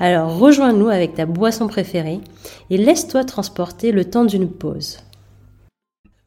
Alors 0.00 0.38
rejoins-nous 0.38 0.88
avec 0.88 1.14
ta 1.14 1.26
boisson 1.26 1.66
préférée 1.66 2.20
et 2.70 2.76
laisse-toi 2.76 3.24
transporter 3.24 3.90
le 3.90 4.08
temps 4.08 4.24
d'une 4.24 4.48
pause. 4.48 4.98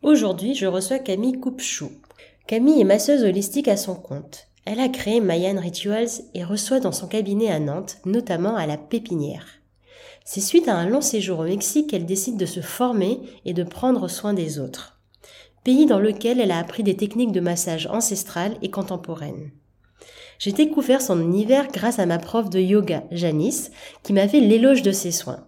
Aujourd'hui, 0.01 0.55
je 0.55 0.65
reçois 0.65 0.99
Camille 0.99 1.39
Coupchou. 1.39 1.91
Camille 2.47 2.81
est 2.81 2.85
masseuse 2.85 3.23
holistique 3.23 3.69
à 3.69 3.77
son 3.77 3.95
compte. 3.95 4.47
Elle 4.65 4.81
a 4.81 4.89
créé 4.89 5.21
Mayan 5.21 5.59
Rituals 5.59 6.21
et 6.33 6.43
reçoit 6.43 6.81
dans 6.81 6.91
son 6.91 7.07
cabinet 7.07 7.49
à 7.49 7.59
Nantes, 7.59 7.97
notamment 8.05 8.57
à 8.57 8.67
la 8.67 8.77
Pépinière. 8.77 9.45
C'est 10.25 10.41
suite 10.41 10.67
à 10.67 10.75
un 10.75 10.87
long 10.87 11.01
séjour 11.01 11.39
au 11.39 11.45
Mexique 11.45 11.89
qu'elle 11.89 12.05
décide 12.05 12.37
de 12.37 12.45
se 12.45 12.59
former 12.59 13.21
et 13.45 13.53
de 13.53 13.63
prendre 13.63 14.09
soin 14.09 14.33
des 14.33 14.59
autres. 14.59 14.99
Pays 15.63 15.85
dans 15.85 15.99
lequel 15.99 16.41
elle 16.41 16.51
a 16.51 16.59
appris 16.59 16.83
des 16.83 16.97
techniques 16.97 17.31
de 17.31 17.39
massage 17.39 17.87
ancestrales 17.87 18.57
et 18.61 18.69
contemporaines. 18.69 19.51
J'ai 20.41 20.53
découvert 20.53 21.03
son 21.03 21.21
univers 21.21 21.67
grâce 21.67 21.99
à 21.99 22.07
ma 22.07 22.17
prof 22.17 22.49
de 22.49 22.59
yoga, 22.59 23.03
Janice, 23.11 23.69
qui 24.01 24.11
m'a 24.11 24.27
fait 24.27 24.39
l'éloge 24.39 24.81
de 24.81 24.91
ses 24.91 25.11
soins. 25.11 25.45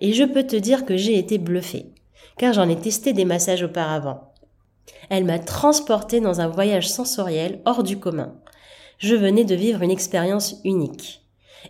Et 0.00 0.12
je 0.12 0.22
peux 0.22 0.44
te 0.44 0.54
dire 0.54 0.84
que 0.84 0.96
j'ai 0.96 1.18
été 1.18 1.38
bluffée, 1.38 1.86
car 2.38 2.52
j'en 2.52 2.68
ai 2.68 2.76
testé 2.76 3.12
des 3.12 3.24
massages 3.24 3.64
auparavant. 3.64 4.32
Elle 5.10 5.24
m'a 5.24 5.40
transportée 5.40 6.20
dans 6.20 6.40
un 6.40 6.46
voyage 6.46 6.88
sensoriel 6.88 7.60
hors 7.64 7.82
du 7.82 7.98
commun. 7.98 8.36
Je 8.98 9.16
venais 9.16 9.44
de 9.44 9.56
vivre 9.56 9.82
une 9.82 9.90
expérience 9.90 10.60
unique. 10.62 11.26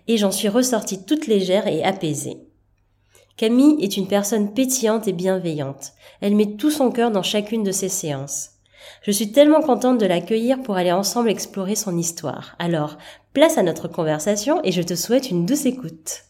Et 0.06 0.18
j'en 0.18 0.30
suis 0.30 0.50
ressortie 0.50 1.02
toute 1.02 1.28
légère 1.28 1.66
et 1.68 1.82
apaisée. 1.82 2.42
Camille 3.38 3.82
est 3.82 3.96
une 3.96 4.06
personne 4.06 4.52
pétillante 4.52 5.08
et 5.08 5.14
bienveillante. 5.14 5.94
Elle 6.20 6.36
met 6.36 6.56
tout 6.56 6.70
son 6.70 6.90
cœur 6.90 7.10
dans 7.10 7.22
chacune 7.22 7.62
de 7.62 7.72
ses 7.72 7.88
séances. 7.88 8.50
Je 9.02 9.10
suis 9.10 9.32
tellement 9.32 9.60
contente 9.60 9.98
de 9.98 10.06
l'accueillir 10.06 10.62
pour 10.62 10.76
aller 10.76 10.92
ensemble 10.92 11.30
explorer 11.30 11.74
son 11.74 11.96
histoire. 11.96 12.56
Alors, 12.58 12.98
place 13.32 13.58
à 13.58 13.62
notre 13.62 13.88
conversation 13.88 14.60
et 14.64 14.72
je 14.72 14.82
te 14.82 14.94
souhaite 14.94 15.30
une 15.30 15.46
douce 15.46 15.66
écoute. 15.66 16.24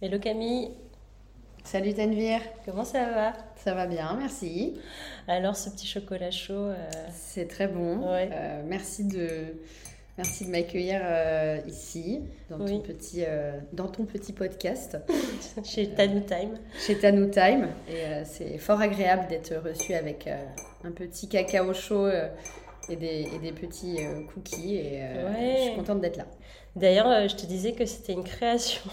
Hello 0.00 0.18
Camille. 0.18 0.70
Salut 1.64 1.92
Tanvir. 1.92 2.40
Comment 2.64 2.84
ça 2.84 3.04
va? 3.04 3.32
Ça 3.56 3.74
va 3.74 3.86
bien, 3.86 4.16
merci. 4.18 4.74
Alors, 5.26 5.56
ce 5.56 5.68
petit 5.68 5.86
chocolat 5.86 6.30
chaud. 6.30 6.54
Euh, 6.54 6.90
C'est 7.12 7.46
très 7.48 7.68
bon. 7.68 8.02
Euh, 8.06 8.62
merci 8.64 9.04
de 9.04 9.54
Merci 10.18 10.46
de 10.46 10.50
m'accueillir 10.50 11.00
euh, 11.04 11.60
ici, 11.68 12.22
dans, 12.50 12.58
ton 12.58 12.80
petit, 12.80 13.22
euh, 13.24 13.52
dans 13.72 13.86
ton 13.86 14.04
petit 14.04 14.32
podcast. 14.32 14.98
Chez 15.64 15.90
Tanou 15.90 16.18
Time. 16.22 16.58
Chez 16.76 16.98
Tanou 16.98 17.30
Time. 17.30 17.68
Et 17.88 18.04
euh, 18.04 18.22
c'est 18.24 18.58
fort 18.58 18.80
agréable 18.80 19.28
d'être 19.28 19.54
reçu 19.64 19.94
avec 19.94 20.28
un 20.82 20.90
petit 20.90 21.28
cacao 21.28 21.72
chaud 21.72 22.08
et 22.88 22.96
des, 22.96 23.28
et, 23.32 23.38
des, 23.38 23.52
petits 23.52 23.98
cookies. 24.34 24.78
Et 24.78 25.02
je 25.56 25.62
suis 25.66 25.76
contente 25.76 26.00
d'être 26.00 26.16
là. 26.16 26.26
D'ailleurs, 26.74 27.28
je 27.28 27.36
te 27.36 27.46
disais 27.46 27.72
que 27.72 27.86
c'était 27.86 28.12
une 28.12 28.24
création, 28.24 28.90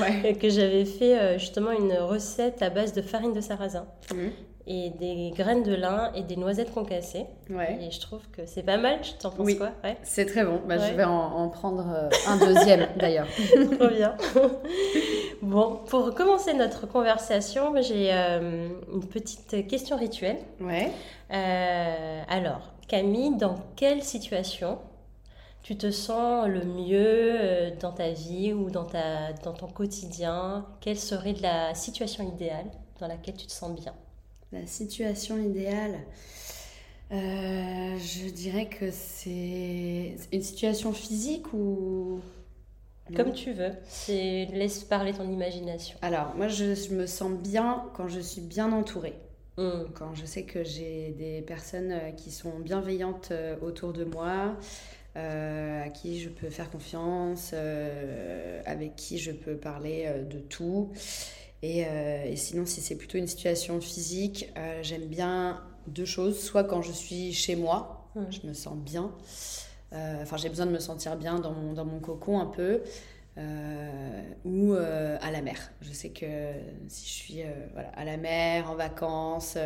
ouais. 0.00 0.34
que 0.40 0.48
j'avais 0.48 0.84
fait 0.84 1.38
justement 1.38 1.70
une 1.70 1.92
recette 1.92 2.60
à 2.60 2.70
base 2.70 2.92
de 2.92 3.02
farine 3.02 3.32
de 3.32 3.40
sarrasin. 3.40 3.86
Mmh 4.12 4.30
et 4.66 4.90
des 4.90 5.32
graines 5.36 5.62
de 5.62 5.74
lin 5.74 6.10
et 6.14 6.22
des 6.22 6.36
noisettes 6.36 6.72
concassées. 6.72 7.26
Ouais. 7.48 7.78
Et 7.80 7.90
je 7.90 8.00
trouve 8.00 8.28
que 8.32 8.46
c'est 8.46 8.64
pas 8.64 8.76
mal. 8.76 8.98
Je 9.02 9.12
t'en 9.12 9.30
penses 9.30 9.54
quoi? 9.54 9.70
Ouais. 9.84 9.96
C'est 10.02 10.26
très 10.26 10.44
bon. 10.44 10.60
Bah, 10.66 10.78
Je 10.78 10.92
vais 10.92 11.04
en, 11.04 11.48
prendre 11.48 11.86
euh, 11.88 12.08
un 12.26 12.36
deuxième 12.36 12.88
d'ailleurs. 12.96 13.28
Trop 13.78 13.88
bien. 13.88 14.16
bon, 15.42 15.80
pour 15.86 16.14
commencer 16.14 16.52
notre 16.54 16.86
conversation, 16.88 17.72
j'ai 17.80 18.12
euh, 18.12 18.68
une 18.92 19.06
petite 19.06 19.68
question 19.68 19.96
rituelle. 19.96 20.38
Ouais. 20.60 20.90
Euh, 21.32 22.22
alors, 22.28 22.72
Camille, 22.88 23.36
dans 23.36 23.54
quelle 23.76 24.02
situation 24.02 24.78
tu 25.62 25.76
te 25.76 25.90
sens 25.92 26.48
le 26.48 26.64
mieux 26.64 27.72
dans 27.80 27.92
ta 27.92 28.10
vie 28.10 28.52
ou 28.52 28.70
dans, 28.70 28.84
ta, 28.84 29.32
dans 29.44 29.52
ton 29.52 29.68
quotidien? 29.68 30.66
Quelle 30.80 30.98
serait 30.98 31.34
la 31.40 31.74
situation 31.74 32.24
idéale 32.24 32.66
dans 33.00 33.06
laquelle 33.06 33.36
tu 33.36 33.46
te 33.46 33.52
sens 33.52 33.72
bien? 33.72 33.92
La 34.60 34.66
situation 34.66 35.38
idéale, 35.38 35.98
euh, 37.12 37.96
je 37.98 38.30
dirais 38.30 38.68
que 38.68 38.90
c'est 38.90 40.16
une 40.32 40.42
situation 40.42 40.92
physique 40.92 41.52
ou... 41.52 42.20
Comme 43.14 43.32
tu 43.32 43.52
veux, 43.52 43.70
c'est 43.84 44.46
laisse 44.46 44.82
parler 44.82 45.12
ton 45.12 45.30
imagination. 45.30 45.96
Alors, 46.02 46.34
moi, 46.34 46.48
je, 46.48 46.92
me 46.92 47.06
sens 47.06 47.30
bien 47.30 47.84
quand 47.94 48.08
je 48.08 48.18
suis 48.18 48.40
bien 48.40 48.72
entourée. 48.72 49.14
Hmm. 49.56 49.84
Quand 49.94 50.12
je 50.16 50.26
sais 50.26 50.42
que 50.42 50.64
j'ai 50.64 51.14
des 51.16 51.40
personnes 51.42 51.92
euh, 51.92 52.10
qui 52.10 52.32
sont 52.32 52.58
bienveillantes 52.58 53.28
euh, 53.30 53.54
autour 53.62 53.92
de 53.92 54.04
moi, 54.04 54.56
à 55.14 55.88
qui 55.90 56.20
je 56.20 56.28
peux 56.28 56.50
faire 56.50 56.68
confiance, 56.68 57.54
avec 58.66 58.96
qui 58.96 59.16
je 59.16 59.32
peux 59.32 59.56
parler 59.56 60.12
de 60.28 60.40
tout. 60.40 60.92
Euh, 61.64 62.24
et, 62.24 62.36
sinon, 62.36 62.66
si 62.66 62.80
c'est 62.80 62.96
plutôt 62.96 63.18
une 63.18 63.26
situation 63.26 63.80
physique, 63.80 64.52
euh, 64.56 64.80
j'aime 64.82 65.06
bien 65.06 65.62
deux 65.86 66.04
choses. 66.04 66.38
Soit 66.38 66.64
quand 66.64 66.82
je 66.82 66.92
suis 66.92 67.32
chez 67.32 67.56
moi, 67.56 68.08
mmh. 68.14 68.20
je 68.30 68.46
me 68.46 68.52
sens 68.52 68.76
bien. 68.76 69.10
Euh, 69.92 70.22
enfin, 70.22 70.36
j'ai 70.36 70.48
besoin 70.48 70.66
de 70.66 70.72
me 70.72 70.78
sentir 70.78 71.16
bien 71.16 71.38
dans 71.38 71.52
mon, 71.52 71.72
dans 71.72 71.84
mon 71.84 72.00
cocon 72.00 72.40
un 72.40 72.46
peu. 72.46 72.82
ou 74.44 74.74
à 74.74 75.30
la 75.30 75.42
mer. 75.42 75.72
Je 75.80 75.92
sais 75.92 76.10
que 76.10 76.52
si 76.88 77.06
je 77.06 77.12
suis 77.12 77.42
voilà, 77.72 77.88
à 77.90 78.04
la 78.04 78.16
mer, 78.16 78.70
en 78.70 78.74
vacances, 78.74 79.58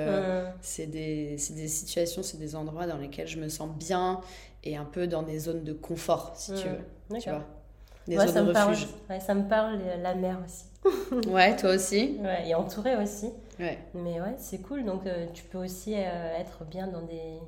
c'est 0.61 0.87
des, 0.87 1.37
des, 1.51 1.69
situations, 1.69 2.23
c'est 2.23 2.39
des 2.39 2.57
endroits 2.57 2.87
dans 2.87 2.99
lesquels 2.99 3.29
je 3.29 3.39
me 3.39 3.49
sens 3.49 3.71
bien 3.77 4.21
et 4.63 4.77
un 4.77 4.85
peu 4.85 5.07
dans 5.07 5.23
des 5.23 5.39
zones 5.39 5.65
de 5.65 5.73
confort, 5.73 6.33
si 6.37 6.53
tu 6.55 6.69
veux. 6.69 7.21
Tu 7.21 7.31
vois 7.31 7.45
des 8.07 8.17
zones 8.17 8.29
ça 8.29 8.43
de 8.43 8.49
refuge. 8.49 8.89
Parle, 9.09 9.21
ça 9.21 9.35
me 9.35 9.49
parle, 9.49 9.79
la 10.03 10.15
mer 10.15 10.39
aussi. 10.45 10.70
ouais, 11.29 11.57
toi 11.57 11.75
aussi. 11.75 12.19
Ouais, 12.23 12.49
et 12.49 12.55
entouré 12.55 12.97
aussi. 12.97 13.31
Ouais. 13.59 13.79
Mais 13.95 14.21
ouais, 14.21 14.35
c'est 14.39 14.59
cool. 14.59 14.85
Donc, 14.85 15.07
euh, 15.07 15.27
tu 15.35 15.45
peux 15.45 15.59
aussi 15.59 15.95
euh, 15.95 16.39
être 16.39 16.65
bien 16.65 16.87
dans 16.87 17.03
des, 17.03 17.39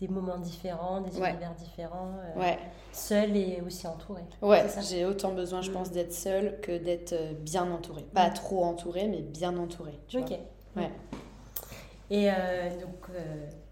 des 0.00 0.08
moments 0.08 0.38
différents, 0.38 1.00
des 1.00 1.16
univers 1.16 1.54
différents. 1.54 2.14
Euh, 2.36 2.40
ouais. 2.40 2.58
Seul 2.92 3.36
et 3.36 3.62
aussi 3.64 3.86
entouré. 3.86 4.22
Ouais, 4.42 4.64
j'ai 4.88 5.04
autant 5.04 5.32
besoin, 5.32 5.62
je 5.62 5.70
mm. 5.70 5.74
pense, 5.74 5.90
d'être 5.92 6.12
seul 6.12 6.58
que 6.60 6.76
d'être 6.76 7.14
bien 7.42 7.70
entouré. 7.70 8.02
Pas 8.14 8.30
mm. 8.30 8.34
trop 8.34 8.64
entouré, 8.64 9.06
mais 9.06 9.20
bien 9.20 9.56
entouré. 9.56 9.92
ok. 10.14 10.38
Ouais. 10.76 10.90
Et 12.10 12.30
donc, 12.80 13.08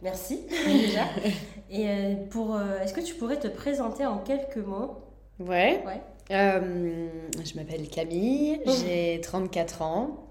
merci 0.02 0.46
déjà. 0.66 1.06
et 1.70 2.16
pour, 2.30 2.60
est-ce 2.60 2.92
que 2.92 3.00
tu 3.00 3.14
pourrais 3.14 3.38
te 3.38 3.48
présenter 3.48 4.06
en 4.06 4.18
quelques 4.18 4.58
mots? 4.58 4.98
Ouais. 5.38 5.82
ouais. 5.86 6.00
Euh, 6.30 7.08
je 7.44 7.54
m'appelle 7.54 7.88
Camille, 7.88 8.60
oh. 8.66 8.70
j'ai 8.84 9.20
34 9.20 9.82
ans 9.82 10.26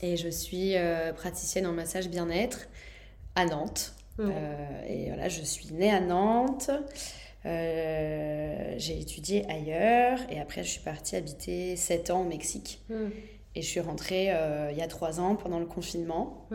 et 0.00 0.16
je 0.16 0.28
suis 0.28 0.76
euh, 0.76 1.12
praticienne 1.12 1.66
en 1.66 1.72
massage 1.72 2.08
bien-être 2.08 2.68
à 3.34 3.44
Nantes. 3.44 3.94
Euh, 4.20 4.32
et 4.88 5.08
voilà, 5.08 5.28
je 5.28 5.42
suis 5.42 5.72
née 5.72 5.90
à 5.90 6.00
Nantes. 6.00 6.70
j'ai 7.44 9.00
étudié 9.00 9.48
ailleurs 9.48 10.18
et 10.28 10.40
après 10.40 10.64
je 10.64 10.70
suis 10.70 10.82
partie 10.82 11.14
habiter 11.14 11.76
7 11.76 12.10
ans 12.10 12.22
au 12.22 12.28
Mexique. 12.28 12.80
Hmm. 12.88 13.10
Et 13.54 13.62
je 13.62 13.66
suis 13.66 13.80
rentrée 13.80 14.32
il 14.70 14.78
y 14.78 14.82
a 14.82 14.88
3 14.88 15.20
ans 15.20 15.36
pendant 15.36 15.60
le 15.60 15.66
confinement. 15.66 16.48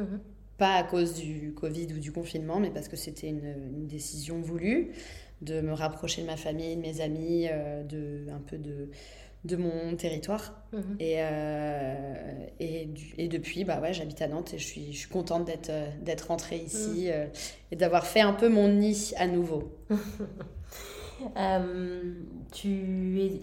Pas 0.58 0.76
à 0.76 0.84
cause 0.84 1.16
du 1.16 1.54
Covid 1.54 1.88
ou 1.96 2.00
du 2.00 2.12
confinement, 2.12 2.60
mais 2.60 2.70
parce 2.70 2.88
que 2.88 2.96
c'était 2.96 3.28
une, 3.28 3.56
une, 3.76 3.88
décision 3.88 4.40
voulue 4.40 4.92
de 5.44 5.62
me 5.62 5.74
rapprocher 5.74 6.22
de 6.22 6.28
ma 6.28 6.38
famille, 6.38 6.76
de 6.76 6.82
mes 6.82 7.02
amis, 7.02 7.48
euh, 7.50 7.84
de, 7.84 8.26
un 8.32 8.40
peu 8.40 8.58
de, 8.58 8.90
de 9.44 9.56
mon 9.56 9.96
territoire. 9.96 10.54
Mhm. 10.72 10.96
Et, 11.00 11.16
euh, 11.18 12.46
et, 12.60 12.90
et, 13.18 13.28
depuis, 13.28 13.64
bah 13.64 13.80
ouais, 13.82 13.94
j'habite 13.94 14.22
à 14.22 14.28
Nantes 14.28 14.54
et 14.54 14.58
je 14.58 14.66
suis, 14.66 14.94
je 14.94 15.00
suis 15.00 15.10
contente 15.10 15.46
d'être, 15.46 15.70
euh, 15.70 15.90
d'être 16.02 16.28
rentrée 16.28 16.58
ici 16.58 17.10
mhm. 17.10 17.30
et 17.72 17.76
d'avoir 17.76 18.06
fait 18.06 18.22
un 18.22 18.34
peu 18.34 18.50
mon 18.50 18.68
nid 18.68 19.14
à 19.18 19.28
nouveau. 19.28 19.72
tu 22.52 23.22
es 23.22 23.42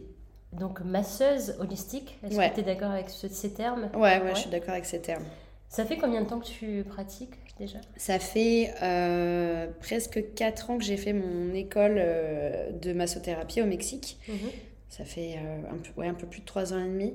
donc 0.53 0.81
masseuse 0.81 1.57
holistique. 1.61 2.19
Est-ce 2.23 2.37
que 2.37 2.55
tu 2.55 2.61
es 2.61 2.65
d'accord 2.65 2.91
avec 2.91 3.09
ces 3.09 3.53
termes? 3.53 3.91
Ouais, 3.95 4.21
ouais, 4.21 4.35
je 4.35 4.41
suis 4.41 4.51
d'accord 4.51 4.71
avec 4.71 4.87
ces 4.87 5.01
termes. 5.01 5.25
Ça 5.69 5.85
fait 5.85 5.97
combien 5.97 6.23
de 6.23 6.27
temps 6.27 6.41
que 6.41 6.47
tu 6.47 6.85
pratiques? 6.89 7.35
Déjà 7.61 7.79
Ça 7.97 8.19
fait 8.19 8.73
euh, 8.83 9.69
presque 9.81 10.35
4 10.35 10.71
ans 10.71 10.79
que 10.79 10.85
j'ai 10.85 10.97
fait 10.97 11.13
mon 11.13 11.55
école 11.55 11.97
euh, 11.99 12.71
de 12.73 12.93
massothérapie 12.93 13.63
au 13.63 13.67
Mexique. 13.67 14.19
Mhm. 14.29 14.51
Ça 14.89 15.05
fait 15.05 15.39
un, 15.71 15.77
peu, 15.77 16.01
ouais, 16.01 16.09
un 16.09 16.15
peu 16.15 16.27
plus 16.27 16.41
de 16.41 16.47
3 16.47 16.73
ans 16.73 16.81
et 16.81 16.89
demi. 16.89 17.15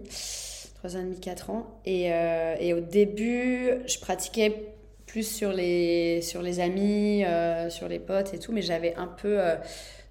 3 0.75 0.95
ans 0.95 0.99
et 0.99 1.03
demi, 1.03 1.19
4 1.19 1.49
ans. 1.49 1.81
Et, 1.85 2.05
et 2.05 2.73
au 2.73 2.79
début, 2.79 3.71
je 3.85 3.99
pratiquais 3.99 4.69
plus 5.05 5.23
sur 5.23 5.51
les, 5.51 6.21
sur 6.21 6.41
les 6.41 6.61
amis, 6.61 7.25
sur 7.67 7.89
les 7.89 7.99
potes 7.99 8.33
et 8.33 8.39
tout, 8.39 8.53
mais 8.53 8.61
j'avais 8.61 8.95
un 8.95 9.07
peu 9.07 9.41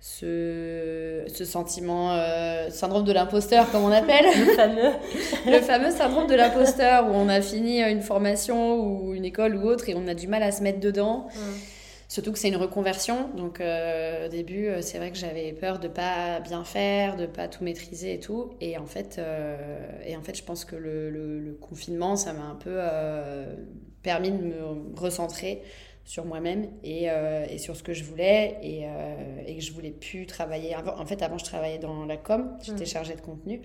ce, 0.05 1.25
ce 1.29 1.47
sentiment, 1.47 2.13
euh, 2.13 2.69
syndrome 2.69 3.05
de 3.05 3.13
l'imposteur, 3.13 3.71
comme 3.73 3.85
on 3.85 3.91
appelle. 3.91 4.27
le 4.39 4.53
fameux. 4.53 4.91
le 5.47 5.61
fameux 5.61 5.91
syndrome 5.91 6.27
de 6.27 6.35
l'imposteur, 6.35 7.07
où 7.07 7.13
on 7.15 7.27
a 7.31 7.41
fini 7.41 7.81
une 7.83 8.03
formation 8.03 8.79
ou 8.79 9.15
une 9.15 9.25
école 9.25 9.57
ou 9.57 9.63
autre 9.63 9.89
et 9.89 9.95
on 9.95 10.07
a 10.07 10.13
du 10.13 10.29
mal 10.29 10.43
à 10.43 10.53
se 10.53 10.63
mettre 10.63 10.79
dedans. 10.79 11.29
Surtout 12.09 12.33
que 12.33 12.39
c'est 12.39 12.49
une 12.49 12.57
reconversion. 12.57 13.31
Donc, 13.35 13.63
euh, 13.63 14.27
au 14.27 14.29
début, 14.29 14.67
euh, 14.67 14.83
c'est 14.83 14.99
vrai 14.99 15.11
que 15.11 15.17
j'avais 15.17 15.55
peur 15.55 15.79
de 15.79 15.89
pas 15.89 16.39
bien 16.41 16.65
faire, 16.65 17.17
de 17.17 17.25
pas 17.25 17.49
tout 17.49 17.65
maîtriser 17.65 18.13
et 18.13 18.21
tout. 18.21 18.51
Et 18.61 18.77
en 18.77 18.85
fait, 18.85 19.19
et 20.05 20.15
en 20.19 20.23
fait 20.23 20.37
je 20.37 20.45
pense 20.45 20.67
que 20.67 20.77
le, 20.77 21.09
le, 21.09 21.41
le 21.41 21.55
confinement, 21.55 22.17
ça 22.17 22.35
m'a 22.35 22.45
un 22.45 22.57
peu 22.57 22.79
permis 24.03 24.33
de 24.33 24.37
me 24.37 25.01
recentrer 25.01 25.63
sur 26.05 26.25
moi-même 26.27 26.69
et, 26.83 27.11
euh, 27.11 27.47
et, 27.49 27.59
sur 27.59 27.77
ce 27.77 27.83
que 27.83 27.95
je 27.95 28.05
voulais 28.05 28.59
et, 28.63 28.83
euh, 28.85 29.43
et, 29.47 29.57
que 29.57 29.63
je 29.63 29.73
voulais 29.73 29.91
plus 29.91 30.27
travailler. 30.27 30.75
Avant, 30.75 30.99
en 30.99 31.07
fait, 31.07 31.23
avant, 31.23 31.39
je 31.39 31.45
travaillais 31.45 31.79
dans 31.79 32.05
la 32.05 32.17
com, 32.17 32.57
j'étais 32.63 32.85
chargée 32.85 33.15
de 33.15 33.21
contenu 33.21 33.63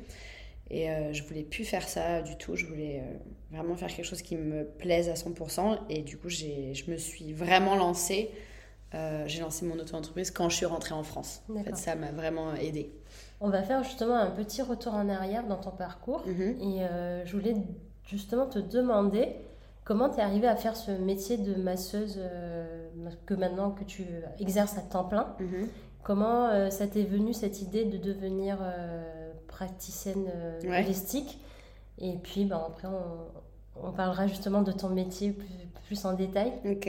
et 0.70 0.90
euh, 0.90 1.14
je 1.14 1.24
voulais 1.24 1.44
plus 1.44 1.66
faire 1.66 1.88
ça 1.88 2.22
du 2.22 2.38
tout. 2.38 2.56
Je 2.56 2.66
voulais 2.66 3.04
vraiment 3.52 3.76
faire 3.76 3.90
quelque 3.90 4.06
chose 4.06 4.22
qui 4.22 4.38
me 4.38 4.66
plaise 4.66 5.10
à 5.10 5.16
100% 5.16 5.80
et 5.90 6.02
du 6.02 6.18
coup, 6.18 6.30
je 6.30 6.90
me 6.90 6.98
suis 6.98 7.34
vraiment 7.34 7.76
lancée. 7.76 8.32
j'ai 9.26 9.42
lancé 9.42 9.66
mon 9.66 9.78
auto-entreprise 9.78 10.32
quand 10.32 10.48
je 10.48 10.56
suis 10.56 10.66
rentrée 10.66 10.94
en 10.94 11.04
France. 11.04 11.44
En 11.54 11.64
fait, 11.64 11.76
ça 11.76 11.96
m'a 11.96 12.12
vraiment 12.12 12.56
aidée. 12.56 12.94
On 13.42 13.50
va 13.50 13.64
faire 13.64 13.84
justement 13.84 14.16
un 14.16 14.32
petit 14.32 14.62
retour 14.62 14.94
en 14.94 15.10
arrière 15.10 15.46
dans 15.46 15.58
ton 15.58 15.72
parcours 15.72 16.26
mm-hmm. 16.26 16.62
et 16.62 17.26
je 17.26 17.36
voulais 17.36 17.56
justement 18.06 18.46
te 18.46 18.60
demander 18.60 19.36
Comment 19.90 20.08
tu 20.08 20.20
es 20.20 20.22
arrivée 20.22 20.48
à 20.48 20.56
faire 20.56 20.76
ce 20.76 20.92
métier 20.92 21.38
de 21.38 21.56
masseuse 21.56 22.20
euh, 22.20 22.86
que 23.26 23.34
maintenant 23.34 23.72
que 23.72 23.84
tu 23.84 24.06
exerces 24.40 24.78
à 24.78 24.82
temps 24.82 25.04
plein 25.04 25.34
mhm. 25.40 25.68
Comment 26.04 26.48
euh, 26.50 26.70
ça 26.70 26.86
t'est 26.86 27.06
venu 27.06 27.34
cette 27.34 27.64
idée 27.64 27.86
de 27.86 27.98
devenir 27.98 28.60
euh, 28.62 29.32
praticienne 29.48 30.32
holistique 30.64 31.40
Et 31.98 32.14
puis 32.22 32.46
ben, 32.46 32.62
après, 32.68 32.88
on, 33.82 33.92
parlera 33.94 34.28
justement 34.28 34.62
de 34.62 34.72
ton 34.72 34.90
métier 34.90 35.36
plus, 35.88 36.06
en 36.06 36.14
détail. 36.14 36.52
Ok. 36.66 36.88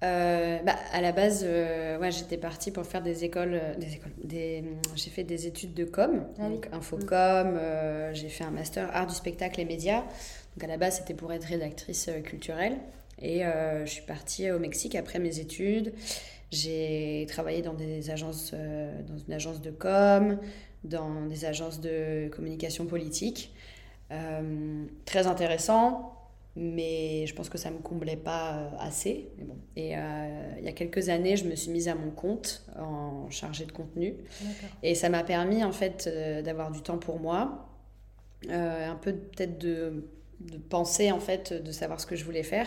bah, 0.00 0.74
à 0.92 1.00
la 1.00 1.12
base, 1.12 1.44
ouais, 1.44 2.10
j'étais 2.10 2.38
partie 2.38 2.72
pour 2.72 2.86
faire 2.86 3.02
des 3.02 3.22
écoles, 3.22 3.60
des 3.78 3.94
écoles, 3.94 4.12
des, 4.24 4.64
j'ai 4.96 5.10
fait 5.10 5.22
des 5.22 5.46
études 5.46 5.74
de 5.74 5.84
com, 5.84 6.26
ah 6.40 6.48
donc 6.48 6.68
infocom, 6.72 7.56
j'ai 8.12 8.28
fait 8.30 8.44
un 8.44 8.50
master 8.50 8.90
art 8.92 9.06
du 9.06 9.14
spectacle 9.14 9.60
et 9.60 9.64
médias. 9.64 10.02
Donc 10.56 10.64
à 10.64 10.66
la 10.68 10.76
base, 10.76 10.98
c'était 10.98 11.14
pour 11.14 11.32
être 11.32 11.44
rédactrice 11.44 12.08
euh, 12.08 12.20
culturelle. 12.20 12.76
Et 13.20 13.44
euh, 13.44 13.84
je 13.86 13.90
suis 13.90 14.02
partie 14.02 14.50
au 14.50 14.58
Mexique 14.58 14.94
après 14.94 15.18
mes 15.18 15.38
études. 15.38 15.92
J'ai 16.50 17.26
travaillé 17.28 17.62
dans 17.62 17.74
des 17.74 18.10
agences, 18.10 18.52
euh, 18.54 19.02
dans 19.02 19.18
une 19.18 19.32
agence 19.32 19.60
de 19.60 19.70
com, 19.70 20.38
dans 20.84 21.26
des 21.26 21.44
agences 21.44 21.80
de 21.80 22.28
communication 22.28 22.86
politique. 22.86 23.52
très 25.06 25.26
intéressant, 25.26 26.12
mais 26.54 27.26
je 27.26 27.34
pense 27.34 27.48
que 27.48 27.58
ça 27.58 27.70
ne 27.70 27.76
me 27.76 27.80
comblait 27.80 28.16
pas 28.16 28.70
assez. 28.78 29.30
Mais 29.38 29.44
bon. 29.44 29.56
Et 29.74 29.92
il 30.58 30.64
y 30.64 30.68
a 30.68 30.72
quelques 30.72 31.08
années, 31.08 31.36
je 31.36 31.46
me 31.46 31.56
suis 31.56 31.72
mise 31.72 31.88
à 31.88 31.96
mon 31.96 32.10
compte 32.10 32.64
en 32.78 33.28
chargée 33.30 33.64
de 33.64 33.72
contenu. 33.72 34.14
Et 34.84 34.94
ça 34.94 35.08
m'a 35.08 35.24
permis 35.24 35.64
en 35.64 35.72
fait 35.72 36.08
d'avoir 36.44 36.70
du 36.70 36.82
temps 36.82 36.98
pour 36.98 37.18
moi, 37.18 37.66
un 38.48 38.96
peu 39.00 39.14
peut-être 39.14 39.58
de 39.58 40.04
de 40.50 40.58
penser 40.58 41.12
en 41.12 41.20
fait, 41.20 41.52
de 41.52 41.72
savoir 41.72 42.00
ce 42.00 42.06
que 42.06 42.16
je 42.16 42.24
voulais 42.24 42.42
faire. 42.42 42.66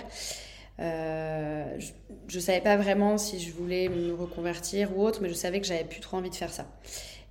Euh, 0.80 1.80
je 2.28 2.36
ne 2.36 2.42
savais 2.42 2.62
pas 2.62 2.78
vraiment 2.78 3.18
si 3.18 3.40
je 3.40 3.52
voulais 3.52 3.90
me 3.90 4.14
reconvertir 4.14 4.96
ou 4.96 5.04
autre, 5.04 5.20
mais 5.22 5.30
je 5.30 5.34
savais 5.34 5.60
que 5.60 5.66
j'avais 5.66 5.84
plus 5.84 6.02
trop 6.02 6.18
envie 6.18 6.30
de 6.30 6.36
faire 6.36 6.54
ça. 6.54 6.68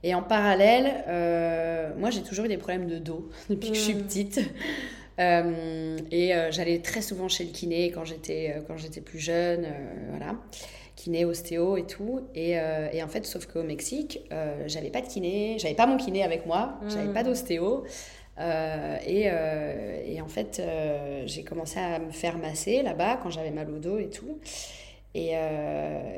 Et 0.02 0.14
en 0.14 0.22
parallèle, 0.22 1.04
euh, 1.08 1.90
moi 1.96 2.10
j'ai 2.10 2.22
toujours 2.22 2.44
eu 2.46 2.48
des 2.48 2.58
problèmes 2.58 2.87
de 2.87 2.98
dos 2.98 3.28
depuis 3.50 3.70
que 3.70 3.76
je 3.76 3.81
suis 3.81 3.94
mmh. 3.94 4.02
petite. 4.02 4.40
Euh, 5.19 5.96
et 6.10 6.32
j'allais 6.50 6.81
très 6.81 7.00
souvent 7.00 7.28
chez 7.28 7.44
le 7.44 7.50
kiné 7.50 7.90
quand 7.90 8.04
j'étais 8.04 8.62
quand 8.66 8.76
j'étais 8.76 9.00
plus 9.00 9.19
jeune, 9.19 9.66
voilà, 10.10 10.37
kiné, 10.94 11.25
ostéo 11.25 11.76
et 11.76 11.87
tout. 11.87 12.20
Et, 12.34 12.50
et 12.93 13.02
en 13.02 13.08
fait, 13.08 13.25
sauf 13.25 13.46
qu'au 13.46 13.62
Mexique, 13.62 14.20
j'avais 14.66 14.90
pas 14.90 15.00
de 15.00 15.08
kiné, 15.08 15.56
j'avais 15.58 15.75
pas 15.75 15.87
mon 15.87 15.96
kiné 15.96 16.22
avec 16.22 16.46
moi, 16.46 16.78
j'avais 16.88 17.12
pas 17.12 17.22
mmh. 17.22 17.26
d'ostéo. 17.26 17.84
Euh, 18.38 18.98
et, 19.04 19.24
euh, 19.26 20.02
et, 20.04 20.20
en 20.20 20.28
fait, 20.28 20.60
euh, 20.60 21.22
j'ai 21.26 21.42
commencé 21.42 21.78
à 21.78 21.98
me 21.98 22.10
faire 22.10 22.38
masser 22.38 22.82
là-bas 22.82 23.18
quand 23.22 23.30
j'avais 23.30 23.50
mal 23.50 23.70
au 23.70 23.78
dos 23.78 23.98
et 23.98 24.10
tout. 24.10 24.38
Et, 25.14 25.32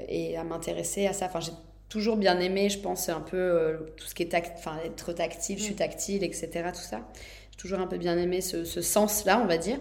et 0.09 0.37
à 0.37 0.43
m'intéresser 0.43 1.07
à 1.07 1.13
ça. 1.13 1.27
Enfin, 1.27 1.39
j'ai 1.39 1.53
toujours 1.89 2.17
bien 2.17 2.41
aimé, 2.41 2.69
je 2.69 2.81
pense, 2.81 3.09
un 3.09 3.21
peu 3.21 3.93
tout 3.97 4.07
ce 4.07 4.15
qui 4.15 4.25
est 4.25 4.35
enfin, 4.35 4.77
être 4.85 5.13
tactile, 5.13 5.57
je 5.57 5.63
suis 5.63 5.75
mm. 5.75 5.79
tactile, 5.79 6.25
etc. 6.25 6.49
Tout 6.75 6.81
ça. 6.81 7.09
J'ai 7.53 7.59
toujours 7.59 7.79
un 7.79 7.87
peu 7.87 7.97
bien 7.97 8.19
aimé 8.19 8.41
ce, 8.41 8.65
ce 8.65 8.81
sens-là, 8.81 9.41
on 9.41 9.47
va 9.47 9.57
dire. 9.57 9.79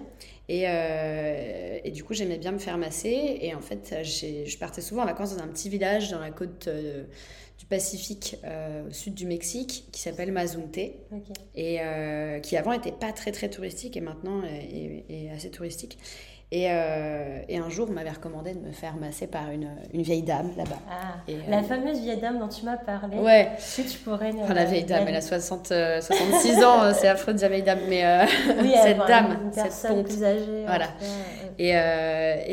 Et, 0.49 0.65
et, 1.83 1.91
du 1.91 2.03
coup, 2.03 2.13
j'aimais 2.13 2.37
bien 2.37 2.51
me 2.51 2.59
faire 2.59 2.77
masser. 2.77 3.39
Et 3.41 3.55
en 3.55 3.59
fait, 3.59 3.95
je 4.03 4.57
partais 4.59 4.81
souvent 4.81 5.01
en 5.01 5.07
vacances 5.07 5.35
dans 5.35 5.43
un 5.43 5.47
petit 5.47 5.69
village 5.69 6.11
dans 6.11 6.19
la 6.19 6.29
côte 6.29 6.69
Pacifique 7.69 8.37
euh, 8.45 8.87
au 8.87 8.91
sud 8.93 9.13
du 9.13 9.25
Mexique 9.25 9.85
qui 9.91 10.01
s'appelle 10.01 10.31
Mazunte 10.31 10.77
et 10.77 11.81
euh, 11.81 12.39
qui 12.39 12.55
avant 12.55 12.71
était 12.71 12.93
pas 12.93 13.11
très 13.11 13.31
très 13.31 13.49
touristique 13.49 13.97
et 13.97 14.01
maintenant 14.01 14.41
est 14.43 15.29
assez 15.31 15.51
touristique. 15.51 15.97
Et, 16.49 16.67
euh, 16.69 17.39
et, 17.49 17.57
un 17.57 17.69
jour, 17.69 17.87
on 17.89 17.93
m'avait 17.93 18.09
recommandé 18.09 18.53
de 18.53 18.59
me 18.59 18.71
faire 18.71 18.95
masser 18.95 19.27
par 19.27 19.51
une, 19.51 19.67
une 19.93 20.01
vieille 20.01 20.23
dame 20.23 20.51
là-bas. 20.55 20.79
Ah, 20.89 21.15
la 21.49 21.57
euh, 21.57 21.63
fameuse 21.63 21.99
vieille 21.99 22.21
dame 22.21 22.39
dont 22.39 22.47
tu 22.47 22.63
m'as 22.63 22.77
parlé. 22.77 23.17
Ouais. 23.17 23.49
Si 23.57 23.83
tu 23.83 23.97
pourrais. 23.97 24.31
Oh, 24.33 24.53
la 24.53 24.63
vieille 24.63 24.85
dame, 24.85 25.03
elle 25.09 25.17
a 25.17 25.21
60, 25.21 25.67
66 25.67 26.63
ans, 26.63 26.93
c'est 26.93 27.09
affreux 27.09 27.33
de 27.33 27.39
dire 27.39 27.49
vieille 27.49 27.63
dame, 27.63 27.79
mais 27.89 28.05
euh, 28.05 28.25
oui, 28.61 28.71
cette 28.81 28.97
dame, 28.99 29.39
une 29.43 29.51
cette 29.51 29.91
ponte. 29.91 30.05
plus 30.05 30.23
âgée. 30.23 30.63
Voilà. 30.65 30.87
Et, 31.59 31.73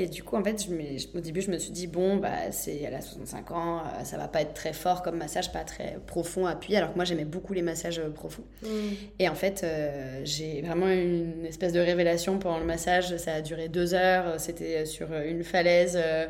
et, 0.02 0.06
du 0.08 0.24
coup, 0.24 0.36
en 0.36 0.42
fait, 0.42 0.64
je 0.64 1.16
au 1.16 1.20
début, 1.20 1.40
je 1.40 1.52
me 1.52 1.58
suis 1.58 1.70
dit, 1.70 1.86
bon, 1.86 2.16
bah, 2.16 2.30
elle 2.66 2.94
a 2.94 3.00
65 3.00 3.50
ans, 3.52 3.82
ça 4.02 4.16
va 4.16 4.26
pas 4.26 4.40
être 4.40 4.54
très 4.54 4.72
fort 4.72 5.02
comme 5.02 5.18
massage, 5.18 5.52
pas 5.52 5.62
très 5.62 5.98
profond, 6.06 6.46
appuyé, 6.46 6.78
alors 6.78 6.90
que 6.90 6.96
moi, 6.96 7.04
j'aimais 7.04 7.26
beaucoup 7.26 7.52
les 7.52 7.62
massages 7.62 8.02
profonds. 8.14 8.44
Mm. 8.62 8.66
Et 9.20 9.28
en 9.28 9.34
fait, 9.34 9.64
j'ai 10.24 10.62
vraiment 10.62 10.88
eu 10.88 11.00
une 11.00 11.46
espèce 11.46 11.72
de 11.72 11.80
révélation 11.80 12.38
pendant 12.38 12.58
le 12.58 12.64
massage, 12.64 13.16
ça 13.18 13.34
a 13.34 13.40
duré 13.40 13.68
deux 13.68 13.83
heures. 13.92 14.40
C'était 14.40 14.86
sur 14.86 15.12
une 15.12 15.44
falaise 15.44 15.98
euh, 16.00 16.26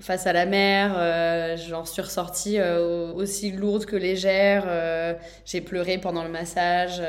face 0.00 0.26
à 0.26 0.32
la 0.32 0.46
mer. 0.46 0.94
Euh, 0.96 1.56
j'en 1.56 1.84
suis 1.84 2.02
ressortie 2.02 2.58
euh, 2.58 3.12
aussi 3.12 3.52
lourde 3.52 3.84
que 3.84 3.94
légère. 3.94 5.16
J'ai 5.44 5.60
pleuré 5.60 5.98
pendant 5.98 6.24
le 6.24 6.30
massage. 6.30 7.00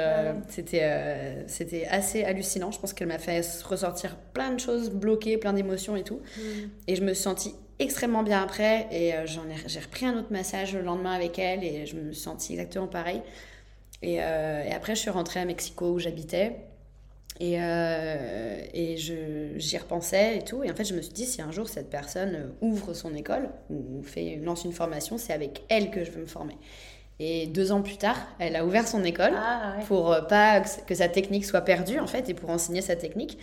C'était 0.50 1.46
c'était 1.48 1.86
assez 1.88 2.24
hallucinant. 2.24 2.72
Je 2.72 2.80
pense 2.80 2.94
qu'elle 2.94 3.08
m'a 3.08 3.18
fait 3.18 3.42
ressortir 3.66 4.16
plein 4.34 4.52
de 4.52 4.60
choses 4.60 4.92
bloquées, 4.92 5.38
plein 5.38 5.54
d'émotions 5.54 5.96
et 5.96 6.04
tout. 6.04 6.22
Mm. 6.38 6.42
Et 6.88 6.96
je 6.96 7.02
me 7.02 7.14
suis 7.14 7.24
sentie 7.24 7.56
extrêmement 7.80 8.24
bien 8.24 8.44
après. 8.44 8.88
Et 8.92 9.14
j'en 9.26 9.44
ai, 9.50 9.56
j'ai 9.66 9.80
repris 9.80 10.06
un 10.06 10.18
autre 10.18 10.32
massage 10.32 10.74
le 10.74 10.82
lendemain 10.82 11.14
avec 11.14 11.40
elle 11.40 11.64
et 11.64 11.86
je 11.86 11.96
me 11.96 12.12
suis 12.12 12.22
sentie 12.22 12.54
exactement 12.54 12.88
pareil. 12.88 13.22
Et, 14.04 14.16
et 14.16 14.74
après, 14.76 14.94
je 14.94 15.02
suis 15.02 15.10
rentrée 15.10 15.40
à 15.40 15.46
Mexico 15.46 15.94
où 15.94 16.00
j'habitais. 16.00 16.67
Et, 17.40 17.58
euh, 17.60 18.62
et 18.74 18.98
j'y 18.98 19.78
repensais 19.78 20.38
et 20.38 20.44
tout. 20.44 20.64
Et 20.64 20.72
en 20.72 20.76
fait, 20.76 20.86
je 20.86 20.96
me 20.96 21.02
suis 21.02 21.14
dit, 21.14 21.26
si 21.26 21.42
un 21.42 21.52
jour 21.52 21.70
cette 21.70 21.90
personne 21.90 22.52
ouvre 22.62 22.94
son 22.94 23.14
école 23.14 23.50
ou 23.70 24.02
fait, 24.04 24.38
lance 24.38 24.66
une 24.66 24.74
formation, 24.74 25.18
c'est 25.18 25.34
avec 25.34 25.64
elle 25.70 25.92
que 25.92 26.04
je 26.04 26.12
veux 26.12 26.22
me 26.22 26.28
former. 26.28 26.58
Et 27.20 27.48
deux 27.48 27.72
ans 27.72 27.82
plus 27.82 27.98
tard, 27.98 28.16
elle 28.38 28.56
a 28.56 28.64
ouvert 28.64 28.88
son 28.88 29.04
école 29.04 29.34
ah, 29.36 29.78
pour 29.88 30.14
euh, 30.14 30.22
pas 30.22 30.62
que 30.62 30.94
sa 30.94 31.10
technique 31.10 31.46
soit 31.46 31.62
perdue 31.62 31.98
en 31.98 32.06
fait 32.06 32.30
et 32.30 32.36
pour 32.36 32.52
enseigner 32.52 32.82
sa 32.82 32.96
technique. 32.96 33.40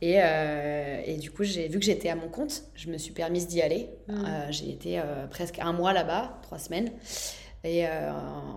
Et, 0.00 0.14
euh, 0.16 1.02
et, 1.04 1.16
du 1.16 1.30
coup, 1.30 1.44
j'ai 1.44 1.68
vu 1.68 1.78
que 1.78 1.84
j'étais 1.84 2.08
à 2.08 2.16
mon 2.16 2.28
compte, 2.28 2.62
je 2.74 2.88
me 2.88 2.96
suis 2.96 3.12
permise 3.12 3.46
d'y 3.46 3.60
aller. 3.60 3.90
Mmh. 4.08 4.24
j'ai 4.50 4.70
été 4.70 5.02
presque 5.30 5.58
un 5.58 5.72
mois 5.72 5.92
là-bas, 5.92 6.38
trois 6.42 6.58
semaines. 6.58 6.90
Et 7.64 7.86
euh, 7.86 8.10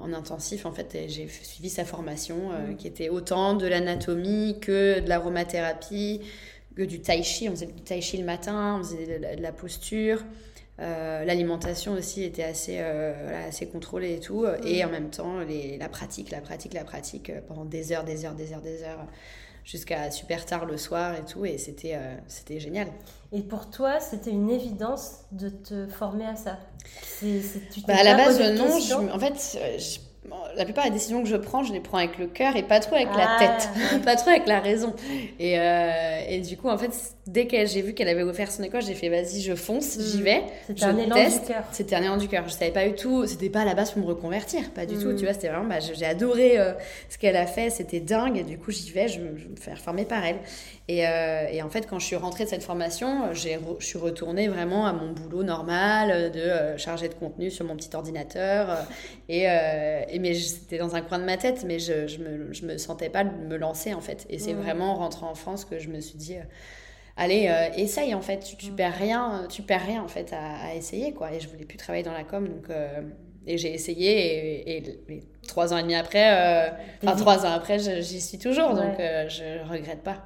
en 0.04 0.14
intensif, 0.14 0.66
en 0.66 0.72
fait, 0.72 0.96
j'ai 1.08 1.28
suivi 1.28 1.70
sa 1.70 1.86
formation 1.86 2.52
euh, 2.52 2.68
mm. 2.68 2.78
qui 2.78 2.88
était 2.88 3.10
autant 3.10 3.56
de 3.56 3.66
l'anatomie 3.66 4.60
que 4.62 5.00
de 5.00 5.10
l'aromathérapie, 5.10 6.22
que 6.76 6.84
du 6.84 7.02
tai 7.02 7.24
chi. 7.24 7.50
On 7.50 7.52
faisait 7.52 7.66
du 7.66 7.82
tai 7.82 8.02
chi 8.02 8.18
le 8.18 8.26
matin, 8.26 8.78
on 8.80 8.84
faisait 8.84 9.20
de 9.20 9.42
la, 9.42 9.52
posture. 9.52 10.24
Euh, 10.80 11.26
l'alimentation 11.26 11.94
aussi 11.94 12.24
était 12.24 12.44
assez, 12.44 12.78
assez 12.78 13.68
contrôlée 13.68 14.16
et 14.16 14.20
tout. 14.20 14.46
Mm. 14.46 14.68
Et 14.68 14.86
en 14.86 14.90
même 14.90 15.10
temps, 15.10 15.40
les, 15.40 15.78
la 15.78 15.90
pratique, 15.90 16.30
la 16.30 16.42
pratique, 16.42 16.74
la 16.74 16.84
pratique 16.84 17.32
pendant 17.48 17.66
des 17.66 17.92
heures, 17.92 18.04
des 18.04 18.26
heures, 18.26 18.36
des 18.36 18.54
heures, 18.54 18.62
des 18.62 18.84
heures 18.84 19.08
jusqu'à 19.64 20.12
super 20.12 20.46
tard 20.46 20.66
le 20.66 20.78
soir 20.78 21.16
et 21.16 21.26
tout. 21.26 21.46
Et 21.46 21.58
c'était 21.58 21.98
c'était 22.28 22.60
génial. 22.60 22.88
Et 23.32 23.42
pour 23.42 23.70
toi, 23.70 24.00
c'était 24.00 24.32
une 24.32 24.50
évidence 24.50 25.20
de 25.32 25.50
te 25.50 25.88
former 25.88 26.26
à 26.26 26.36
ça? 26.36 26.60
Bah, 27.88 27.94
À 27.98 28.04
la 28.04 28.16
base, 28.16 28.40
non. 28.54 29.14
en 29.14 29.20
fait, 29.20 29.60
la 30.56 30.66
plupart 30.66 30.86
des 30.86 30.92
décisions 30.92 31.22
que 31.24 31.30
je 31.30 31.36
prends, 31.36 31.64
je 31.64 31.74
les 31.74 31.80
prends 31.80 31.98
avec 31.98 32.18
le 32.18 32.28
cœur 32.28 32.56
et 32.56 32.64
pas 32.64 32.80
trop 32.80 32.96
avec 32.96 33.10
la 33.16 33.38
ah. 33.38 33.40
tête, 33.40 34.04
pas 34.04 34.16
trop 34.16 34.30
avec 34.30 34.48
la 34.48 34.60
raison. 34.60 34.94
Et, 35.40 35.60
euh, 35.60 36.22
et 36.28 36.42
du 36.42 36.58
coup, 36.58 36.70
en 36.70 36.78
fait, 36.78 36.92
dès 37.28 37.46
que 37.46 37.66
j'ai 37.66 37.82
vu 37.82 37.94
qu'elle 37.94 38.08
avait 38.08 38.24
offert 38.24 38.52
son 38.52 38.64
école, 38.64 38.82
j'ai 38.82 38.96
fait 38.96 39.10
vas-y, 39.10 39.42
je 39.42 39.54
fonce, 39.54 39.98
j'y 40.00 40.20
mm. 40.20 40.24
vais. 40.24 40.44
C'était 40.68 40.84
un 40.86 40.98
élan 40.98 41.16
du 41.16 41.40
cœur. 41.48 41.64
C'était 41.72 41.96
un 41.96 42.02
élan 42.02 42.18
du 42.18 42.28
cœur. 42.28 42.44
Je 42.48 42.54
savais 42.54 42.72
pas 42.72 42.88
du 42.88 42.96
tout, 42.96 43.28
c'était 43.28 43.50
pas 43.50 43.62
à 43.62 43.66
la 43.66 43.76
base 43.76 43.92
pour 43.92 44.02
me 44.02 44.08
reconvertir, 44.08 44.72
pas 44.72 44.86
du 44.86 44.96
tout. 44.96 45.10
Mm. 45.10 45.16
Tu 45.18 45.24
vois, 45.26 45.34
c'était 45.34 45.50
vraiment, 45.50 45.68
bah, 45.68 45.80
j'ai 45.80 46.06
adoré 46.06 46.60
euh, 46.60 46.74
ce 47.10 47.18
qu'elle 47.18 47.36
a 47.36 47.46
fait, 47.46 47.70
c'était 47.70 48.00
dingue. 48.00 48.38
Et 48.38 48.44
du 48.44 48.58
coup, 48.58 48.72
j'y 48.72 48.92
vais, 48.92 49.08
je, 49.08 49.20
je, 49.36 49.48
me 49.48 49.56
fais 49.56 49.76
former 49.76 50.06
par 50.06 50.26
elle. 50.26 50.38
Et, 50.88 51.08
euh, 51.08 51.46
et, 51.52 51.62
en 51.62 51.70
fait, 51.70 51.88
quand 51.88 52.00
je 52.00 52.06
suis 52.06 52.16
rentrée 52.16 52.46
de 52.46 52.50
cette 52.50 52.64
formation, 52.64 53.34
je 53.34 53.50
suis 53.80 54.00
retournée 54.00 54.48
vraiment 54.48 54.86
à 54.86 54.94
mon 54.94 55.12
boulot 55.12 55.44
normal 55.44 56.32
de 56.32 56.78
chargée 56.78 57.08
de 57.08 57.14
contenu 57.14 57.52
sur 57.52 57.66
mon 57.66 57.76
petit 57.76 57.96
ordinateur. 57.96 58.86
et, 59.30 59.44
et 59.44 60.20
mais 60.20 60.34
c'était 60.34 60.80
dans 60.80 60.96
un 60.96 61.02
coin 61.02 61.20
de 61.20 61.24
ma 61.24 61.38
tête, 61.38 61.64
mais 61.66 61.80
je, 61.80 62.08
je, 62.08 62.18
me, 62.18 62.52
je 62.52 62.66
me 62.66 62.78
sentais 62.78 63.10
pas 63.10 63.24
me 63.24 63.56
lancer 63.58 63.94
en 63.94 64.02
fait. 64.02 64.26
Et 64.30 64.40
c'est 64.40 64.54
vraiment 64.54 64.92
en 64.92 64.96
rentrant 64.96 65.30
en 65.30 65.36
France 65.36 65.66
que 65.66 65.80
je 65.80 65.88
me 65.88 66.02
suis 66.02 66.18
dit 66.18 66.36
allez, 67.18 67.48
euh, 67.48 67.70
essaye 67.76 68.14
en 68.16 68.22
fait, 68.22 68.40
tu, 68.40 68.56
tu, 68.56 68.72
perds 68.72 68.96
rien, 68.96 69.46
tu 69.50 69.62
perds 69.62 69.86
rien 69.86 70.04
en 70.04 70.08
fait 70.08 70.34
à, 70.34 70.76
essayer 70.76 71.14
quoi. 71.14 71.34
Et 71.34 71.40
je 71.40 71.48
voulais 71.50 71.66
plus 71.66 71.78
travailler 71.78 72.04
dans 72.04 72.14
la 72.14 72.24
com, 72.24 72.48
donc 72.48 72.70
euh, 72.70 73.02
et 73.48 73.58
j'ai 73.58 73.74
essayé 73.74 74.78
et, 74.78 75.24
trois 75.48 75.74
ans 75.74 75.78
et 75.78 75.82
demi 75.82 75.96
après, 75.96 76.70
euh, 76.70 76.70
enfin 77.04 77.16
trois 77.16 77.46
ans 77.46 77.52
après, 77.52 77.80
j'y 77.80 78.22
suis 78.22 78.38
toujours, 78.38 78.74
donc 78.74 78.96
je 78.98 79.68
regrette 79.70 80.04
pas. 80.04 80.18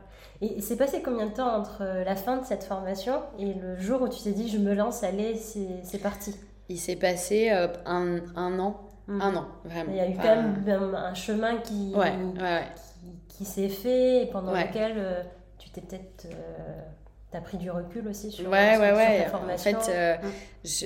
Et 0.42 0.60
c'est 0.60 0.76
passé 0.76 1.02
combien 1.02 1.28
de 1.28 1.34
temps 1.34 1.56
entre 1.56 1.84
la 2.06 2.16
fin 2.16 2.38
de 2.38 2.46
cette 2.46 2.66
formation 2.66 3.22
et 3.40 3.54
le 3.54 3.80
jour 3.80 4.02
où 4.02 4.10
tu 4.10 4.22
t'es 4.22 4.32
dit 4.32 4.50
je 4.50 4.58
me 4.58 4.74
lance, 4.74 5.04
allez, 5.04 5.36
c'est 5.84 6.02
parti? 6.02 6.36
Il 6.68 6.78
s'est 6.78 6.98
passé 6.98 7.50
un, 7.50 8.20
un, 8.36 8.60
an, 8.60 8.82
mhm. 9.08 9.22
un 9.22 9.36
an 9.36 9.48
vraiment. 9.64 9.92
Il 9.92 9.98
y 9.98 10.00
a 10.02 10.10
eu 10.10 10.16
quand 10.16 10.36
même 10.66 10.96
un 10.96 11.14
chemin 11.14 11.58
qui, 11.58 11.94
qui, 13.30 13.46
s'est 13.46 13.70
fait 13.70 14.24
et 14.24 14.26
pendant 14.26 14.52
lequel 14.52 15.26
peut-être. 15.82 16.28
Euh, 17.36 17.38
tu 17.38 17.38
as 17.38 17.42
pris 17.42 17.58
du 17.58 17.70
recul 17.70 18.08
aussi 18.08 18.32
sur, 18.32 18.50
ouais, 18.50 18.78
ouais, 18.78 18.92
ouais. 18.92 19.28
formation. 19.30 19.78
En 19.78 19.82
fait, 19.82 19.92
euh, 19.92 20.16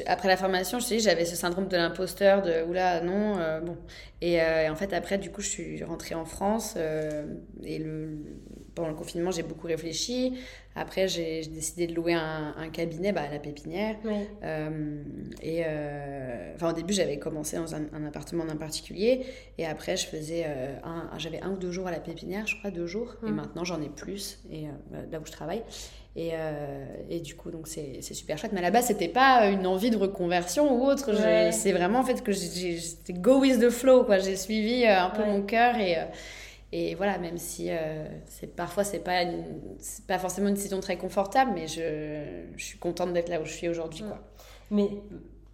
après 0.08 0.28
la 0.28 0.38
formation, 0.38 0.80
je 0.80 0.88
te 0.88 0.94
dis, 0.94 1.00
j'avais 1.00 1.26
ce 1.26 1.36
syndrome 1.36 1.68
de 1.68 1.78
l'imposteur, 1.78 2.42
de 2.42 2.64
oula, 2.68 3.02
non, 3.02 3.38
euh, 3.40 3.62
bon. 3.62 3.78
Et, 4.22 4.42
en 4.42 4.76
fait, 4.76 4.94
après, 4.94 5.18
du 5.18 5.32
coup, 5.32 5.42
je 5.42 5.50
suis 5.50 5.84
rentrée 5.84 6.16
en 6.16 6.26
France 6.26 6.76
et 7.64 7.80
le, 7.80 8.18
pendant 8.76 8.90
le 8.90 8.96
confinement, 8.96 9.32
j'ai 9.32 9.44
beaucoup 9.44 9.68
réfléchi. 9.68 10.38
Après, 10.76 11.08
j'ai 11.08 11.42
décidé 11.46 11.88
de 11.88 11.96
louer 11.96 12.14
un, 12.14 12.70
cabinet 12.74 13.14
bah, 13.14 13.22
à 13.22 13.32
la 13.32 13.40
pépinière. 13.40 13.96
et 15.42 15.64
enfin, 16.56 16.72
au 16.72 16.74
début, 16.74 16.92
j'avais 16.94 17.18
commencé 17.18 17.56
dans 17.56 17.76
un, 17.76 18.06
appartement 18.06 18.44
en 18.44 18.58
particulier. 18.58 19.26
Et 19.58 19.66
après, 19.66 19.96
je 19.96 20.06
faisais 20.08 20.46
un, 20.84 21.18
j'avais 21.18 21.42
un 21.42 21.52
ou 21.52 21.58
deux 21.58 21.72
jours 21.72 21.88
à 21.88 21.92
la 21.92 22.02
pépinière, 22.02 22.46
je 22.46 22.58
crois, 22.58 22.72
deux 22.72 22.88
jours. 22.88 23.16
Et 23.26 23.32
mm. 23.32 23.36
maintenant, 23.36 23.64
j'en 23.64 23.82
ai 23.82 23.90
plus. 23.90 24.44
Et 24.52 24.66
là 25.12 25.22
où 25.22 25.26
je 25.26 25.32
travaille. 25.32 25.64
Et, 26.16 26.32
euh, 26.34 26.86
et, 27.10 27.20
du 27.20 27.36
coup, 27.36 27.52
donc 27.52 27.68
c'est 27.68 28.02
super 28.02 28.38
chouette. 28.38 28.52
Mais 28.52 28.60
à 28.60 28.64
la 28.64 28.72
base, 28.72 28.88
c'était 28.88 29.08
pas 29.08 29.48
une 29.48 29.68
envie 29.68 29.92
de 29.92 29.98
reconversion 29.98 30.74
ou 30.74 30.86
autre. 30.86 31.12
C'est 31.52 31.72
vraiment 31.72 32.00
en 32.00 32.04
fait 32.04 32.24
que 32.24 32.32
j'ai 32.32 32.80
go 33.12 33.40
with 33.40 33.60
the 33.60 33.70
flow. 33.70 34.06
J'ai 34.20 34.36
suivi 34.36 34.86
euh, 34.86 35.02
un 35.02 35.10
peu 35.10 35.24
mon 35.24 35.44
cœur 35.44 35.76
et, 35.76 35.98
euh, 35.98 36.06
et 36.72 36.96
voilà, 36.96 37.18
même 37.20 37.38
si 37.38 37.70
c'est 38.28 38.56
parfois 38.56 38.84
c'est 38.84 39.00
pas, 39.00 39.24
pas 40.08 40.20
forcément 40.20 40.50
une 40.50 40.56
décision 40.56 40.80
très 40.80 40.98
confortable, 40.98 41.52
mais 41.56 41.68
je, 41.68 42.24
je 42.58 42.64
suis 42.64 42.78
contente 42.78 43.14
d'être 43.14 43.30
là 43.30 43.42
où 43.42 43.46
je 43.46 43.54
suis 43.54 43.70
aujourd'hui. 43.70 44.04
quoi 44.04 44.20
Mais 44.72 44.90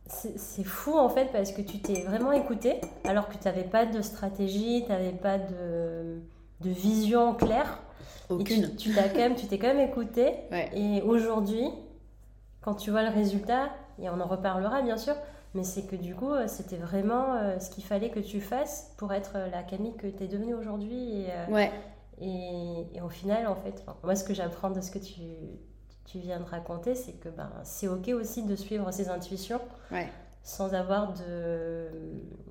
c'est 0.07 0.63
fou 0.63 0.93
en 0.93 1.09
fait 1.09 1.31
parce 1.31 1.51
que 1.51 1.61
tu 1.61 1.79
t'es 1.79 2.01
vraiment 2.01 2.31
écouté 2.31 2.75
alors 3.05 3.27
que 3.27 3.33
tu 3.37 3.45
n'avais 3.45 3.63
pas 3.63 3.85
de 3.85 4.01
stratégie, 4.01 4.83
tu 4.85 4.91
n'avais 4.91 5.11
pas 5.11 5.37
de, 5.37 6.19
de 6.61 6.69
vision 6.69 7.33
claire. 7.33 7.81
Aucune. 8.29 8.75
tu 8.75 8.93
t'es 8.93 9.09
quand 9.09 9.19
même, 9.19 9.35
tu 9.35 9.47
t'es 9.47 9.57
quand 9.57 9.73
même 9.73 9.87
écouté. 9.87 10.33
Et 10.73 11.01
aujourd'hui, 11.01 11.65
quand 12.61 12.75
tu 12.75 12.91
vois 12.91 13.03
le 13.03 13.13
résultat, 13.13 13.69
et 13.99 14.09
on 14.09 14.19
en 14.19 14.27
reparlera 14.27 14.81
bien 14.81 14.97
sûr, 14.97 15.15
mais 15.53 15.63
c'est 15.63 15.83
que 15.83 15.95
du 15.95 16.15
coup, 16.15 16.33
euh, 16.33 16.47
c'était 16.47 16.75
vraiment 16.75 17.35
euh, 17.35 17.59
ce 17.59 17.69
qu'il 17.69 17.83
fallait 17.83 18.09
que 18.09 18.19
tu 18.19 18.41
fasses 18.41 18.93
pour 18.97 19.13
être 19.13 19.33
euh, 19.35 19.49
la 19.49 19.63
Camille 19.63 19.95
que 19.95 20.07
tu 20.07 20.23
es 20.23 20.27
devenue 20.27 20.53
aujourd'hui. 20.53 21.21
Et, 21.21 21.51
ouais. 21.51 21.71
et, 22.19 22.87
et, 22.93 23.01
au 23.01 23.07
final, 23.07 23.47
en 23.47 23.55
fait, 23.55 23.85
moi, 24.03 24.15
ce 24.15 24.25
que 24.25 24.33
j'apprends 24.33 24.69
de 24.69 24.81
ce 24.81 24.91
que 24.91 24.99
tu, 24.99 25.21
tu 26.05 26.19
viens 26.19 26.39
de 26.39 26.45
raconter, 26.45 26.93
c'est 26.93 27.13
que 27.13 27.29
ben, 27.29 27.49
c'est 27.63 27.87
OK 27.87 28.09
aussi 28.09 28.43
de 28.43 28.55
suivre 28.55 28.91
ses 28.91 29.07
intuitions. 29.07 29.61
Ouais 29.91 30.09
sans 30.45 30.75
avoir 30.75 31.13
de, 31.13 31.87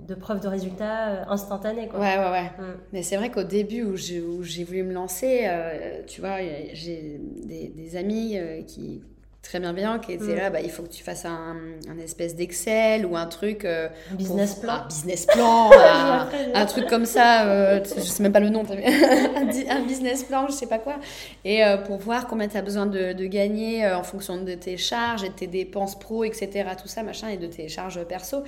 de 0.00 0.14
preuves 0.16 0.40
de 0.40 0.48
résultats 0.48 1.10
euh, 1.10 1.24
instantanés. 1.28 1.88
Quoi. 1.88 2.00
Ouais, 2.00 2.18
ouais, 2.18 2.30
ouais. 2.30 2.50
Mm. 2.58 2.76
Mais 2.92 3.02
c'est 3.04 3.16
vrai 3.16 3.30
qu'au 3.30 3.44
début 3.44 3.84
où 3.84 3.96
j'ai 3.96 4.64
voulu 4.64 4.82
me 4.82 4.92
lancer, 4.92 5.42
euh, 5.44 6.02
tu 6.04 6.20
vois, 6.20 6.38
j'ai 6.72 7.20
des, 7.44 7.68
des, 7.68 7.96
amis 7.96 8.36
euh, 8.36 8.62
qui, 8.62 9.00
très 9.44 9.60
bienveillant 9.60 9.98
qui 9.98 10.12
était 10.12 10.24
mm. 10.24 10.36
là 10.36 10.50
bah, 10.50 10.60
il 10.60 10.70
faut 10.70 10.82
que 10.82 10.88
tu 10.88 11.02
fasses 11.02 11.24
un, 11.24 11.56
un 11.88 11.98
espèce 11.98 12.34
d'Excel 12.34 13.06
ou 13.06 13.16
un 13.16 13.26
truc 13.26 13.64
euh, 13.64 13.88
business 14.12 14.56
plan. 14.56 14.72
un 14.72 14.86
business 14.86 15.26
plan 15.26 15.70
un, 16.54 16.66
truc 16.66 16.86
comme 16.88 17.06
ça 17.06 17.46
euh, 17.46 17.80
je 17.84 18.00
sais 18.00 18.22
même 18.22 18.32
pas 18.32 18.40
le 18.40 18.50
nom 18.50 18.64
un, 19.70 19.82
business 19.82 20.24
plan 20.24 20.46
je 20.48 20.52
sais 20.52 20.66
pas 20.66 20.78
quoi. 20.78 20.96
Et 21.44 21.64
euh, 21.64 21.76
pour 21.76 21.98
voir 21.98 22.26
combien 22.26 22.48
tu 22.48 22.56
as 22.56 22.62
besoin 22.62 22.86
de, 22.86 23.12
de 23.12 23.26
gagner 23.26 23.86
en 23.86 24.02
fonction 24.02 24.42
de 24.42 24.54
tes 24.54 24.76
charges 24.76 25.22
et 25.22 25.28
de 25.28 25.34
tes 25.34 25.46
dépenses 25.46 25.98
pro 25.98 26.24
etc 26.24 26.70
tout 26.80 26.88
ça 26.88 27.02
machin 27.02 27.28
et 27.28 27.36
de 27.36 27.46
tes 27.46 27.68
charges 27.68 28.02
perso. 28.04 28.42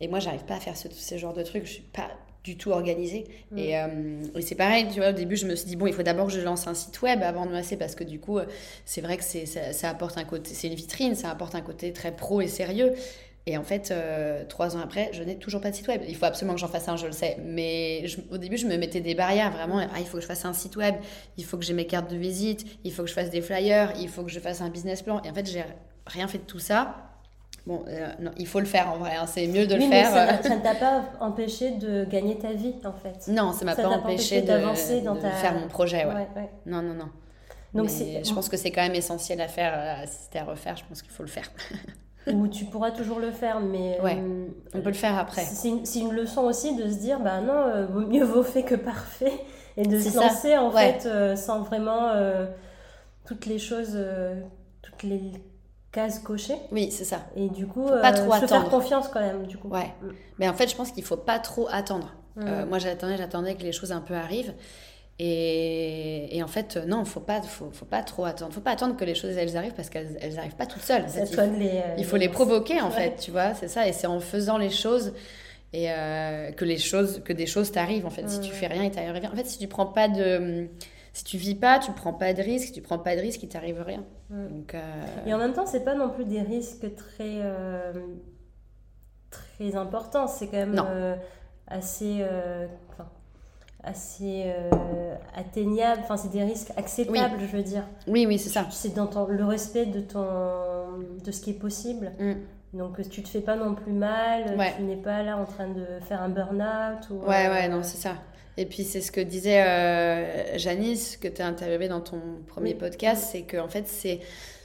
Et 0.00 0.08
moi, 0.08 0.18
j'arrive 0.18 0.44
pas 0.44 0.54
à 0.54 0.60
faire 0.60 0.76
ce, 0.76 0.88
ce 0.90 1.18
genre 1.18 1.34
de 1.34 1.42
trucs. 1.42 1.66
Je 1.66 1.72
suis 1.72 1.82
pas 1.82 2.08
du 2.44 2.56
tout 2.56 2.70
organisé. 2.70 3.26
Mm. 3.50 3.58
Euh, 3.58 4.22
et, 4.36 4.42
c'est 4.42 4.54
pareil, 4.54 4.86
tu 4.92 5.00
vois, 5.00 5.10
au 5.10 5.12
début, 5.12 5.36
je 5.36 5.46
me 5.46 5.54
suis 5.54 5.66
dit, 5.66 5.76
bon, 5.76 5.86
il 5.86 5.92
faut 5.92 6.02
d'abord 6.02 6.26
que 6.26 6.32
je 6.32 6.40
lance 6.40 6.66
un 6.66 6.74
site 6.74 7.00
web 7.02 7.22
avant 7.22 7.46
de 7.46 7.50
me 7.50 7.56
lancer, 7.56 7.76
parce 7.76 7.94
que 7.94 8.04
du 8.04 8.18
coup, 8.20 8.38
c'est 8.84 9.00
vrai 9.00 9.16
que 9.16 9.24
c'est, 9.24 9.46
ça, 9.46 9.88
apporte 9.88 10.18
un 10.18 10.24
côté, 10.24 10.50
c'est 10.54 10.68
une 10.68 10.74
vitrine, 10.74 11.14
ça 11.14 11.30
apporte 11.30 11.54
un 11.54 11.60
côté 11.60 11.92
très 11.92 12.12
pro 12.12 12.40
et 12.40 12.48
sérieux. 12.48 12.94
Et 13.46 13.56
en 13.56 13.62
fait, 13.62 13.90
euh, 13.90 14.44
trois 14.48 14.76
ans 14.76 14.80
après, 14.80 15.10
je 15.12 15.22
n'ai 15.22 15.36
toujours 15.36 15.60
pas 15.60 15.70
de 15.70 15.76
site 15.76 15.88
web. 15.88 16.02
Il 16.06 16.14
faut 16.14 16.26
absolument 16.26 16.54
que 16.54 16.60
j'en 16.60 16.68
fasse 16.68 16.88
un, 16.88 16.96
je 16.96 17.06
le 17.06 17.12
sais. 17.12 17.38
Mais 17.42 18.04
au 18.30 18.38
début, 18.38 18.58
je 18.58 18.66
me 18.66 18.76
mettais 18.76 19.00
des 19.00 19.14
barrières, 19.14 19.50
vraiment. 19.50 19.78
Ah, 19.78 19.98
il 19.98 20.06
faut 20.06 20.18
que 20.18 20.22
je 20.22 20.26
fasse 20.26 20.44
un 20.44 20.52
site 20.52 20.76
web, 20.76 20.94
il 21.38 21.44
faut 21.44 21.56
que 21.56 21.64
j'ai 21.64 21.72
mes 21.72 21.86
cartes 21.86 22.10
de 22.10 22.16
visite, 22.16 22.66
il 22.84 22.92
faut 22.92 23.02
que 23.02 23.08
je 23.08 23.14
fasse 23.14 23.30
des 23.30 23.40
flyers, 23.40 23.92
il 23.98 24.08
faut 24.08 24.22
que 24.22 24.30
je 24.30 24.40
fasse 24.40 24.60
un 24.60 24.68
business 24.68 25.02
plan. 25.02 25.22
Et 25.24 25.30
en 25.30 25.34
fait, 25.34 25.46
j'ai 25.46 25.64
rien 26.06 26.28
fait 26.28 26.38
de 26.38 26.44
tout 26.44 26.58
ça. 26.58 27.09
Bon, 27.66 27.84
euh, 27.88 28.08
non, 28.20 28.30
il 28.38 28.46
faut 28.46 28.60
le 28.60 28.66
faire 28.66 28.90
en 28.90 28.96
vrai, 28.96 29.16
hein. 29.16 29.26
c'est 29.26 29.46
mieux 29.46 29.66
de 29.66 29.74
le 29.74 29.82
faire. 29.82 30.12
Mais 30.12 30.42
ça 30.42 30.56
ne 30.56 30.62
t'a 30.62 30.74
pas 30.74 31.02
empêché 31.20 31.72
de 31.72 32.04
gagner 32.04 32.38
ta 32.38 32.52
vie 32.52 32.74
en 32.84 32.92
fait. 32.92 33.30
Non, 33.30 33.52
ça 33.52 33.64
m'a 33.64 33.76
pas 33.76 33.88
empêché 33.88 34.42
d'avancer 34.42 35.02
dans 35.02 35.16
ta... 35.16 35.30
faire 35.30 35.54
mon 35.54 35.68
projet. 35.68 36.06
Ouais. 36.06 36.26
Non, 36.66 36.82
non, 36.82 36.94
non. 36.94 37.08
Donc 37.74 37.88
je 37.88 38.34
pense 38.34 38.48
que 38.48 38.56
c'est 38.56 38.70
quand 38.70 38.82
même 38.82 38.94
essentiel 38.94 39.40
à 39.40 39.48
faire, 39.48 39.72
euh, 39.76 40.06
si 40.06 40.24
c'était 40.24 40.38
à 40.38 40.44
refaire, 40.44 40.76
je 40.76 40.84
pense 40.88 41.02
qu'il 41.02 41.12
faut 41.12 41.22
le 41.22 41.28
faire. 41.28 41.50
Ou 42.32 42.48
tu 42.48 42.64
pourras 42.64 42.90
toujours 42.90 43.18
le 43.18 43.30
faire, 43.30 43.60
mais. 43.60 43.98
On 44.74 44.80
peut 44.80 44.90
le 44.90 44.94
faire 44.94 45.18
après. 45.18 45.42
C'est 45.42 45.68
une, 45.68 45.84
une, 45.96 46.12
leçon 46.12 46.42
aussi 46.42 46.76
de 46.76 46.88
se 46.88 46.98
dire, 46.98 47.20
bah 47.20 47.40
non, 47.40 47.54
euh, 47.54 47.86
mieux 48.06 48.24
vaut 48.24 48.42
fait 48.42 48.62
que 48.62 48.74
parfait, 48.74 49.32
et 49.76 49.86
de 49.86 49.98
se 49.98 50.16
lancer 50.16 50.56
en 50.56 50.70
fait 50.70 51.08
sans 51.36 51.60
vraiment 51.60 52.12
toutes 53.26 53.46
les 53.46 53.58
choses, 53.58 53.98
toutes 54.82 55.02
les 55.02 55.32
cases 55.92 56.20
cochées. 56.20 56.56
Oui, 56.70 56.90
c'est 56.90 57.04
ça. 57.04 57.26
Et 57.36 57.48
du 57.48 57.66
coup, 57.66 57.86
pas 57.86 58.12
trop 58.12 58.32
euh, 58.32 58.46
faire 58.46 58.68
confiance 58.68 59.08
quand 59.08 59.20
même, 59.20 59.46
du 59.46 59.56
coup. 59.56 59.68
Ouais. 59.68 59.92
Mm. 60.02 60.08
Mais 60.38 60.48
en 60.48 60.54
fait, 60.54 60.68
je 60.68 60.76
pense 60.76 60.92
qu'il 60.92 61.04
faut 61.04 61.16
pas 61.16 61.38
trop 61.38 61.68
attendre. 61.70 62.14
Mm. 62.36 62.42
Euh, 62.46 62.66
moi, 62.66 62.78
j'attendais, 62.78 63.16
j'attendais 63.16 63.54
que 63.54 63.62
les 63.62 63.72
choses 63.72 63.92
un 63.92 64.00
peu 64.00 64.14
arrivent. 64.14 64.54
Et, 65.18 66.34
et 66.34 66.42
en 66.42 66.46
fait, 66.46 66.78
non, 66.86 67.04
faut 67.04 67.20
pas, 67.20 67.42
faut, 67.42 67.70
faut 67.72 67.84
pas 67.84 68.02
trop 68.02 68.24
attendre. 68.24 68.54
Faut 68.54 68.62
pas 68.62 68.70
attendre 68.70 68.96
que 68.96 69.04
les 69.04 69.14
choses 69.14 69.36
elles 69.36 69.56
arrivent 69.56 69.74
parce 69.74 69.90
qu'elles 69.90 70.16
elles 70.22 70.38
arrivent 70.38 70.56
pas 70.56 70.64
toutes 70.64 70.82
seules. 70.82 71.04
il, 71.14 71.26
faut, 71.26 71.42
les, 71.42 71.68
euh, 71.68 71.94
il 71.98 72.04
faut 72.06 72.16
les, 72.16 72.30
provoquer 72.30 72.80
en 72.80 72.90
fait, 72.90 73.16
tu 73.20 73.30
vois. 73.30 73.52
C'est 73.54 73.68
ça. 73.68 73.86
Et 73.86 73.92
c'est 73.92 74.06
en 74.06 74.20
faisant 74.20 74.56
les 74.56 74.70
choses 74.70 75.12
et 75.74 75.88
que 76.56 76.64
les 76.64 76.78
choses, 76.78 77.20
que 77.22 77.34
des 77.34 77.46
choses 77.46 77.70
t'arrivent 77.70 78.06
en 78.06 78.10
fait. 78.10 78.28
Si 78.30 78.40
tu 78.40 78.50
mm. 78.50 78.54
fais 78.54 78.66
rien, 78.68 78.84
il 78.84 78.90
t'arrive 78.92 79.12
rien. 79.12 79.30
En 79.30 79.36
fait, 79.36 79.46
si 79.46 79.58
tu 79.58 79.68
prends 79.68 79.86
pas 79.86 80.08
de 80.08 80.68
si 81.12 81.24
tu 81.24 81.36
vis 81.36 81.54
pas, 81.54 81.78
tu 81.78 81.92
prends 81.92 82.12
pas 82.12 82.32
de 82.32 82.42
risques. 82.42 82.66
Si 82.66 82.72
tu 82.72 82.82
prends 82.82 82.98
pas 82.98 83.16
de 83.16 83.20
risques, 83.20 83.42
il 83.42 83.48
t'arrive 83.48 83.82
rien. 83.82 84.04
Mm. 84.30 84.48
Donc, 84.48 84.74
euh, 84.74 85.04
Et 85.26 85.34
en 85.34 85.38
même 85.38 85.52
temps, 85.52 85.66
c'est 85.66 85.84
pas 85.84 85.94
non 85.94 86.10
plus 86.10 86.24
des 86.24 86.42
risques 86.42 86.94
très, 86.94 87.40
euh, 87.42 87.92
très 89.30 89.76
importants. 89.76 90.26
C'est 90.26 90.46
quand 90.46 90.58
même 90.58 90.82
euh, 90.84 91.16
assez, 91.66 92.24
assez 93.82 94.52
atteignable. 95.34 96.02
Enfin, 96.04 96.16
c'est 96.16 96.30
des 96.30 96.44
risques 96.44 96.72
acceptables, 96.76 97.40
je 97.40 97.56
veux 97.56 97.62
dire. 97.62 97.84
Oui, 98.06 98.26
oui, 98.26 98.38
c'est 98.38 98.50
ça. 98.50 98.66
C'est 98.70 98.94
dans 98.94 99.26
le 99.26 99.44
respect 99.44 99.86
de, 99.86 100.00
ton, 100.00 100.98
de 101.24 101.30
ce 101.30 101.40
qui 101.40 101.50
est 101.50 101.54
possible. 101.58 102.12
Mm. 102.18 102.34
Donc 102.72 103.00
tu 103.08 103.24
te 103.24 103.28
fais 103.28 103.40
pas 103.40 103.56
non 103.56 103.74
plus 103.74 103.92
mal, 103.92 104.56
tu 104.76 104.82
n'es 104.84 104.94
pas 104.94 105.24
là 105.24 105.36
en 105.36 105.44
train 105.44 105.66
de 105.66 105.84
faire 106.02 106.22
un 106.22 106.28
burn-out. 106.28 107.10
Ou, 107.10 107.14
ouais, 107.26 107.48
ouais, 107.48 107.68
non, 107.68 107.82
c'est 107.82 107.96
ça. 107.96 108.14
Et 108.56 108.66
puis 108.66 108.84
c'est 108.84 109.00
ce 109.00 109.12
que 109.12 109.20
disait 109.20 109.62
euh, 109.62 110.58
Janice, 110.58 111.16
que 111.16 111.28
tu 111.28 111.42
as 111.42 111.46
interviewé 111.46 111.88
dans 111.88 112.00
ton 112.00 112.20
premier 112.46 112.74
podcast, 112.74 113.28
c'est 113.32 113.42
qu'en 113.42 113.68
fait 113.68 113.86
c'est 113.86 114.20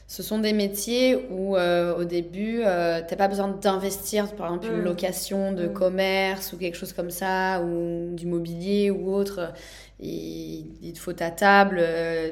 ce 0.08 0.22
sont 0.22 0.38
des 0.38 0.54
métiers 0.54 1.16
où 1.32 1.58
au 1.58 2.04
début, 2.04 2.58
tu 2.58 2.62
n'as 2.62 3.02
pas 3.02 3.28
besoin 3.28 3.48
d'investir, 3.48 4.32
par 4.36 4.54
exemple, 4.54 4.68
une 4.68 4.82
mm. 4.82 4.86
location 4.86 5.52
de 5.52 5.66
mm. 5.66 5.74
commerce 5.74 6.54
ou 6.54 6.58
quelque 6.58 6.78
chose 6.78 6.94
comme 6.94 7.10
ça, 7.10 7.64
ou 7.64 8.14
du 8.14 8.28
mobilier 8.28 8.92
ou 8.92 9.12
autre. 9.12 9.52
Il, 10.00 10.68
il 10.84 10.94
te 10.94 11.00
faut 11.00 11.14
ta 11.14 11.32
table, 11.32 11.82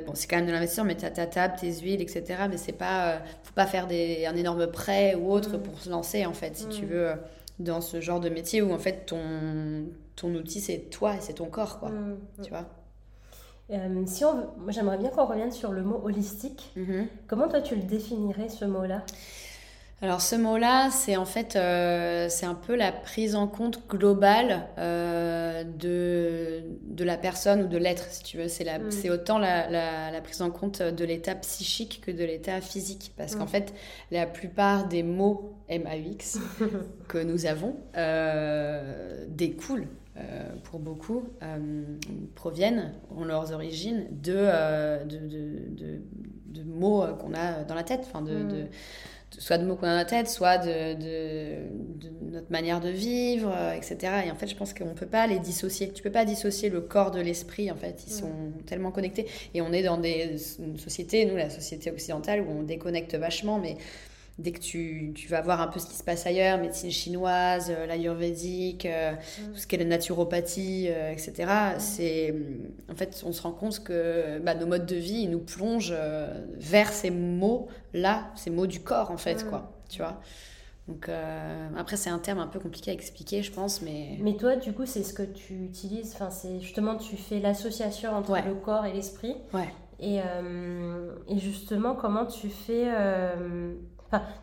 bon, 0.05 0.11
c'est 0.13 0.27
quand 0.27 0.35
même 0.35 0.45
de 0.45 0.51
l'investissement, 0.51 0.85
mais 0.85 0.95
tu 0.95 1.05
as 1.05 1.09
ta 1.09 1.25
table, 1.25 1.55
tes 1.59 1.73
huiles, 1.73 2.03
etc. 2.03 2.23
Mais 2.47 2.57
c'est 2.57 2.73
pas, 2.73 3.23
faut 3.41 3.55
pas 3.55 3.65
faire 3.65 3.87
des, 3.87 4.27
un 4.27 4.35
énorme 4.35 4.67
prêt 4.67 5.15
ou 5.15 5.31
autre 5.31 5.57
pour 5.57 5.79
se 5.79 5.89
lancer, 5.89 6.27
en 6.27 6.33
fait, 6.33 6.55
si 6.55 6.67
tu 6.67 6.85
veux 6.85 7.13
dans 7.63 7.81
ce 7.81 8.01
genre 8.01 8.19
de 8.19 8.29
métier 8.29 8.61
où 8.61 8.71
en 8.73 8.79
fait 8.79 9.05
ton, 9.05 9.85
ton 10.15 10.33
outil 10.35 10.61
c'est 10.61 10.89
toi 10.89 11.15
et 11.15 11.21
c'est 11.21 11.33
ton 11.33 11.45
corps 11.45 11.79
quoi 11.79 11.89
mm, 11.89 12.17
mm. 12.37 12.43
tu 12.43 12.49
vois 12.49 12.65
euh, 13.71 14.03
si 14.05 14.25
on 14.25 14.33
moi 14.57 14.71
j'aimerais 14.71 14.97
bien 14.97 15.09
qu'on 15.09 15.25
revienne 15.25 15.51
sur 15.51 15.71
le 15.71 15.83
mot 15.83 16.01
holistique 16.03 16.71
mm-hmm. 16.77 17.07
comment 17.27 17.47
toi 17.47 17.61
tu 17.61 17.75
le 17.75 17.83
définirais 17.83 18.49
ce 18.49 18.65
mot 18.65 18.85
là 18.85 19.03
alors 20.03 20.19
ce 20.19 20.35
mot-là, 20.35 20.89
c'est 20.91 21.15
en 21.15 21.23
fait, 21.23 21.55
euh, 21.55 22.27
c'est 22.29 22.45
un 22.45 22.55
peu 22.55 22.75
la 22.75 22.91
prise 22.91 23.35
en 23.35 23.47
compte 23.47 23.87
globale 23.87 24.67
euh, 24.77 25.63
de, 25.63 26.61
de 26.81 27.05
la 27.05 27.15
personne 27.15 27.61
ou 27.61 27.67
de 27.67 27.77
l'être, 27.77 28.03
si 28.11 28.21
tu 28.21 28.37
veux. 28.37 28.49
C'est 28.49 28.65
mm. 28.65 29.09
autant 29.09 29.39
la, 29.39 29.69
la, 30.11 30.19
prise 30.19 30.41
en 30.41 30.51
compte 30.51 30.81
de 30.81 31.05
l'état 31.05 31.35
psychique 31.35 32.01
que 32.05 32.11
de 32.11 32.25
l'état 32.25 32.59
physique. 32.59 33.13
Parce 33.15 33.37
qu'en 33.37 33.45
mm. 33.45 33.47
fait, 33.47 33.73
la 34.11 34.25
plupart 34.25 34.89
des 34.89 35.03
mots 35.03 35.55
MAUX 35.69 36.37
que 37.07 37.19
nous 37.19 37.45
avons 37.45 37.77
euh, 37.95 39.23
découlent 39.29 39.87
pour 40.65 40.79
beaucoup, 40.79 41.23
proviennent, 42.35 42.91
ont 43.17 43.23
leurs 43.23 43.53
origines 43.53 44.05
de, 44.11 45.05
de, 45.05 45.17
de, 45.17 46.01
de, 46.45 46.63
mots 46.63 47.03
qu'on 47.19 47.33
a 47.33 47.63
dans 47.63 47.73
la 47.73 47.81
tête, 47.81 48.01
enfin 48.05 48.21
de, 48.21 48.33
mm 48.33 48.67
soit 49.39 49.57
de 49.57 49.65
mots 49.65 49.75
qu'on 49.75 49.87
a 49.87 49.91
dans 49.91 49.95
la 49.95 50.05
tête, 50.05 50.29
soit 50.29 50.57
de, 50.57 50.93
de, 50.93 51.57
notre 52.31 52.51
manière 52.51 52.79
de 52.79 52.89
vivre, 52.89 53.51
euh, 53.55 53.73
etc. 53.73 53.97
Et 54.25 54.31
en 54.31 54.35
fait, 54.35 54.47
je 54.47 54.55
pense 54.55 54.73
qu'on 54.73 54.89
ne 54.89 54.93
peut 54.93 55.05
pas 55.05 55.27
les 55.27 55.39
dissocier. 55.39 55.91
Tu 55.91 56.01
peux 56.03 56.11
pas 56.11 56.25
dissocier 56.25 56.69
le 56.69 56.81
corps 56.81 57.11
de 57.11 57.21
l'esprit, 57.21 57.71
en 57.71 57.75
fait. 57.75 58.03
Ils 58.07 58.13
sont 58.13 58.31
tellement 58.65 58.91
connectés. 58.91 59.27
Et 59.53 59.61
on 59.61 59.71
est 59.71 59.83
dans 59.83 59.97
des, 59.97 60.35
une 60.59 60.77
société, 60.77 61.25
nous, 61.25 61.35
la 61.35 61.49
société 61.49 61.91
occidentale, 61.91 62.41
où 62.41 62.51
on 62.51 62.63
déconnecte 62.63 63.15
vachement, 63.15 63.59
mais 63.59 63.77
dès 64.39 64.51
que 64.51 64.59
tu, 64.59 65.11
tu, 65.13 65.27
vas 65.27 65.41
voir 65.41 65.61
un 65.61 65.67
peu 65.67 65.79
ce 65.79 65.85
qui 65.85 65.95
se 65.95 66.03
passe 66.03 66.25
ailleurs, 66.25 66.57
médecine 66.57 66.89
chinoise, 66.89 67.67
euh, 67.69 67.85
l'ayurvédique, 67.85 68.85
euh, 68.85 69.11
mm. 69.11 69.53
tout 69.53 69.59
ce 69.59 69.67
qui 69.67 69.75
est 69.75 69.79
la 69.79 69.85
naturopathie, 69.85 70.87
euh, 70.89 71.11
etc., 71.11 71.33
mm. 71.37 71.79
c'est 71.79 72.35
en 72.91 72.95
fait, 72.95 73.23
on 73.25 73.31
se 73.31 73.41
rend 73.41 73.51
compte 73.51 73.83
que 73.83 74.39
bah, 74.39 74.55
nos 74.55 74.65
modes 74.65 74.85
de 74.85 74.95
vie 74.95 75.27
nous 75.27 75.39
plongent 75.39 75.93
vers 76.57 76.91
ces 76.91 77.11
mots-là, 77.11 78.31
ces 78.35 78.49
mots 78.49 78.67
du 78.67 78.79
corps, 78.81 79.11
en 79.11 79.17
fait, 79.17 79.45
mm. 79.45 79.49
quoi, 79.49 79.71
tu 79.89 79.99
vois. 79.99 80.19
Donc 80.87 81.09
après, 81.77 81.95
c'est 81.95 82.09
un 82.09 82.19
terme 82.19 82.39
un 82.39 82.47
peu 82.47 82.59
compliqué 82.59 82.91
à 82.91 82.93
expliquer, 82.93 83.41
je 83.41 83.53
pense, 83.53 83.81
mais... 83.81 84.17
Mais 84.19 84.35
toi, 84.35 84.57
du 84.57 84.73
coup, 84.73 84.85
c'est 84.85 85.03
ce 85.03 85.13
que 85.13 85.23
tu 85.23 85.53
utilises, 85.63 86.11
enfin, 86.13 86.29
c'est 86.29 86.59
justement, 86.59 86.97
tu 86.97 87.15
fais 87.15 87.39
l'association 87.39 88.11
entre 88.11 88.35
le 88.45 88.53
corps 88.55 88.85
et 88.85 88.91
l'esprit. 88.91 89.37
Ouais. 89.53 89.69
Et, 90.01 90.17
et, 90.17 91.39
justement, 91.39 91.95
comment 91.95 92.25
tu 92.25 92.49
fais 92.49 92.91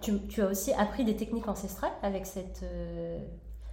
tu, 0.01 0.43
as 0.43 0.47
aussi 0.47 0.73
appris 0.73 1.05
des 1.05 1.17
techniques 1.17 1.49
ancestrales 1.49 1.93
avec 2.03 2.27
cette 2.27 2.63
euh, 2.63 3.19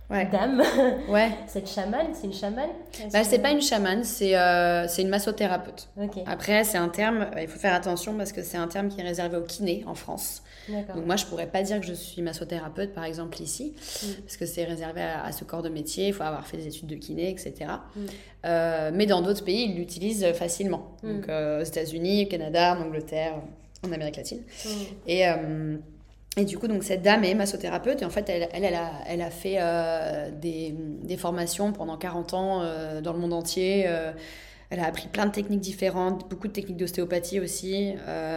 dame, 0.09 0.63
ouais. 1.09 1.31
cette 1.47 1.69
chamane. 1.69 2.13
C'est 2.13 2.27
une 2.27 2.33
chamane 2.33 2.69
bah, 3.11 3.23
C'est 3.23 3.39
pas 3.39 3.51
une 3.51 3.61
chamane, 3.61 4.03
c'est 4.03 4.37
euh, 4.37 4.87
une 4.87 5.09
massothérapeute. 5.09 5.89
Après, 6.25 6.63
c'est 6.63 6.77
un 6.77 6.87
terme, 6.87 7.27
euh, 7.35 7.41
il 7.41 7.47
faut 7.47 7.59
faire 7.59 7.73
attention 7.73 8.15
parce 8.15 8.31
que 8.31 8.41
c'est 8.41 8.57
un 8.57 8.67
terme 8.67 8.87
qui 8.87 9.01
est 9.01 9.03
réservé 9.03 9.37
aux 9.37 9.43
kinés 9.43 9.83
en 9.85 9.95
France. 9.95 10.43
Donc 10.69 11.05
moi, 11.05 11.15
je 11.15 11.25
pourrais 11.25 11.47
pas 11.47 11.61
dire 11.61 11.79
que 11.79 11.85
je 11.85 11.93
suis 11.93 12.21
massothérapeute, 12.21 12.93
par 12.93 13.05
exemple, 13.05 13.41
ici, 13.41 13.73
mm. 13.77 14.21
parce 14.23 14.35
que 14.35 14.45
c'est 14.45 14.65
réservé 14.65 15.01
à, 15.01 15.31
ce 15.31 15.45
corps 15.45 15.61
de 15.61 15.69
métier, 15.69 16.07
il 16.07 16.13
faut 16.13 16.23
avoir 16.23 16.45
fait 16.45 16.57
des 16.57 16.67
études 16.67 16.87
de 16.87 16.95
kiné, 16.95 17.29
etc. 17.29 17.71
Mm. 17.95 18.93
mais 18.93 19.05
dans 19.05 19.21
d'autres 19.21 19.45
pays, 19.45 19.69
ils 19.69 19.75
l'utilisent 19.77 20.25
facilement. 20.33 20.91
Mm. 21.03 21.13
Donc 21.13 21.29
aux 21.29 21.63
États-Unis, 21.63 22.25
au 22.25 22.29
Canada, 22.29 22.77
en 22.77 22.83
Angleterre, 22.83 23.41
en 23.85 23.91
Amérique 23.91 24.17
latine. 24.17 24.39
Mm. 24.65 24.69
Et, 25.07 25.27
euh, 25.27 25.77
et 26.37 26.45
du 26.45 26.57
coup, 26.57 26.67
donc, 26.67 26.83
cette 26.83 27.01
dame 27.01 27.23
est 27.23 27.33
massothérapeute 27.33 28.01
et 28.01 28.05
en 28.05 28.09
fait, 28.09 28.29
elle, 28.29 28.47
elle, 28.51 28.75
a, 28.75 28.91
elle 29.07 29.21
a 29.21 29.31
fait 29.31 29.57
euh, 29.59 30.29
des, 30.31 30.73
des, 31.03 31.17
formations 31.17 31.73
pendant 31.73 31.97
40 31.97 32.33
ans 32.33 32.61
euh, 32.61 33.01
dans 33.01 33.13
le 33.13 33.19
monde 33.19 33.33
entier. 33.33 33.87
elle 34.69 34.79
a 34.79 34.85
appris 34.85 35.07
plein 35.07 35.25
de 35.25 35.31
techniques 35.31 35.61
différentes, 35.61 36.29
beaucoup 36.29 36.47
de 36.47 36.53
techniques 36.53 36.77
d'ostéopathie 36.77 37.39
aussi, 37.39 37.93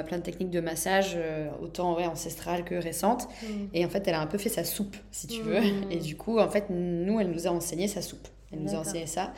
plein 0.06 0.18
de 0.18 0.22
techniques 0.22 0.50
de 0.50 0.60
massage, 0.60 1.18
autant 1.60 1.96
ouais, 1.96 2.06
ancestrales 2.06 2.64
que 2.64 2.74
récentes. 2.74 3.28
Mm. 3.42 3.46
Et 3.74 3.84
en 3.84 3.88
fait, 3.88 4.06
elle 4.06 4.14
a 4.14 4.20
un 4.20 4.26
peu 4.26 4.38
fait 4.38 4.48
sa 4.48 4.64
soupe, 4.64 4.96
si 5.10 5.26
tu 5.26 5.42
veux. 5.42 5.60
Mm. 5.60 5.90
Et 5.90 5.96
du 5.96 6.16
coup, 6.16 6.38
en 6.38 6.48
fait, 6.48 6.66
nous, 6.70 7.20
elle 7.20 7.30
nous 7.30 7.46
a 7.46 7.50
enseigné 7.50 7.88
sa 7.88 8.00
soupe. 8.00 8.28
Elle 8.52 8.60
nous 8.60 8.74
a 8.74 8.78
enseigné 8.78 9.06
ça. 9.06 9.32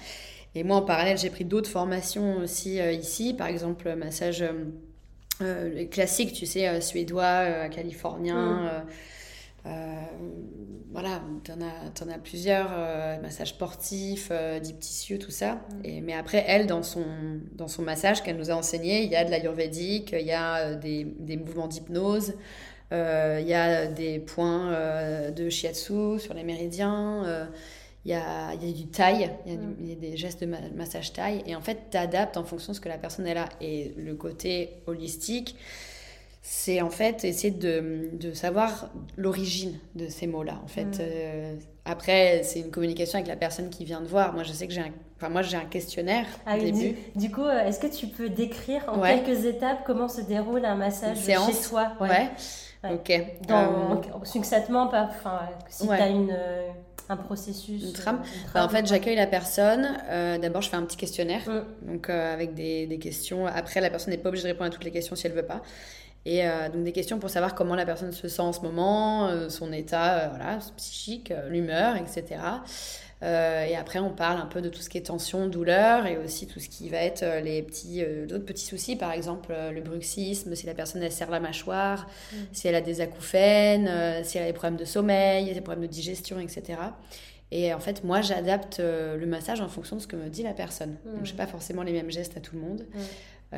Et 0.54 0.64
moi, 0.64 0.76
en 0.76 0.82
parallèle, 0.82 1.18
j'ai 1.18 1.30
pris 1.30 1.46
d'autres 1.46 1.70
formations 1.70 2.36
aussi 2.36 2.78
ici, 2.78 3.34
par 3.34 3.46
exemple, 3.46 3.92
massage 3.96 4.44
euh, 5.42 5.68
les 5.68 5.88
classiques, 5.88 6.32
tu 6.32 6.46
sais, 6.46 6.68
euh, 6.68 6.80
suédois, 6.80 7.44
euh, 7.44 7.68
californien. 7.68 8.84
Mm. 9.64 9.72
voilà, 10.92 11.22
tu 11.44 11.52
en, 11.52 12.08
as, 12.08 12.18
plusieurs, 12.18 12.70
massages 13.22 13.50
sportifs, 13.50 14.32
deep 14.62 14.80
tissue, 14.80 15.18
tout 15.18 15.30
ça. 15.30 15.54
Mm. 15.54 15.84
Et, 15.84 16.00
mais 16.00 16.14
après, 16.14 16.44
elle, 16.46 16.66
dans 16.66 16.82
son, 16.82 17.04
dans 17.52 17.68
son 17.68 17.82
massage 17.82 18.22
qu'elle 18.22 18.36
nous 18.36 18.50
a 18.50 18.54
enseigné, 18.54 19.02
il 19.02 19.10
y 19.10 19.16
a 19.16 19.24
de 19.24 19.30
l'ayurvédique, 19.30 20.14
il 20.18 20.26
y 20.26 20.32
a 20.32 20.74
des, 20.74 21.04
des 21.04 21.36
mouvements 21.36 21.68
d'hypnose, 21.68 22.34
il 22.90 23.46
y 23.46 23.54
a 23.54 23.86
des 23.86 24.18
points 24.18 25.30
de 25.30 25.48
shiatsu 25.48 26.18
sur 26.18 26.34
les 26.34 26.44
méridiens 26.44 27.48
il 28.04 28.10
y 28.10 28.14
a, 28.14 28.54
y 28.54 28.68
a, 28.68 28.72
du 28.72 28.86
taille, 28.88 29.30
il 29.46 29.88
y, 29.88 29.92
a 29.92 29.94
des 29.94 30.16
gestes 30.16 30.42
de 30.42 30.46
massage 30.74 31.12
taille, 31.12 31.42
et 31.46 31.54
en 31.54 31.60
fait, 31.60 31.90
tu 31.90 31.96
adaptes 31.96 32.36
en 32.36 32.44
fonction 32.44 32.72
de 32.72 32.76
ce 32.76 32.80
que 32.80 32.88
la 32.88 32.98
personne 32.98 33.26
est 33.26 33.34
là. 33.34 33.48
Et 33.60 33.94
le 33.96 34.14
côté 34.14 34.82
holistique, 34.86 35.56
c'est 36.42 36.80
en 36.80 36.90
fait 36.90 37.24
essayer 37.24 37.52
de, 37.52 38.10
de 38.14 38.32
savoir 38.32 38.90
l'origine 39.16 39.78
de 39.94 40.08
ces 40.08 40.26
mots-là. 40.26 40.60
En 40.64 40.66
fait, 40.66 40.98
euh, 40.98 41.54
après, 41.84 42.42
c'est 42.42 42.58
une 42.58 42.72
communication 42.72 43.18
avec 43.18 43.28
la 43.28 43.36
personne 43.36 43.70
qui 43.70 43.84
vient 43.84 44.00
de 44.00 44.08
voir. 44.08 44.32
Moi, 44.32 44.42
je 44.42 44.52
sais 44.52 44.66
que 44.66 44.72
j'ai 44.72 44.80
un, 44.80 44.90
enfin, 45.16 45.28
moi, 45.28 45.42
j'ai 45.42 45.56
un 45.56 45.64
questionnaire 45.64 46.26
ah 46.44 46.56
au 46.56 46.60
début. 46.60 46.96
Du, 47.14 47.30
coup, 47.30 47.44
euh, 47.44 47.64
est-ce 47.64 47.78
que 47.78 47.86
tu 47.86 48.08
peux 48.08 48.28
décrire 48.28 48.84
en 48.88 49.00
quelques 49.00 49.44
étapes 49.44 49.82
comment 49.86 50.08
se 50.08 50.22
déroule 50.22 50.64
un 50.64 50.74
massage 50.74 51.18
chez 51.24 51.52
soi 51.52 51.92
ouais. 52.00 52.30
Ok. 52.92 53.12
Dans, 53.46 53.62
euh, 53.62 54.24
Succinctement, 54.24 54.88
pas, 54.88 55.08
enfin, 55.08 55.42
si 55.68 55.86
tu 55.86 55.92
as 55.92 56.08
une 56.08 56.36
un 57.08 57.16
processus 57.16 57.82
Une 57.82 57.92
trame, 57.92 58.22
bah, 58.54 58.64
En 58.64 58.68
fait, 58.68 58.86
j'accueille 58.86 59.16
la 59.16 59.26
personne. 59.26 59.98
Euh, 60.08 60.38
d'abord, 60.38 60.62
je 60.62 60.70
fais 60.70 60.76
un 60.76 60.82
petit 60.82 60.96
questionnaire, 60.96 61.42
mm. 61.48 61.92
donc 61.92 62.08
euh, 62.08 62.32
avec 62.32 62.54
des, 62.54 62.86
des, 62.86 62.98
questions. 62.98 63.46
Après, 63.46 63.80
la 63.80 63.90
personne 63.90 64.12
n'est 64.12 64.18
pas 64.18 64.28
obligée 64.28 64.44
de 64.44 64.48
répondre 64.48 64.68
à 64.68 64.70
toutes 64.70 64.84
les 64.84 64.90
questions 64.90 65.16
si 65.16 65.26
elle 65.26 65.32
veut 65.32 65.42
pas. 65.42 65.62
Et 66.24 66.46
euh, 66.46 66.68
donc 66.68 66.84
des 66.84 66.92
questions 66.92 67.18
pour 67.18 67.30
savoir 67.30 67.54
comment 67.54 67.74
la 67.74 67.84
personne 67.84 68.12
se 68.12 68.28
sent 68.28 68.42
en 68.42 68.52
ce 68.52 68.60
moment, 68.60 69.28
son 69.48 69.72
état 69.72 70.28
voilà, 70.28 70.58
psychique, 70.76 71.32
l'humeur, 71.48 71.96
etc. 71.96 72.40
Euh, 73.22 73.64
et 73.64 73.76
après, 73.76 73.98
on 73.98 74.10
parle 74.10 74.40
un 74.40 74.46
peu 74.46 74.60
de 74.60 74.68
tout 74.68 74.80
ce 74.80 74.88
qui 74.88 74.98
est 74.98 75.02
tension, 75.02 75.46
douleur, 75.46 76.06
et 76.06 76.18
aussi 76.18 76.46
tout 76.46 76.58
ce 76.58 76.68
qui 76.68 76.88
va 76.88 76.98
être 76.98 77.22
euh, 77.22 77.40
les 77.40 77.62
petits, 77.62 78.02
euh, 78.02 78.26
d'autres 78.26 78.44
petits 78.44 78.64
soucis, 78.64 78.96
par 78.96 79.12
exemple 79.12 79.54
le 79.72 79.80
bruxisme, 79.80 80.54
si 80.54 80.66
la 80.66 80.74
personne 80.74 81.02
elle 81.02 81.12
serre 81.12 81.30
la 81.30 81.40
mâchoire, 81.40 82.08
mm. 82.32 82.36
si 82.52 82.68
elle 82.68 82.74
a 82.74 82.80
des 82.80 83.00
acouphènes, 83.00 83.88
si 84.24 84.38
elle 84.38 84.44
a 84.44 84.46
des 84.46 84.52
problèmes 84.52 84.78
de 84.78 84.84
sommeil, 84.84 85.52
des 85.52 85.60
problèmes 85.60 85.86
de 85.86 85.92
digestion, 85.92 86.40
etc. 86.40 86.78
Et 87.52 87.72
en 87.74 87.80
fait, 87.80 88.02
moi, 88.02 88.22
j'adapte 88.22 88.80
le 88.80 89.26
massage 89.26 89.60
en 89.60 89.68
fonction 89.68 89.96
de 89.96 90.00
ce 90.00 90.06
que 90.06 90.16
me 90.16 90.28
dit 90.28 90.42
la 90.42 90.54
personne. 90.54 90.96
Donc, 91.04 91.24
je 91.24 91.30
fais 91.30 91.34
mm. 91.34 91.36
pas 91.36 91.46
forcément 91.46 91.82
les 91.82 91.92
mêmes 91.92 92.10
gestes 92.10 92.36
à 92.36 92.40
tout 92.40 92.56
le 92.56 92.62
monde. 92.62 92.86
Mm. 92.92 93.56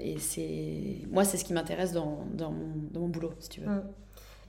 et 0.00 0.16
c'est 0.18 1.06
moi, 1.10 1.24
c'est 1.24 1.36
ce 1.36 1.44
qui 1.44 1.52
m'intéresse 1.52 1.92
dans, 1.92 2.24
dans, 2.32 2.50
mon, 2.50 2.72
dans, 2.92 3.00
mon, 3.00 3.08
boulot, 3.08 3.34
si 3.40 3.50
tu 3.50 3.60
veux. 3.60 3.82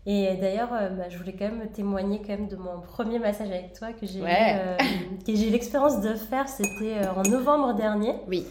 Et 0.05 0.35
d'ailleurs, 0.35 0.73
euh, 0.73 0.89
bah, 0.89 1.09
je 1.09 1.17
voulais 1.17 1.33
quand 1.33 1.45
même 1.45 1.69
témoigner 1.69 2.21
quand 2.21 2.33
même 2.33 2.47
de 2.47 2.55
mon 2.55 2.81
premier 2.81 3.19
massage 3.19 3.49
avec 3.49 3.73
toi 3.73 3.93
que 3.93 4.07
j'ai 4.07 4.23
euh, 4.23 4.77
eu 5.27 5.49
l'expérience 5.51 6.01
de 6.01 6.15
faire. 6.15 6.49
C'était 6.49 6.97
euh, 6.97 7.13
en 7.15 7.21
novembre 7.23 7.75
dernier. 7.75 8.15
Oui. 8.27 8.47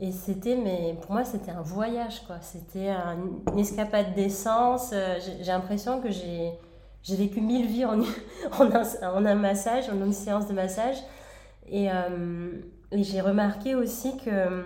Et 0.00 0.10
c'était, 0.10 0.56
mais 0.56 0.96
pour 1.02 1.12
moi, 1.12 1.24
c'était 1.24 1.52
un 1.52 1.62
voyage, 1.62 2.22
quoi. 2.26 2.36
C'était 2.40 2.88
un, 2.88 3.16
une 3.52 3.58
escapade 3.58 4.14
d'essence. 4.14 4.92
j'ai 4.92 5.52
l'impression 5.52 6.00
que 6.00 6.10
j'ai, 6.10 6.52
j'ai 7.02 7.16
vécu 7.16 7.40
mille 7.40 7.66
vies 7.66 7.84
en, 7.84 8.00
en, 8.58 8.70
un, 8.72 8.82
en, 9.02 9.24
un, 9.24 9.34
massage, 9.34 9.88
en 9.90 9.96
une 10.04 10.12
séance 10.12 10.46
de 10.46 10.52
massage. 10.52 10.96
Et, 11.70 11.86
et 11.86 13.02
j'ai 13.02 13.20
remarqué 13.20 13.74
aussi 13.74 14.16
que 14.18 14.64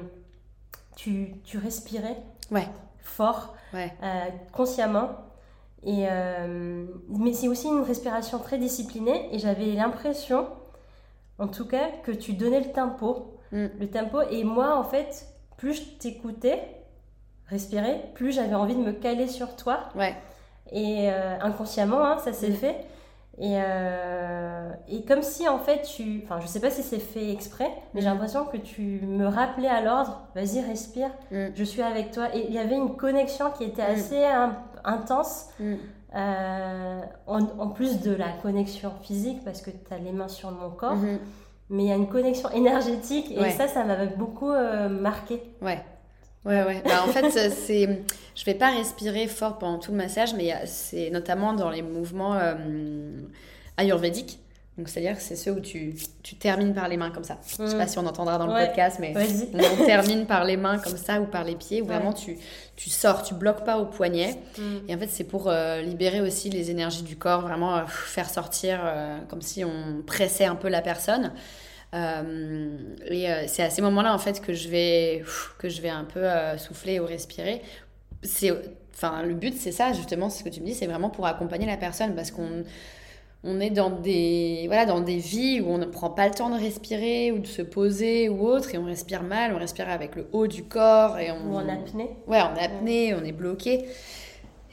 tu, 0.97 1.33
tu 1.45 1.57
respirais 1.59 2.17
ouais. 2.51 2.69
fort, 3.01 3.55
ouais. 3.73 3.93
consciemment. 4.53 5.09
Et, 5.85 6.07
euh, 6.09 6.87
mais 7.09 7.33
c'est 7.33 7.49
aussi 7.49 7.69
une 7.69 7.83
respiration 7.83 8.39
très 8.39 8.59
disciplinée 8.59 9.29
et 9.33 9.39
j'avais 9.39 9.73
l'impression, 9.73 10.47
en 11.39 11.49
tout 11.49 11.67
cas, 11.67 11.89
que 12.05 12.13
tu 12.13 12.35
donnais 12.35 12.61
le 12.61 12.73
tempo. 12.73 13.39
Mm. 13.51 13.67
Le 13.81 13.91
tempo. 13.91 14.21
Et 14.31 14.45
moi, 14.45 14.77
en 14.77 14.85
fait, 14.85 15.27
plus 15.57 15.75
je 15.75 15.99
t'écoutais 15.99 16.61
respirer, 17.47 18.01
plus 18.15 18.33
j'avais 18.33 18.55
envie 18.55 18.77
de 18.77 18.81
me 18.81 18.93
caler 18.93 19.27
sur 19.27 19.57
toi. 19.57 19.81
Ouais. 19.97 20.15
Et 20.71 21.11
euh, 21.11 21.37
inconsciemment, 21.41 22.05
hein, 22.05 22.19
ça 22.19 22.33
s'est 22.33 22.51
mm. 22.51 22.55
fait. 22.55 22.77
Et, 23.39 23.57
euh, 23.57 24.71
et, 24.89 25.05
comme 25.05 25.23
si 25.23 25.49
en 25.49 25.59
fait 25.59 25.83
tu. 25.83 26.21
Enfin, 26.23 26.39
je 26.39 26.47
sais 26.47 26.61
pas 26.61 26.71
si 26.71 26.83
c'est 26.83 26.99
fait 26.99 27.33
exprès, 27.33 27.71
mais 27.93 28.03
j'ai 28.03 28.07
mm. 28.07 28.13
l'impression 28.13 28.45
que 28.45 28.57
tu 28.57 29.01
me 29.03 29.27
rappelais 29.27 29.69
à 29.69 29.81
l'ordre 29.81 30.29
vas-y, 30.37 30.61
respire, 30.61 31.11
je 31.33 31.65
suis 31.65 31.83
avec 31.83 32.13
toi. 32.13 32.29
Et 32.37 32.47
il 32.47 32.55
y 32.55 32.59
avait 32.59 32.77
une 32.77 32.95
connexion 32.95 33.51
qui 33.51 33.65
était 33.65 33.83
assez 33.83 34.23
intense. 34.85 35.49
Euh, 36.15 37.01
en, 37.27 37.69
plus 37.69 38.01
de 38.01 38.13
la 38.13 38.33
connexion 38.43 38.93
physique, 39.03 39.43
parce 39.45 39.63
que 39.63 39.71
tu 39.71 39.95
as 39.95 39.99
les 39.99 40.13
mains 40.13 40.29
sur 40.29 40.51
mon 40.51 40.71
corps, 40.71 40.97
mm-hmm. 40.97 41.19
mais 41.71 41.85
il 41.85 41.89
y 41.89 41.93
a 41.93 41.97
une 41.97 42.09
connexion 42.09 42.51
énergétique, 42.51 43.31
et 43.31 43.51
ça, 43.51 43.67
ça 43.69 43.85
m'avait 43.85 44.15
beaucoup 44.17 44.53
marqué. 44.91 45.43
Ouais. 45.63 45.83
Ouais, 46.45 46.65
ouais. 46.65 46.83
Bah, 46.85 47.05
en 47.07 47.09
fait, 47.09 47.31
c'est, 47.51 48.05
je 48.35 48.45
vais 48.45 48.55
pas 48.55 48.71
respirer 48.71 49.29
fort 49.29 49.59
pendant 49.59 49.79
tout 49.79 49.93
le 49.93 49.97
massage, 49.97 50.35
mais 50.35 50.53
c'est 50.67 51.11
notamment 51.11 51.53
dans 51.53 51.71
les 51.71 51.83
mouvements 51.83 52.35
euh, 52.35 52.55
ayurvédiques. 53.77 54.41
Donc, 54.79 54.89
c'est-à-dire 54.89 55.17
que 55.17 55.23
c'est 55.23 55.37
ceux 55.37 55.53
où 55.53 55.61
tu, 55.61 55.95
tu, 56.23 56.37
termines 56.37 56.73
par 56.73 56.89
les 56.89 56.97
mains 56.97 57.11
comme 57.11 57.25
ça. 57.25 57.39
Je 57.47 57.67
sais 57.67 57.77
pas 57.77 57.85
mm. 57.85 57.89
si 57.89 57.99
on 57.99 58.07
entendra 58.07 58.39
dans 58.39 58.47
le 58.47 58.67
podcast, 58.67 58.99
mais 59.01 59.15
on 59.55 59.85
termine 59.85 60.25
par 60.27 60.45
les 60.45 60.57
mains 60.57 60.79
comme 60.79 60.97
ça 60.97 61.21
ou 61.21 61.27
par 61.27 61.45
les 61.45 61.57
pieds, 61.57 61.83
où 61.83 61.87
vraiment 61.87 62.15
tu, 62.15 62.39
tu 62.75 62.89
sors, 62.89 63.23
tu 63.23 63.35
bloques 63.35 63.65
pas 63.65 63.79
au 63.79 63.85
poignet. 63.85 64.39
Mm. 64.57 64.63
Et 64.89 64.95
en 64.95 64.99
fait, 64.99 65.09
c'est 65.09 65.25
pour 65.25 65.49
euh, 65.49 65.83
libérer 65.83 66.23
aussi 66.23 66.49
les 66.49 66.71
énergies 66.71 67.03
du 67.03 67.17
corps, 67.17 67.43
vraiment 67.43 67.77
euh, 67.77 67.83
faire 67.87 68.31
sortir 68.31 68.81
comme 69.29 69.43
si 69.43 69.65
on 69.65 70.03
pressait 70.07 70.47
un 70.47 70.57
peu 70.57 70.69
la 70.69 70.81
personne. 70.81 71.33
Euh, 71.95 72.79
et 73.07 73.31
euh, 73.31 73.45
c'est 73.47 73.63
à 73.63 73.71
ces 73.71 73.83
moments-là, 73.83 74.15
en 74.15 74.19
fait, 74.19 74.41
que 74.41 74.53
je 74.53 74.69
vais, 74.69 75.25
que 75.59 75.69
je 75.69 75.83
vais 75.83 75.91
un 75.91 76.05
peu 76.05 76.21
euh, 76.21 76.57
souffler 76.57 77.01
ou 77.01 77.07
respirer. 77.07 77.63
C'est, 78.23 78.51
enfin, 78.95 79.23
le 79.23 79.35
but, 79.35 79.55
c'est 79.57 79.73
ça, 79.73 79.93
justement, 79.93 80.31
ce 80.31 80.43
que 80.43 80.49
tu 80.49 80.61
me 80.61 80.67
dis, 80.67 80.75
c'est 80.75 80.87
vraiment 80.87 81.11
pour 81.11 81.27
accompagner 81.27 81.67
la 81.67 81.77
personne 81.77 82.15
parce 82.15 82.31
qu'on 82.31 82.65
on 83.45 83.59
est 83.59 83.71
dans 83.71 83.91
des, 83.91 84.65
voilà, 84.67 84.87
dans 84.87 85.01
des 85.01 85.17
vies 85.17 85.61
où 85.61 85.69
on 85.69 85.79
ne 85.79 85.87
prend 85.87 86.11
pas 86.11 86.29
le 86.29 86.35
temps 86.35 86.51
de 86.51 86.61
respirer 86.61 87.33
ou 87.33 87.39
de 87.39 87.47
se 87.47 87.63
poser 87.63 88.29
ou 88.29 88.47
autre, 88.47 88.75
et 88.75 88.79
on 88.79 88.85
respire 88.85 89.23
mal, 89.23 89.53
on 89.55 89.59
respire 89.59 89.89
avec 89.89 90.15
le 90.15 90.29
haut 90.33 90.47
du 90.47 90.65
corps. 90.65 91.19
Et 91.19 91.31
on, 91.33 91.53
ou 91.53 91.57
en 91.57 91.69
apnée. 91.69 92.11
Ouais, 92.29 92.41
en 92.41 92.55
apnée, 92.57 93.15
on 93.15 93.25
est 93.25 93.33
bloqué. 93.33 93.85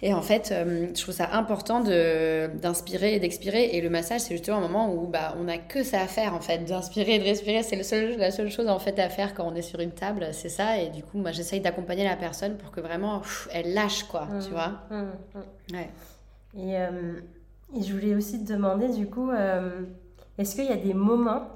Et 0.02 0.14
en 0.14 0.22
fait, 0.22 0.52
euh, 0.52 0.88
je 0.96 1.02
trouve 1.02 1.14
ça 1.14 1.30
important 1.34 1.82
d'inspirer 1.82 3.16
et 3.16 3.20
d'expirer. 3.20 3.76
Et 3.76 3.82
le 3.82 3.90
massage, 3.90 4.22
c'est 4.22 4.36
justement 4.36 4.58
un 4.58 4.62
moment 4.62 4.94
où 4.94 5.08
bah, 5.08 5.36
on 5.38 5.46
n'a 5.46 5.58
que 5.58 5.84
ça 5.84 6.02
à 6.02 6.08
faire, 6.08 6.34
en 6.36 6.40
fait. 6.40 6.60
D'inspirer 6.60 7.16
et 7.16 7.20
de 7.20 7.24
respirer, 7.24 7.64
c'est 7.64 7.82
seul, 7.84 8.18
la 8.18 8.32
seule 8.32 8.50
chose, 8.50 8.70
en 8.70 8.80
fait, 8.80 8.98
à 9.00 9.10
faire 9.10 9.34
quand 9.34 9.46
on 9.46 9.56
est 9.56 9.62
sur 9.62 9.80
une 9.80 9.92
table. 9.92 10.28
C'est 10.32 10.48
ça. 10.48 10.78
Et 10.78 10.90
du 10.90 11.04
coup, 11.04 11.18
moi, 11.18 11.32
j'essaye 11.32 11.60
d'accompagner 11.60 12.06
la 12.06 12.16
personne 12.16 12.56
pour 12.56 12.72
que 12.72 12.80
vraiment, 12.80 13.22
elle 13.52 13.74
lâche, 13.74 14.04
quoi, 14.04 14.26
mmh. 14.26 14.40
tu 14.46 14.52
vois. 14.52 14.74
Mmh, 14.90 14.96
mmh. 14.96 15.76
Ouais. 15.76 15.90
Et, 16.58 16.78
euh, 16.78 17.20
et, 17.76 17.82
je 17.82 17.94
voulais 17.94 18.16
aussi 18.16 18.44
te 18.44 18.52
demander, 18.52 18.90
du 18.90 19.08
coup, 19.08 19.30
euh, 19.30 19.84
est-ce 20.38 20.56
qu'il 20.56 20.66
y 20.66 20.72
a 20.72 20.78
des 20.78 20.94
moments 20.94 21.48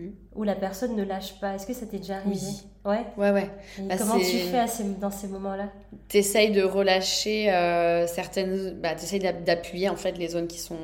Hmm. 0.00 0.10
où 0.34 0.44
la 0.44 0.54
personne 0.54 0.96
ne 0.96 1.02
lâche 1.02 1.38
pas? 1.40 1.54
Est-ce 1.54 1.66
que 1.66 1.74
ça 1.74 1.84
t'est 1.84 1.98
déjà 1.98 2.16
arrivé? 2.16 2.38
Ouais? 2.84 3.04
Ouais, 3.18 3.30
ouais. 3.32 3.50
Bah, 3.80 3.96
comment 3.98 4.18
tu 4.18 4.24
fais 4.24 4.64
dans 5.00 5.10
ces 5.10 5.28
moments-là? 5.28 5.68
T'essayes 6.08 6.52
de 6.52 6.62
relâcher 6.62 7.52
euh, 7.52 8.06
certaines. 8.06 8.78
Bah, 8.80 8.94
t'essayes 8.94 9.20
d'appuyer 9.20 9.88
en 9.88 9.96
fait 9.96 10.16
les 10.16 10.28
zones 10.28 10.46
qui 10.46 10.58
sont, 10.58 10.78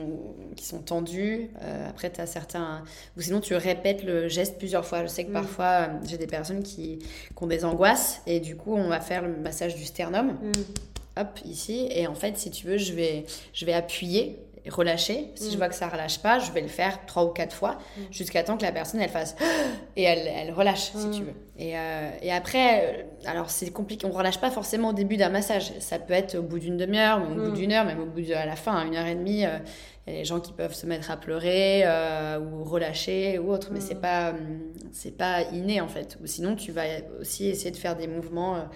qui 0.56 0.64
sont 0.64 0.80
tendues. 0.80 1.50
Euh, 1.62 1.88
après, 1.88 2.10
t'as 2.10 2.26
certains. 2.26 2.82
Ou 3.16 3.22
sinon, 3.22 3.40
tu 3.40 3.54
répètes 3.54 4.02
le 4.02 4.28
geste 4.28 4.58
plusieurs 4.58 4.84
fois. 4.84 5.02
Je 5.02 5.06
sais 5.06 5.24
que 5.24 5.30
hmm. 5.30 5.34
parfois, 5.34 5.64
euh, 5.64 5.86
j'ai 6.06 6.18
des 6.18 6.26
personnes 6.26 6.62
qui, 6.62 6.98
qui, 6.98 7.42
ont 7.42 7.46
des 7.46 7.64
angoisses 7.64 8.20
et 8.26 8.40
du 8.40 8.56
coup, 8.56 8.74
on 8.74 8.88
va 8.88 9.00
faire 9.00 9.22
le 9.22 9.36
massage 9.36 9.76
du 9.76 9.84
sternum. 9.84 10.32
Hmm. 10.32 10.52
Hop, 11.18 11.38
ici. 11.46 11.88
Et 11.92 12.06
en 12.06 12.14
fait, 12.14 12.36
si 12.36 12.50
tu 12.50 12.66
veux, 12.66 12.76
je 12.76 12.92
vais, 12.92 13.24
je 13.54 13.64
vais 13.64 13.72
appuyer 13.72 14.38
relâcher. 14.68 15.30
Si 15.34 15.50
je 15.50 15.54
mm. 15.54 15.58
vois 15.58 15.68
que 15.68 15.74
ça 15.74 15.88
relâche 15.88 16.18
pas, 16.18 16.38
je 16.38 16.50
vais 16.52 16.60
le 16.60 16.68
faire 16.68 17.04
trois 17.06 17.24
ou 17.24 17.28
quatre 17.28 17.54
fois 17.54 17.72
mm. 17.72 18.00
jusqu'à 18.10 18.42
temps 18.42 18.56
que 18.56 18.62
la 18.62 18.72
personne 18.72 19.00
elle 19.00 19.10
fasse 19.10 19.36
et 19.96 20.02
elle, 20.02 20.26
elle 20.26 20.52
relâche 20.52 20.92
si 20.92 21.10
tu 21.10 21.22
mm. 21.22 21.24
veux. 21.24 21.34
Et, 21.58 21.76
euh, 21.76 22.10
et 22.22 22.32
après, 22.32 22.84
euh, 22.84 23.02
alors 23.26 23.50
c'est 23.50 23.70
compliqué, 23.70 24.06
on 24.06 24.10
relâche 24.10 24.40
pas 24.40 24.50
forcément 24.50 24.90
au 24.90 24.92
début 24.92 25.16
d'un 25.16 25.28
massage. 25.28 25.72
Ça 25.80 25.98
peut 25.98 26.12
être 26.12 26.36
au 26.36 26.42
bout 26.42 26.58
d'une 26.58 26.76
demi-heure, 26.76 27.22
au 27.22 27.34
bout 27.34 27.50
d'une 27.50 27.72
heure, 27.72 27.84
même 27.84 28.00
au 28.00 28.06
bout 28.06 28.20
de 28.20 28.34
à 28.34 28.46
la 28.46 28.56
fin, 28.56 28.84
une 28.84 28.96
heure 28.96 29.06
et 29.06 29.14
demie. 29.14 29.44
Euh, 29.44 29.58
il 30.06 30.12
y 30.12 30.16
a 30.16 30.18
des 30.20 30.24
gens 30.24 30.38
qui 30.38 30.52
peuvent 30.52 30.74
se 30.74 30.86
mettre 30.86 31.10
à 31.10 31.16
pleurer 31.16 31.84
ou 32.38 32.62
relâcher 32.62 33.40
ou 33.40 33.50
autre, 33.50 33.70
mais 33.72 33.80
c'est 33.80 34.00
pas 34.00 34.34
c'est 34.92 35.16
pas 35.16 35.42
inné 35.52 35.80
en 35.80 35.88
fait. 35.88 36.16
Ou 36.22 36.26
sinon 36.28 36.54
tu 36.54 36.70
vas 36.70 36.84
aussi 37.20 37.48
essayer 37.48 37.72
de 37.72 37.76
faire 37.76 37.96
des 37.96 38.06
mouvements 38.06 38.68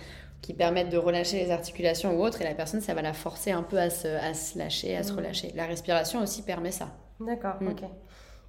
qui 0.43 0.55
permettent 0.55 0.91
de 0.91 0.99
relâcher 0.99 1.45
les 1.45 1.51
articulations 1.51 2.17
ou 2.17 2.25
autres, 2.25 2.41
et 2.41 2.45
la 2.45 2.55
personne, 2.55 2.81
ça 2.81 2.95
va 2.95 3.03
la 3.03 3.13
forcer 3.13 3.51
un 3.51 3.63
peu 3.63 3.79
à 3.79 3.91
se, 3.91 4.09
à 4.09 4.35
se 4.35 4.59
lâcher, 4.59 4.97
à 4.97 5.03
se 5.03 5.13
mm. 5.13 5.17
relâcher. 5.17 5.53
La 5.55 5.67
respiration 5.67 6.21
aussi 6.21 6.43
permet 6.43 6.71
ça. 6.71 6.89
D'accord, 7.21 7.57
mm. 7.61 7.69
ok. 7.69 7.83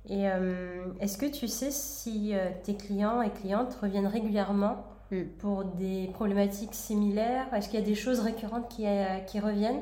Et 0.10 0.28
euh, 0.28 0.86
est-ce 1.00 1.18
que 1.18 1.26
tu 1.26 1.48
sais 1.48 1.72
si 1.72 2.32
euh, 2.34 2.50
tes 2.64 2.76
clients 2.76 3.22
et 3.22 3.30
clientes 3.30 3.78
reviennent 3.82 4.08
régulièrement 4.08 4.86
mm. 5.12 5.24
pour 5.40 5.66
des 5.66 6.10
problématiques 6.14 6.74
similaires? 6.74 7.48
Est-ce 7.54 7.70
qu'il 7.70 7.80
y 7.80 7.84
a 7.84 7.86
des 7.86 7.96
choses 7.96 8.22
récurrentes 8.22 8.70
qui, 8.70 8.88
euh, 8.88 9.20
qui 9.28 9.40
reviennent? 9.40 9.82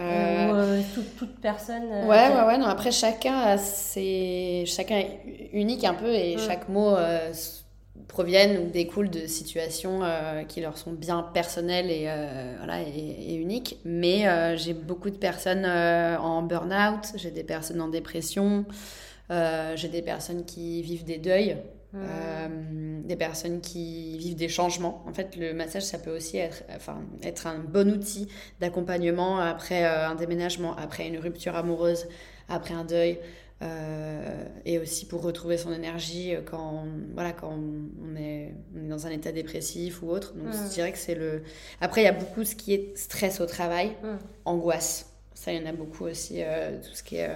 Ou 0.00 1.02
toute, 1.18 1.40
personne 1.40 1.88
Ouais, 2.06 2.28
ouais, 2.28 2.44
ouais. 2.46 2.58
Non, 2.58 2.66
après, 2.66 2.92
chacun, 2.92 3.36
a 3.36 3.58
ses... 3.58 4.62
chacun 4.64 4.96
est 4.96 5.50
unique 5.52 5.82
un 5.82 5.94
peu 5.94 6.06
et 6.06 6.38
chaque 6.38 6.68
mot 6.68 6.94
proviennent 8.06 8.58
ou 8.58 8.70
découlent 8.70 9.10
de 9.10 9.26
situations 9.26 10.00
euh, 10.02 10.44
qui 10.44 10.60
leur 10.60 10.78
sont 10.78 10.92
bien 10.92 11.22
personnelles 11.22 11.90
et, 11.90 12.06
euh, 12.08 12.54
voilà, 12.58 12.82
et, 12.82 13.34
uniques. 13.34 13.78
Mais 13.84 14.28
euh, 14.28 14.56
j'ai 14.56 14.74
beaucoup 14.74 15.10
de 15.10 15.16
personnes 15.16 15.66
en 15.66 16.42
burn-out, 16.42 17.12
j'ai 17.16 17.30
des 17.30 17.44
personnes 17.44 17.80
en 17.80 17.88
dépression, 17.88 18.64
j'ai 19.30 19.88
des 19.88 20.02
personnes 20.02 20.44
qui 20.44 20.82
vivent 20.82 21.04
des 21.04 21.18
deuils. 21.18 21.56
Mmh. 21.94 23.06
des 23.06 23.16
personnes 23.16 23.62
qui 23.62 24.18
vivent 24.18 24.36
des 24.36 24.50
changements. 24.50 25.02
En 25.08 25.14
fait, 25.14 25.36
le 25.36 25.54
massage, 25.54 25.84
ça 25.84 25.98
peut 25.98 26.14
aussi 26.14 26.36
être, 26.36 26.62
enfin, 26.76 26.98
être 27.22 27.46
un 27.46 27.60
bon 27.60 27.90
outil 27.90 28.28
d'accompagnement 28.60 29.38
après 29.38 29.84
un 29.84 30.14
déménagement, 30.14 30.76
après 30.76 31.08
une 31.08 31.16
rupture 31.16 31.56
amoureuse, 31.56 32.06
après 32.50 32.74
un 32.74 32.84
deuil. 32.84 33.18
Euh, 33.60 34.44
et 34.64 34.78
aussi 34.78 35.04
pour 35.04 35.22
retrouver 35.22 35.56
son 35.56 35.72
énergie 35.72 36.32
euh, 36.32 36.42
quand, 36.44 36.84
voilà, 37.14 37.32
quand 37.32 37.48
on 37.50 38.14
est, 38.16 38.54
on 38.76 38.84
est, 38.84 38.88
dans 38.88 39.08
un 39.08 39.10
état 39.10 39.32
dépressif 39.32 40.00
ou 40.02 40.10
autre. 40.10 40.34
Donc 40.34 40.52
je 40.52 40.72
dirais 40.72 40.92
que 40.92 40.98
c'est 40.98 41.16
le... 41.16 41.42
Après, 41.80 42.02
il 42.02 42.04
y 42.04 42.08
a 42.08 42.12
beaucoup 42.12 42.44
ce 42.44 42.54
qui 42.54 42.72
est 42.72 42.96
stress 42.96 43.40
au 43.40 43.46
travail, 43.46 43.96
angoisse. 44.44 45.12
Ça, 45.34 45.52
il 45.52 45.60
y 45.60 45.64
en 45.64 45.68
a 45.68 45.72
beaucoup 45.72 46.04
aussi, 46.04 46.36
euh, 46.38 46.78
tout 46.80 46.94
ce 46.94 47.02
qui 47.02 47.16
est 47.16 47.30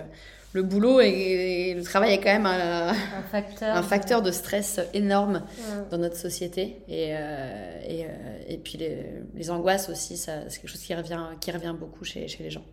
le 0.52 0.62
boulot 0.62 1.00
et, 1.00 1.74
le 1.74 1.82
travail 1.82 2.12
est 2.12 2.18
quand 2.18 2.32
même 2.32 2.46
un, 2.46 2.88
un, 2.88 3.22
facteur, 3.22 3.76
un 3.76 3.82
facteur, 3.82 4.22
de 4.22 4.30
stress 4.30 4.80
énorme 4.92 5.42
dans 5.90 5.98
notre 5.98 6.16
société. 6.16 6.82
Et, 6.88 7.12
euh, 7.12 7.80
et, 7.86 8.04
euh, 8.04 8.08
et, 8.48 8.58
puis 8.58 8.76
les, 8.76 9.04
les, 9.34 9.50
angoisses 9.50 9.88
aussi, 9.88 10.16
c'est 10.16 10.46
quelque 10.48 10.68
chose 10.68 10.82
qui 10.82 10.94
revient, 10.94 11.20
qui 11.40 11.50
revient 11.50 11.74
beaucoup 11.78 12.04
chez, 12.04 12.28
chez 12.28 12.42
les 12.42 12.50
gens. 12.50 12.64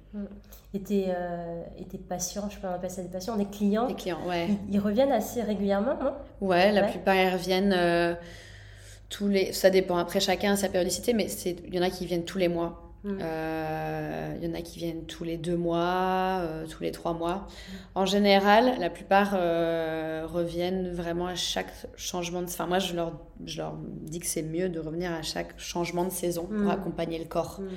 Et 0.74 0.82
tes, 0.82 1.06
euh, 1.08 1.64
patients, 2.08 2.50
je 2.50 2.60
peux 2.60 2.68
appeler 2.68 2.90
ça 2.90 3.02
des 3.02 3.08
patients, 3.08 3.38
des 3.38 3.46
clients, 3.46 3.88
des 3.88 3.96
clients 3.96 4.20
ouais. 4.28 4.50
ils, 4.70 4.80
reviennent 4.80 5.12
assez 5.12 5.42
régulièrement, 5.42 5.96
non? 6.02 6.14
Ouais, 6.42 6.72
la 6.72 6.84
plupart 6.84 7.16
ils 7.16 7.30
reviennent 7.30 8.18
tous 9.08 9.28
les... 9.28 9.54
Ça 9.54 9.70
dépend, 9.70 9.98
après 9.98 10.20
chacun 10.20 10.54
a 10.54 10.56
sa 10.58 10.68
périodicité, 10.68 11.14
mais 11.14 11.28
il 11.46 11.74
y 11.74 11.80
en 11.80 11.84
a 11.84 11.90
qui 11.90 12.06
viennent 12.06 12.26
tous 12.26 12.38
les 12.38 12.50
mois. 12.50 12.89
Il 13.06 13.12
mm. 13.12 13.20
euh, 13.22 14.36
y 14.42 14.48
en 14.48 14.54
a 14.54 14.62
qui 14.62 14.80
viennent 14.80 15.06
tous 15.06 15.24
les 15.24 15.38
deux 15.38 15.56
mois, 15.56 16.40
euh, 16.42 16.68
tous 16.68 16.84
les 16.84 16.92
trois 16.92 17.14
mois. 17.14 17.48
En 17.96 18.06
général, 18.06 18.78
la 18.80 18.90
plupart 18.90 19.32
euh, 19.34 20.26
reviennent 20.28 20.92
vraiment 20.92 21.28
à 21.28 21.36
chaque 21.36 21.72
changement 21.96 22.42
de... 22.42 22.48
Enfin, 22.48 22.68
moi, 22.68 22.80
je 22.80 22.96
leur, 22.96 23.14
je 23.46 23.58
leur 23.58 23.76
dis 23.78 24.20
que 24.20 24.28
c'est 24.28 24.42
mieux 24.42 24.70
de 24.70 24.80
revenir 24.80 25.12
à 25.14 25.22
chaque 25.22 25.58
changement 25.58 26.04
de 26.04 26.12
saison 26.12 26.46
pour 26.46 26.58
mm. 26.58 26.70
accompagner 26.70 27.20
le 27.20 27.26
corps. 27.26 27.62
Mm. 27.62 27.68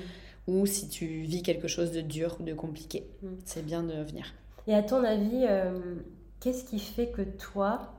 Ou 0.47 0.65
si 0.65 0.89
tu 0.89 1.05
vis 1.05 1.41
quelque 1.41 1.69
chose 1.69 1.93
de 1.93 2.01
dur 2.01 2.35
ou 2.39 2.43
de 2.43 2.53
compliqué, 2.53 3.07
c'est 3.45 3.65
bien 3.65 3.81
de 3.81 3.93
venir. 4.03 4.25
Et 4.67 4.75
à 4.75 4.83
ton 4.83 5.01
avis, 5.05 5.45
qu'est-ce 6.41 6.65
qui 6.65 6.79
fait 6.79 7.07
que 7.07 7.21
toi, 7.21 7.93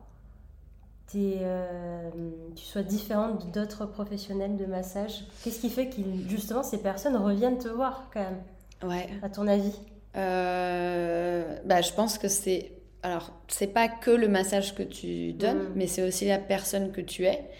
euh, 1.16 2.10
tu 2.56 2.64
sois 2.64 2.82
différente 2.82 3.52
d'autres 3.52 3.86
professionnels 3.86 4.56
de 4.56 4.66
massage 4.66 5.24
Qu'est-ce 5.42 5.60
qui 5.60 5.70
fait 5.70 5.88
que 5.88 5.96
justement 6.28 6.62
ces 6.62 6.78
personnes 6.78 7.16
reviennent 7.16 7.58
te 7.58 7.68
voir 7.68 8.10
quand 8.12 8.20
même 8.20 8.42
Ouais. 8.90 9.08
À 9.22 9.28
ton 9.28 9.46
avis? 9.46 9.72
Euh, 10.16 11.56
bah, 11.64 11.80
Je 11.80 11.92
pense 11.92 12.18
que 12.18 12.28
c'est. 12.28 12.72
Alors, 13.02 13.32
c'est 13.48 13.66
pas 13.66 13.88
que 13.88 14.10
le 14.10 14.28
massage 14.28 14.74
que 14.74 14.82
tu 14.82 15.32
donnes, 15.32 15.64
mm. 15.64 15.72
mais 15.74 15.86
c'est 15.86 16.02
aussi 16.02 16.26
la 16.26 16.38
personne 16.38 16.90
que 16.90 17.00
tu 17.00 17.26
es. 17.26 17.50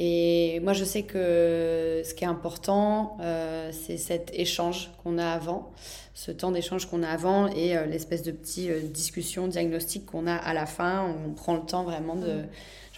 Et 0.00 0.60
moi, 0.60 0.74
je 0.74 0.84
sais 0.84 1.02
que 1.02 2.02
ce 2.04 2.14
qui 2.14 2.22
est 2.22 2.28
important, 2.28 3.16
euh, 3.20 3.72
c'est 3.72 3.96
cet 3.96 4.30
échange 4.32 4.92
qu'on 5.02 5.18
a 5.18 5.26
avant, 5.26 5.72
ce 6.14 6.30
temps 6.30 6.52
d'échange 6.52 6.86
qu'on 6.86 7.02
a 7.02 7.08
avant 7.08 7.48
et 7.48 7.74
l'espèce 7.86 8.22
de 8.22 8.30
petite 8.30 8.92
discussion, 8.92 9.48
diagnostic 9.48 10.06
qu'on 10.06 10.28
a 10.28 10.36
à 10.36 10.54
la 10.54 10.66
fin. 10.66 11.04
On 11.26 11.32
prend 11.32 11.54
le 11.54 11.62
temps 11.62 11.82
vraiment 11.82 12.14
de. 12.14 12.42
Mm 12.42 12.48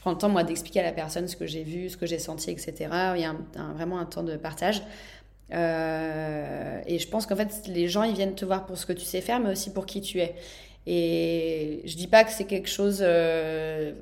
je 0.01 0.03
prends 0.03 0.13
le 0.13 0.17
temps, 0.17 0.31
moi, 0.31 0.45
d'expliquer 0.45 0.81
à 0.81 0.85
la 0.85 0.93
personne 0.93 1.29
ce 1.29 1.37
que 1.37 1.47
j'ai 1.47 1.63
vu, 1.63 1.91
ce 1.91 1.99
que 1.99 2.07
j'ai 2.07 2.19
senti, 2.19 2.51
etc. 2.51 2.89
Il 3.17 3.21
y 3.21 3.27
a 3.27 3.35
vraiment 3.75 3.99
un 3.99 4.07
temps 4.07 4.23
de 4.23 4.35
partage. 4.39 4.83
Euh, 5.53 6.81
et 6.87 6.99
je 6.99 7.07
pense 7.07 7.27
qu'en 7.27 7.37
fait, 7.37 7.67
les 7.67 7.87
gens, 7.87 8.05
ils 8.05 8.15
viennent 8.15 8.35
te 8.35 8.47
voir 8.47 8.65
pour 8.65 8.79
ce 8.79 8.87
que 8.87 8.95
tu 8.95 9.05
sais 9.05 9.21
faire, 9.21 9.41
mais 9.41 9.51
aussi 9.51 9.75
pour 9.75 9.85
qui 9.85 10.01
tu 10.01 10.21
es. 10.21 10.35
Et 10.87 11.83
je 11.85 11.95
dis 11.97 12.07
pas 12.07 12.25
que 12.25 12.33
c'est 12.33 12.47
quelque 12.47 12.69
chose 12.69 13.01
euh, 13.03 13.93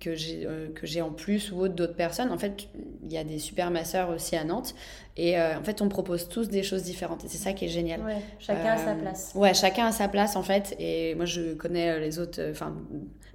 que 0.00 0.14
j'ai 0.14 0.46
euh, 0.46 0.68
que 0.74 0.86
j'ai 0.86 1.02
en 1.02 1.12
plus 1.12 1.52
ou 1.52 1.60
autre 1.60 1.74
d'autres 1.74 1.94
personnes. 1.94 2.30
En 2.30 2.38
fait, 2.38 2.68
il 3.04 3.12
y 3.12 3.18
a 3.18 3.24
des 3.24 3.38
super 3.38 3.70
masseurs 3.70 4.08
aussi 4.10 4.34
à 4.36 4.44
Nantes. 4.44 4.74
Et 5.16 5.38
en 5.38 5.62
fait, 5.62 5.82
on 5.82 5.88
propose 5.88 6.28
tous 6.28 6.48
des 6.48 6.62
choses 6.62 6.84
différentes. 6.84 7.24
Et 7.24 7.28
c'est 7.28 7.38
ça 7.38 7.52
qui 7.52 7.66
est 7.66 7.68
génial. 7.68 8.00
Ouais, 8.00 8.16
chacun 8.38 8.72
a 8.72 8.78
sa 8.78 8.94
place. 8.94 9.32
Ouais, 9.34 9.52
chacun 9.52 9.86
a 9.86 9.92
sa 9.92 10.08
place 10.08 10.36
en 10.36 10.42
fait. 10.42 10.74
Et 10.78 11.14
moi, 11.14 11.26
je 11.26 11.52
connais 11.54 12.00
les 12.00 12.18
autres. 12.18 12.40
Enfin, 12.50 12.74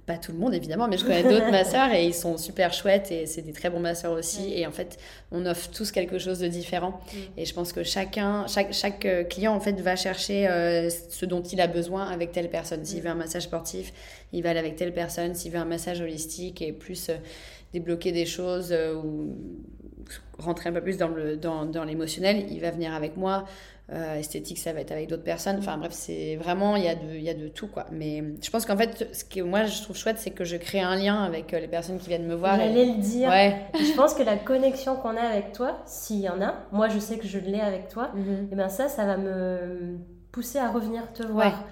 pas 0.08 0.16
tout 0.16 0.32
le 0.32 0.38
monde 0.38 0.54
évidemment, 0.54 0.88
mais 0.88 0.96
je 0.96 1.04
connais 1.04 1.22
d'autres 1.22 1.50
masseurs 1.52 1.92
et 1.92 2.06
ils 2.06 2.14
sont 2.14 2.38
super 2.38 2.72
chouettes 2.72 3.12
et 3.12 3.26
c'est 3.26 3.42
des 3.42 3.52
très 3.52 3.68
bons 3.68 3.78
masseurs 3.78 4.12
aussi. 4.12 4.52
Et 4.54 4.66
en 4.66 4.72
fait, 4.72 4.98
on 5.30 5.44
offre 5.46 5.70
tous 5.70 5.92
quelque 5.92 6.18
chose 6.18 6.40
de 6.40 6.48
différent. 6.48 6.98
Mm. 7.12 7.16
Et 7.36 7.44
je 7.44 7.54
pense 7.54 7.72
que 7.72 7.84
chacun, 7.84 8.46
chaque, 8.48 8.72
chaque 8.72 9.04
euh, 9.04 9.22
client 9.22 9.54
en 9.54 9.60
fait 9.60 9.78
va 9.80 9.94
chercher 9.94 10.48
euh, 10.48 10.88
ce 10.88 11.26
dont 11.26 11.42
il 11.42 11.60
a 11.60 11.66
besoin 11.66 12.08
avec 12.08 12.32
telle 12.32 12.48
personne. 12.48 12.84
S'il 12.84 13.00
mm. 13.00 13.04
veut 13.04 13.10
un 13.10 13.14
massage 13.14 13.42
sportif, 13.42 13.92
il 14.32 14.42
va 14.42 14.50
aller 14.50 14.58
avec 14.58 14.76
telle 14.76 14.94
personne. 14.94 15.34
S'il 15.34 15.52
veut 15.52 15.58
un 15.58 15.66
massage 15.66 16.00
holistique 16.00 16.62
et 16.62 16.72
plus 16.72 17.10
euh, 17.10 17.16
débloquer 17.74 18.10
des 18.10 18.24
choses 18.24 18.74
ou 19.04 19.36
rentrer 20.38 20.70
un 20.70 20.72
peu 20.72 20.80
plus 20.80 20.96
dans 20.96 21.08
le 21.08 21.36
dans, 21.36 21.64
dans 21.64 21.84
l'émotionnel, 21.84 22.46
il 22.50 22.60
va 22.60 22.70
venir 22.70 22.94
avec 22.94 23.16
moi. 23.16 23.44
Euh, 23.90 24.16
esthétique, 24.16 24.58
ça 24.58 24.74
va 24.74 24.80
être 24.80 24.92
avec 24.92 25.08
d'autres 25.08 25.22
personnes. 25.24 25.56
Enfin 25.60 25.78
bref, 25.78 25.92
c'est 25.92 26.36
vraiment, 26.36 26.76
il 26.76 26.84
y, 26.84 26.88
a 26.88 26.94
de, 26.94 27.14
il 27.14 27.22
y 27.22 27.30
a 27.30 27.34
de 27.34 27.48
tout 27.48 27.68
quoi. 27.68 27.86
Mais 27.90 28.22
je 28.42 28.50
pense 28.50 28.66
qu'en 28.66 28.76
fait, 28.76 29.08
ce 29.14 29.24
que 29.24 29.40
moi 29.40 29.64
je 29.64 29.80
trouve 29.80 29.96
chouette, 29.96 30.18
c'est 30.18 30.30
que 30.30 30.44
je 30.44 30.58
crée 30.58 30.82
un 30.82 30.94
lien 30.94 31.24
avec 31.24 31.54
euh, 31.54 31.60
les 31.60 31.68
personnes 31.68 31.98
qui 31.98 32.08
viennent 32.08 32.26
me 32.26 32.34
voir. 32.34 32.56
J'allais 32.56 32.84
le 32.84 33.00
dire. 33.00 33.30
je 33.74 33.96
pense 33.96 34.12
que 34.12 34.22
la 34.22 34.36
connexion 34.36 34.96
qu'on 34.96 35.16
a 35.16 35.22
avec 35.22 35.52
toi, 35.52 35.78
s'il 35.86 36.20
y 36.20 36.28
en 36.28 36.42
a, 36.42 36.56
moi 36.70 36.88
je 36.90 36.98
sais 36.98 37.16
que 37.16 37.26
je 37.26 37.38
l'ai 37.38 37.60
avec 37.60 37.88
toi, 37.88 38.10
mhm. 38.14 38.48
et 38.52 38.54
bien 38.54 38.68
ça, 38.68 38.88
ça 38.88 39.06
va 39.06 39.16
me 39.16 39.96
pousser 40.32 40.58
à 40.58 40.70
revenir 40.70 41.10
te 41.14 41.22
voir. 41.22 41.64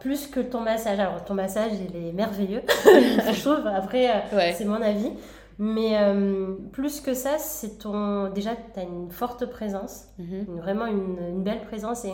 Plus 0.00 0.26
que 0.28 0.40
ton 0.40 0.60
massage. 0.60 0.98
Alors, 1.00 1.24
ton 1.24 1.34
massage, 1.34 1.72
il 1.72 2.08
est 2.08 2.12
merveilleux, 2.12 2.62
je 2.86 3.40
trouve. 3.42 3.66
Après, 3.66 4.08
euh, 4.08 4.52
c'est 4.54 4.64
mon 4.64 4.80
avis. 4.80 5.10
Mais 5.58 5.98
euh, 5.98 6.54
plus 6.72 7.00
que 7.00 7.14
ça, 7.14 7.38
c'est 7.38 7.78
ton. 7.78 8.30
Déjà, 8.30 8.52
tu 8.54 8.78
as 8.78 8.84
une 8.84 9.10
forte 9.10 9.46
présence, 9.46 10.06
mhm. 10.18 10.44
vraiment 10.56 10.86
une, 10.86 11.42
belle 11.42 11.62
présence. 11.62 12.04
Et 12.04 12.12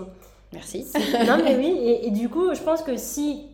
Merci. 0.53 0.87
Non, 1.27 1.39
mais 1.43 1.57
oui. 1.57 1.79
Et, 2.03 2.11
du 2.11 2.29
coup, 2.31 2.55
je 2.55 2.63
pense 2.63 2.83
que 2.83 2.97
si 2.97 3.51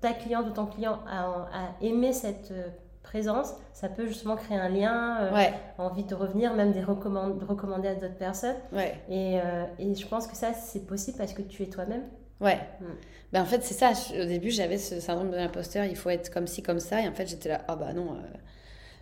ta 0.00 0.12
cliente 0.12 0.46
ou 0.46 0.50
ton 0.50 0.66
client 0.66 1.00
a, 1.06 1.74
aimé 1.82 2.12
cette 2.14 2.52
euh, 2.52 2.68
présence, 3.02 3.52
ça 3.74 3.88
peut 3.90 4.06
justement 4.06 4.36
créer 4.36 4.56
un 4.56 4.70
lien, 4.70 5.18
euh, 5.20 5.50
envie 5.76 6.04
de 6.04 6.14
revenir, 6.14 6.54
même 6.54 6.72
des 6.72 6.82
recommand... 6.82 7.38
de 7.38 7.44
recommander 7.44 7.88
à 7.88 7.94
d'autres 7.96 8.16
personnes. 8.16 8.56
Ouais. 8.72 8.94
Et, 9.10 9.38
et, 9.78 9.94
je 9.94 10.06
pense 10.06 10.26
que 10.26 10.36
ça, 10.36 10.54
c'est 10.54 10.86
possible 10.86 11.18
parce 11.18 11.34
que 11.34 11.42
tu 11.42 11.62
es 11.62 11.66
toi-même. 11.66 12.04
Ouais. 12.40 12.60
Mm. 12.80 12.84
Ben, 13.32 13.42
en 13.42 13.46
fait, 13.46 13.62
c'est 13.62 13.74
ça. 13.74 13.92
Au 14.18 14.24
début, 14.24 14.50
j'avais 14.50 14.78
ce 14.78 15.00
syndrome 15.00 15.30
de 15.30 15.36
l'imposteur. 15.36 15.84
Il 15.84 15.96
faut 15.96 16.08
être 16.08 16.32
comme 16.32 16.46
ci, 16.46 16.62
comme 16.62 16.80
ça. 16.80 17.02
Et 17.02 17.08
en 17.08 17.12
fait, 17.12 17.26
j'étais 17.26 17.50
là, 17.50 17.60
ah 17.68 17.76
bah 17.76 17.92
non. 17.92 18.16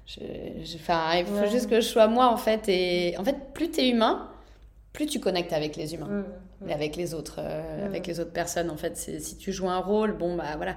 Je, 0.07 0.21
je, 0.21 0.77
il 1.19 1.25
faut 1.27 1.51
juste 1.51 1.69
que 1.69 1.77
je 1.77 1.87
sois 1.87 2.09
moi 2.09 2.27
en 2.27 2.37
fait. 2.37 2.69
Et 2.69 3.17
en 3.19 3.25
fait, 3.25 3.37
plus 3.55 3.71
tu 3.71 3.81
es 3.81 3.89
humain, 3.89 4.29
plus 4.93 5.07
tu 5.07 5.21
connectes 5.21 5.53
avec 5.53 5.77
les 5.77 5.95
humains. 5.95 6.25
Mmh, 6.61 6.67
mmh. 6.67 6.71
avec 6.71 6.97
les 6.97 7.15
autres 7.15 7.37
euh, 7.39 7.83
mmh. 7.83 7.87
avec 7.87 8.07
les 8.07 8.21
autres 8.21 8.33
personnes 8.33 8.71
en 8.71 8.77
fait 8.77 8.97
si 8.97 9.37
tu 9.37 9.53
joues 9.53 9.69
un 9.69 9.81
rôle 9.81 10.13
bon 10.13 10.37
bah 10.37 10.57
voilà 10.57 10.77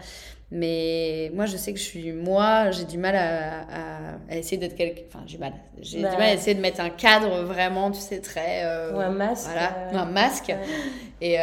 mais 0.49 1.29
moi 1.33 1.45
je 1.45 1.57
sais 1.57 1.73
que 1.73 1.79
je 1.79 1.83
suis 1.83 2.13
moi 2.13 2.71
j'ai 2.71 2.86
du 2.86 2.97
mal 2.97 3.15
à, 3.15 4.12
à, 4.29 4.38
essayer 4.38 4.57
d'être 4.57 4.75
quelqu'un 4.75 5.01
enfin 5.07 5.23
j'ai 5.25 5.38
mal. 5.38 5.53
J'ai 5.81 5.97
du 5.97 6.03
mal 6.03 6.21
à 6.21 6.33
essayer 6.33 6.55
de 6.55 6.62
mettre 6.62 6.79
un 6.79 6.89
cadre 6.89 7.43
vraiment 7.43 7.91
tu 7.91 7.99
sais 7.99 8.21
très 8.21 8.63
euh, 8.63 8.93
ou 8.93 8.99
un 8.99 9.10
masque 9.10 9.49
voilà. 9.51 9.77
euh, 9.93 9.97
un 9.97 10.05
masque. 10.05 10.55
et, 11.21 11.38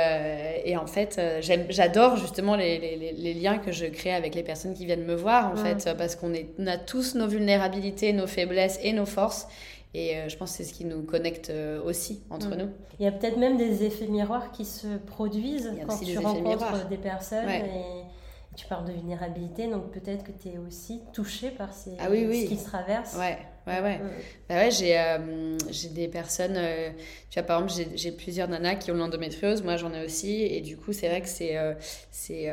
et, 0.65 0.77
en 0.77 0.87
fait 0.87 1.21
j'adore 1.41 2.17
justement 2.17 2.57
les, 2.57 2.79
les, 2.79 3.13
les, 3.13 3.35
liens 3.35 3.59
que 3.59 3.73
je 3.73 3.87
crée 3.87 4.15
avec 4.15 4.35
les 4.35 4.43
personnes 4.43 4.73
qui 4.73 4.87
viennent 4.87 5.05
me 5.05 5.15
voir 5.15 5.53
en 5.53 5.57
fait 5.57 5.91
parce 5.99 6.17
qu'on 6.17 6.33
on 6.59 6.67
a 6.67 6.79
tous 6.79 7.15
nos 7.15 7.27
vulnérabilités 7.27 8.13
nos 8.13 8.27
faiblesses 8.27 8.79
et 8.83 8.93
nos 8.93 9.07
forces. 9.07 9.47
Et 9.95 10.17
euh, 10.17 10.29
je 10.29 10.37
pense 10.37 10.51
que 10.51 10.57
c'est 10.57 10.65
ce 10.65 10.75
qui 10.75 10.85
nous 10.85 11.03
connecte 11.03 11.51
euh, 11.51 11.81
aussi 11.85 12.21
entre 12.29 12.49
mm. 12.49 12.57
nous. 12.57 12.69
Il 12.99 13.05
y 13.05 13.09
a 13.09 13.13
peut-être 13.13 13.39
même 13.39 13.57
des 13.57 13.85
effets 13.85 14.09
miroirs 14.09 14.51
qui 14.51 14.65
se 14.65 14.97
produisent 15.07 15.73
quand 15.87 15.99
tu 15.99 16.19
rencontres 16.19 16.89
des 16.89 16.97
personnes 16.97 17.49
et 17.49 18.04
tu 18.57 18.67
parles 18.67 18.87
de 18.87 18.93
vulnérabilité, 18.93 19.69
donc 19.69 19.91
peut-être 19.91 20.25
que 20.25 20.33
tu 20.33 20.49
es 20.49 20.59
aussi 20.59 21.03
touché 21.13 21.51
par 21.51 21.73
ces, 21.73 21.97
ah 21.99 22.09
oui, 22.11 22.27
oui. 22.29 22.45
ce 22.45 22.49
qui 22.49 22.57
se 22.57 22.65
traverse. 22.65 23.17
Ouais, 23.17 23.39
ouais, 23.67 23.81
ouais. 23.81 23.99
Mm. 23.99 24.11
Bah 24.49 24.55
ouais 24.57 24.71
j'ai, 24.71 24.99
euh, 24.99 25.57
j'ai 25.71 25.89
des 25.89 26.09
personnes, 26.09 26.59
tu 27.31 27.39
vois, 27.39 27.47
par 27.47 27.63
exemple, 27.63 27.75
j'ai, 27.75 27.97
j'ai 27.97 28.13
plusieurs 28.13 28.49
nanas 28.49 28.77
qui 28.77 28.91
ont 28.91 28.95
l'endométriose, 28.95 29.63
moi 29.63 29.77
j'en 29.77 29.93
ai 29.93 30.05
aussi, 30.05 30.43
et 30.43 30.61
du 30.61 30.77
coup, 30.77 30.93
c'est 30.93 31.09
vrai 31.09 31.21
que 31.21 31.29
c'est. 31.29 31.57
c'est 32.11 32.51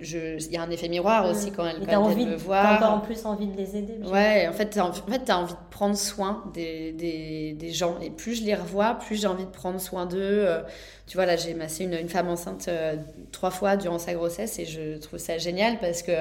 il 0.00 0.52
y 0.52 0.56
a 0.56 0.62
un 0.62 0.70
effet 0.70 0.88
miroir 0.88 1.28
aussi 1.28 1.50
quand 1.50 1.66
elles, 1.66 1.86
quand 1.86 2.02
envie, 2.02 2.26
me 2.26 2.36
voir. 2.36 2.78
T'as 2.78 2.86
encore 2.86 2.98
en 2.98 3.00
plus 3.00 3.24
envie 3.26 3.46
de 3.46 3.56
les 3.56 3.76
aider. 3.76 3.98
Ouais, 4.06 4.48
en 4.48 4.52
fait, 4.52 4.66
t'as 4.66 4.84
en 4.84 4.92
fait, 4.92 5.30
as 5.30 5.38
envie 5.38 5.52
de 5.52 5.58
prendre 5.70 5.96
soin 5.96 6.44
des, 6.52 6.92
des, 6.92 7.52
des, 7.52 7.70
gens. 7.70 7.98
Et 8.00 8.10
plus 8.10 8.40
je 8.40 8.44
les 8.44 8.54
revois, 8.54 8.94
plus 8.94 9.20
j'ai 9.20 9.26
envie 9.26 9.44
de 9.44 9.50
prendre 9.50 9.80
soin 9.80 10.06
d'eux. 10.06 10.18
Euh, 10.20 10.62
tu 11.06 11.16
vois, 11.16 11.26
là, 11.26 11.36
j'ai 11.36 11.54
massé 11.54 11.84
une, 11.84 11.94
une, 11.94 12.08
femme 12.08 12.28
enceinte 12.28 12.66
euh, 12.68 12.96
trois 13.30 13.50
fois 13.50 13.76
durant 13.76 13.98
sa 13.98 14.14
grossesse 14.14 14.58
et 14.58 14.64
je 14.64 14.98
trouve 14.98 15.18
ça 15.18 15.38
génial 15.38 15.78
parce 15.78 16.02
que 16.02 16.12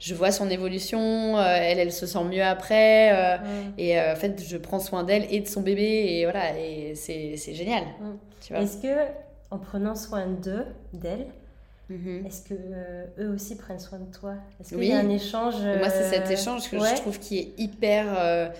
je 0.00 0.14
vois 0.14 0.30
son 0.30 0.48
évolution. 0.48 1.38
Euh, 1.38 1.56
elle, 1.60 1.78
elle 1.78 1.92
se 1.92 2.06
sent 2.06 2.24
mieux 2.24 2.44
après. 2.44 3.38
Et 3.78 4.00
en 4.00 4.16
fait, 4.16 4.42
je 4.46 4.56
prends 4.56 4.80
soin 4.80 5.04
d'elle 5.04 5.26
et 5.30 5.40
de 5.40 5.48
son 5.48 5.60
bébé. 5.60 5.82
Et 5.82 6.24
voilà, 6.24 6.58
et 6.58 6.94
c'est 6.94 7.54
génial. 7.54 7.82
Est-ce 8.50 8.78
que, 8.78 8.88
en 9.50 9.58
prenant 9.58 9.94
soin 9.94 10.26
d'eux, 10.26 10.66
d'elle, 10.92 11.26
Mhm. 11.88 12.26
Est-ce 12.26 12.42
que 12.42 12.54
euh, 12.54 13.06
eux 13.18 13.34
aussi 13.34 13.56
prennent 13.56 13.78
soin 13.78 13.98
de 13.98 14.12
toi? 14.14 14.34
Est-ce 14.60 14.74
qu'il 14.74 14.84
y 14.84 14.92
a 14.92 14.98
un 14.98 15.08
échange 15.08 15.54
Moi, 15.54 15.88
c'est 15.88 16.10
cet 16.10 16.26
euh, 16.26 16.32
échange 16.32 16.70
que 16.70 16.78
je 16.78 16.96
trouve 16.96 17.18
qui 17.18 17.38
est 17.38 17.52
hyper 17.56 18.52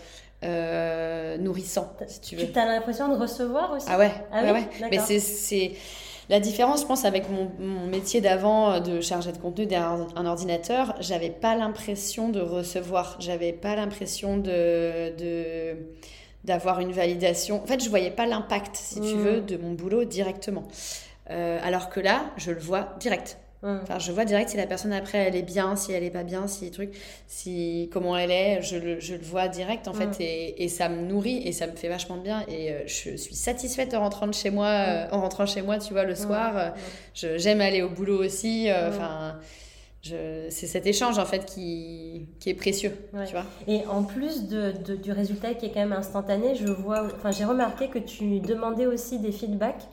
euh, 0.44 1.36
nourrissant, 1.38 1.92
si 2.06 2.20
tu 2.20 2.36
veux. 2.36 2.50
Tu 2.50 2.58
as 2.58 2.64
l'impression 2.64 3.08
de 3.08 3.16
recevoir 3.16 3.72
aussi? 3.72 3.86
Ah 3.88 3.98
ouais, 3.98 4.12
ah 4.32 4.52
ouais, 4.52 4.64
Mais 4.90 4.98
c'est 4.98 5.72
la 6.30 6.40
différence, 6.40 6.82
je 6.82 6.86
pense, 6.86 7.04
avec 7.04 7.28
mon, 7.30 7.50
mon 7.58 7.86
métier 7.86 8.20
d'avant 8.20 8.80
de 8.80 9.00
chargé 9.00 9.32
de 9.32 9.38
contenu 9.38 9.66
derrière 9.66 10.06
un 10.14 10.26
ordinateur, 10.26 10.94
j'avais 11.00 11.30
pas 11.30 11.54
l'impression 11.54 12.28
de 12.28 12.40
recevoir, 12.40 13.16
j'avais 13.18 13.52
pas 13.52 13.76
l'impression 13.76 14.36
de, 14.36 15.16
de 15.16 15.76
d'avoir 16.44 16.80
une 16.80 16.92
validation. 16.92 17.62
En 17.62 17.66
fait, 17.66 17.82
je 17.82 17.90
voyais 17.90 18.10
pas 18.10 18.24
l'impact, 18.24 18.76
si 18.76 19.00
tu 19.00 19.16
mmh. 19.16 19.20
veux, 19.20 19.40
de 19.40 19.56
mon 19.56 19.72
boulot 19.72 20.04
directement. 20.04 20.68
Euh, 21.30 21.58
alors 21.62 21.90
que 21.90 22.00
là, 22.00 22.30
je 22.36 22.50
le 22.50 22.60
vois 22.60 22.94
direct. 22.98 23.38
Enfin, 23.60 23.98
je 23.98 24.12
vois 24.12 24.24
direct 24.24 24.50
si 24.50 24.56
la 24.56 24.68
personne 24.68 24.92
après 24.92 25.18
elle 25.18 25.34
est 25.34 25.42
bien, 25.42 25.74
si 25.74 25.90
elle 25.90 26.04
est 26.04 26.10
pas 26.10 26.22
bien, 26.22 26.46
si 26.46 26.70
truc, 26.70 26.92
si 27.26 27.90
comment 27.92 28.16
elle 28.16 28.30
est, 28.30 28.62
je 28.62 28.76
le, 28.76 29.00
je 29.00 29.16
le 29.16 29.22
vois 29.22 29.48
direct 29.48 29.88
en 29.88 29.94
fait 29.94 30.20
et, 30.20 30.62
et, 30.62 30.68
ça 30.68 30.88
me 30.88 31.02
nourrit 31.02 31.42
et 31.44 31.50
ça 31.50 31.66
me 31.66 31.72
fait 31.72 31.88
vachement 31.88 32.18
bien 32.18 32.44
et 32.46 32.70
euh, 32.70 32.82
je 32.86 33.16
suis 33.16 33.34
satisfaite 33.34 33.94
en 33.94 34.00
rentrant 34.00 34.28
de 34.28 34.32
chez 34.32 34.50
moi, 34.50 34.68
euh, 34.68 35.08
en 35.10 35.22
rentrant 35.22 35.44
chez 35.44 35.62
moi, 35.62 35.78
tu 35.78 35.92
vois, 35.92 36.04
le 36.04 36.14
soir. 36.14 36.72
J'aime 37.14 37.60
aller 37.60 37.82
au 37.82 37.88
boulot 37.88 38.22
aussi. 38.22 38.68
Enfin, 38.70 39.40
c'est 40.04 40.50
cet 40.50 40.86
échange 40.86 41.18
en 41.18 41.26
fait 41.26 41.44
qui, 41.44 42.28
qui 42.38 42.50
est 42.50 42.54
précieux, 42.54 42.92
tu 43.26 43.32
vois. 43.32 43.44
Et 43.66 43.84
en 43.86 44.04
plus 44.04 44.46
de, 44.46 44.94
du 44.94 45.10
résultat 45.10 45.54
qui 45.54 45.66
est 45.66 45.70
quand 45.70 45.80
même 45.80 45.92
instantané, 45.92 46.54
je 46.54 46.68
vois, 46.68 47.06
enfin 47.06 47.32
j'ai 47.32 47.44
remarqué 47.44 47.88
que 47.88 47.98
tu 47.98 48.38
demandais 48.38 48.86
aussi 48.86 49.18
des 49.18 49.32
feedbacks 49.32 49.88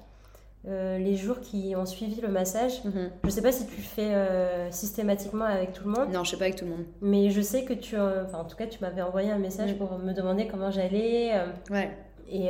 euh, 0.67 0.97
les 0.97 1.15
jours 1.15 1.41
qui 1.41 1.75
ont 1.75 1.85
suivi 1.85 2.21
le 2.21 2.27
massage. 2.27 2.83
Mhm. 2.85 3.11
Je 3.21 3.27
ne 3.27 3.31
sais 3.31 3.41
pas 3.43 3.51
si 3.51 3.67
tu 3.67 3.81
fais 3.81 4.15
euh, 4.15 4.71
systématiquement 4.71 5.45
avec 5.45 5.73
tout 5.73 5.83
le 5.83 5.91
monde. 5.91 6.11
Non, 6.11 6.23
je 6.23 6.31
ne 6.31 6.31
fais 6.31 6.37
pas 6.37 6.45
avec 6.45 6.55
tout 6.55 6.65
le 6.65 6.71
monde. 6.71 6.85
Mais 7.01 7.29
je 7.29 7.41
sais 7.41 7.65
que 7.65 7.73
tu, 7.73 7.95
enfin, 7.97 8.39
en 8.39 8.45
tout 8.45 8.55
cas, 8.55 8.65
tu 8.65 8.79
m'avais 8.81 9.03
envoyé 9.03 9.29
un 9.29 9.37
message 9.37 9.73
mhm. 9.73 9.77
pour 9.77 9.99
me 9.99 10.11
demander 10.13 10.47
comment 10.47 10.71
j'allais. 10.71 11.33
Euh. 11.35 11.45
ouais. 11.69 11.91
Et, 12.31 12.49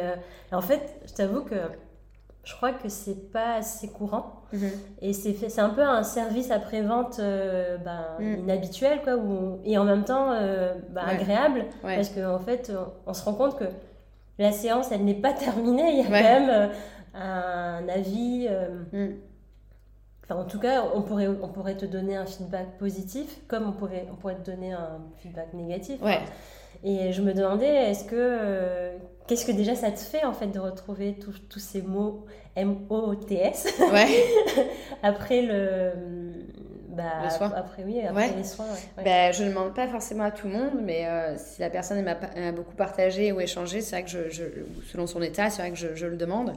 en 0.54 0.62
fait, 0.62 1.01
je 1.06 1.13
t'avoue 1.13 1.41
que 1.41 1.56
je 2.45 2.56
crois 2.56 2.71
que 2.71 2.88
c'est 2.88 3.34
pas 3.34 3.56
assez 3.56 3.89
courant. 3.89 4.43
Mhm. 4.54 4.69
Et 5.01 5.12
c'est 5.12 5.60
un 5.60 5.69
peu 5.69 5.82
un 5.82 6.04
service 6.04 6.51
après-vente 6.51 7.17
ben, 7.19 8.06
inhabituel, 8.21 9.01
quoi, 9.04 9.17
et 9.65 9.78
en 9.78 9.84
même 9.84 10.06
temps 10.06 10.30
ben, 10.30 11.04
agréable. 11.06 11.65
Parce 11.82 12.08
qu'en 12.08 12.36
en 12.36 12.39
fait, 12.39 12.71
on, 13.06 13.13
se 13.13 13.25
rend 13.25 13.34
compte 13.34 13.60
que 13.60 13.65
la 14.39 14.54
séance, 14.54 14.93
elle 14.93 15.04
n'est 15.04 15.15
pas 15.15 15.34
terminée. 15.34 15.91
Il 15.91 15.97
y 15.97 16.01
a 16.01 16.06
quand 16.06 16.12
même 16.12 16.71
un 17.15 17.88
avis. 17.88 18.47
Euh, 18.49 18.84
mm. 18.91 19.15
Enfin, 20.23 20.41
en 20.41 20.45
tout 20.45 20.60
cas, 20.60 20.84
on 20.93 21.01
pourrait, 21.01 21.28
on 21.28 21.49
pourrait 21.49 21.78
te 21.78 21.86
donner 21.86 22.15
un 22.15 22.25
feedback 22.25 22.78
positif, 22.80 23.41
comme 23.47 23.67
on 23.67 23.71
pourrait, 23.73 24.08
on 24.12 24.15
pourrait 24.15 24.36
te 24.36 24.49
donner 24.49 24.73
un 24.73 24.99
feedback 25.21 25.54
négatif. 25.54 26.01
Ouais. 26.01 26.19
Et 26.84 27.13
je 27.13 27.21
me 27.21 27.34
demandais, 27.34 27.91
est-ce 27.91 28.06
que. 28.06 28.15
Euh, 28.15 28.97
qu'est-ce 29.28 29.45
que 29.45 29.51
déjà 29.51 29.75
ça 29.75 29.91
te 29.91 29.99
fait, 29.99 30.25
en 30.25 30.34
fait, 30.34 30.47
de 30.47 30.60
retrouver 30.60 31.17
tous 31.17 31.60
ces 31.60 31.82
mots 31.82 32.25
M-O-T-S 32.56 33.80
ouais. 33.91 34.08
après 35.04 35.41
le. 35.41 35.91
Bah, 36.95 37.29
Après, 37.55 37.84
oui, 37.84 38.01
après 38.01 38.34
les 38.36 38.43
soins. 38.43 38.65
Bah, 38.97 39.31
je 39.31 39.43
ne 39.43 39.49
demande 39.49 39.73
pas 39.73 39.88
forcément 39.88 40.23
à 40.23 40.31
tout 40.31 40.47
le 40.47 40.53
monde, 40.53 40.79
mais 40.84 41.05
euh, 41.05 41.36
si 41.38 41.62
la 41.62 41.69
personne 41.69 42.01
m'a 42.03 42.15
beaucoup 42.51 42.75
partagé 42.75 43.31
ou 43.31 43.39
échangé, 43.41 43.81
c'est 43.81 43.95
vrai 43.95 44.03
que 44.03 44.10
je, 44.10 44.29
je, 44.29 44.43
selon 44.91 45.08
son 45.08 45.21
état, 45.21 45.49
c'est 45.49 45.62
vrai 45.62 45.71
que 45.71 45.77
je, 45.77 45.95
je, 45.95 46.05
le 46.05 46.17
demande. 46.17 46.53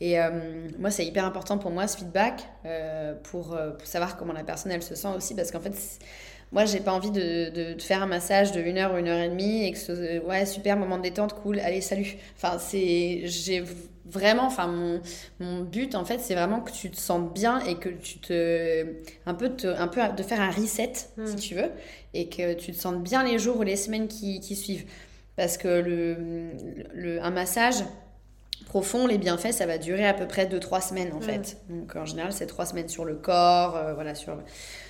Et 0.00 0.18
euh, 0.20 0.30
moi, 0.78 0.90
c'est 0.90 1.04
hyper 1.04 1.24
important 1.24 1.58
pour 1.58 1.70
moi 1.70 1.86
ce 1.86 1.98
feedback 1.98 2.48
euh, 2.64 3.14
pour, 3.22 3.56
pour, 3.78 3.86
savoir 3.86 4.16
comment 4.16 4.32
la 4.32 4.44
personne 4.44 4.72
elle 4.72 4.82
se 4.82 4.94
sent 4.94 5.08
aussi, 5.16 5.34
parce 5.34 5.50
qu'en 5.50 5.60
fait, 5.60 5.76
moi, 6.52 6.64
j'ai 6.64 6.80
pas 6.80 6.92
envie 6.92 7.10
de, 7.10 7.74
de, 7.74 7.80
faire 7.80 8.02
un 8.02 8.06
massage 8.06 8.52
de 8.52 8.60
une 8.60 8.78
heure 8.78 8.94
ou 8.94 8.98
une 8.98 9.08
heure 9.08 9.20
et 9.20 9.28
demie 9.28 9.64
et 9.64 9.72
que 9.72 9.78
ce 9.78 10.20
ouais 10.20 10.46
super 10.46 10.76
moment 10.76 10.98
de 10.98 11.02
détente, 11.02 11.34
cool, 11.34 11.58
allez 11.60 11.80
salut. 11.80 12.16
Enfin, 12.36 12.58
c'est 12.58 13.22
j'ai 13.24 13.64
vraiment, 14.12 14.46
enfin, 14.46 14.66
mon, 14.66 15.00
mon, 15.40 15.62
but, 15.62 15.94
en 15.94 16.04
fait, 16.04 16.20
c'est 16.20 16.34
vraiment 16.34 16.60
que 16.60 16.70
tu 16.70 16.90
te 16.90 16.98
sentes 16.98 17.32
bien 17.32 17.60
et 17.60 17.76
que 17.76 17.88
tu 17.88 18.18
te. 18.18 18.86
Un 19.26 19.34
peu, 19.34 19.50
te, 19.50 19.66
un 19.66 19.88
peu 19.88 20.00
de 20.16 20.22
faire 20.22 20.40
un 20.40 20.50
reset, 20.50 20.92
hmm. 21.16 21.26
si 21.26 21.36
tu 21.36 21.54
veux, 21.54 21.70
et 22.14 22.28
que 22.28 22.54
tu 22.54 22.72
te 22.72 22.78
sentes 22.78 23.02
bien 23.02 23.24
les 23.24 23.38
jours 23.38 23.58
ou 23.58 23.62
les 23.62 23.76
semaines 23.76 24.08
qui, 24.08 24.40
qui 24.40 24.54
suivent. 24.54 24.86
Parce 25.36 25.56
que 25.56 25.68
le, 25.68 26.16
le, 26.94 27.22
un 27.22 27.30
massage 27.30 27.82
profond, 28.66 29.06
les 29.06 29.18
bienfaits, 29.18 29.52
ça 29.52 29.66
va 29.66 29.78
durer 29.78 30.06
à 30.06 30.14
peu 30.14 30.26
près 30.26 30.46
2-3 30.46 30.88
semaines, 30.88 31.12
en 31.12 31.18
hmm. 31.18 31.22
fait. 31.22 31.56
Donc, 31.68 31.96
en 31.96 32.04
général, 32.04 32.32
c'est 32.32 32.46
3 32.46 32.66
semaines 32.66 32.88
sur 32.88 33.04
le 33.04 33.14
corps, 33.14 33.76
euh, 33.76 33.94
voilà, 33.94 34.14
sur 34.14 34.36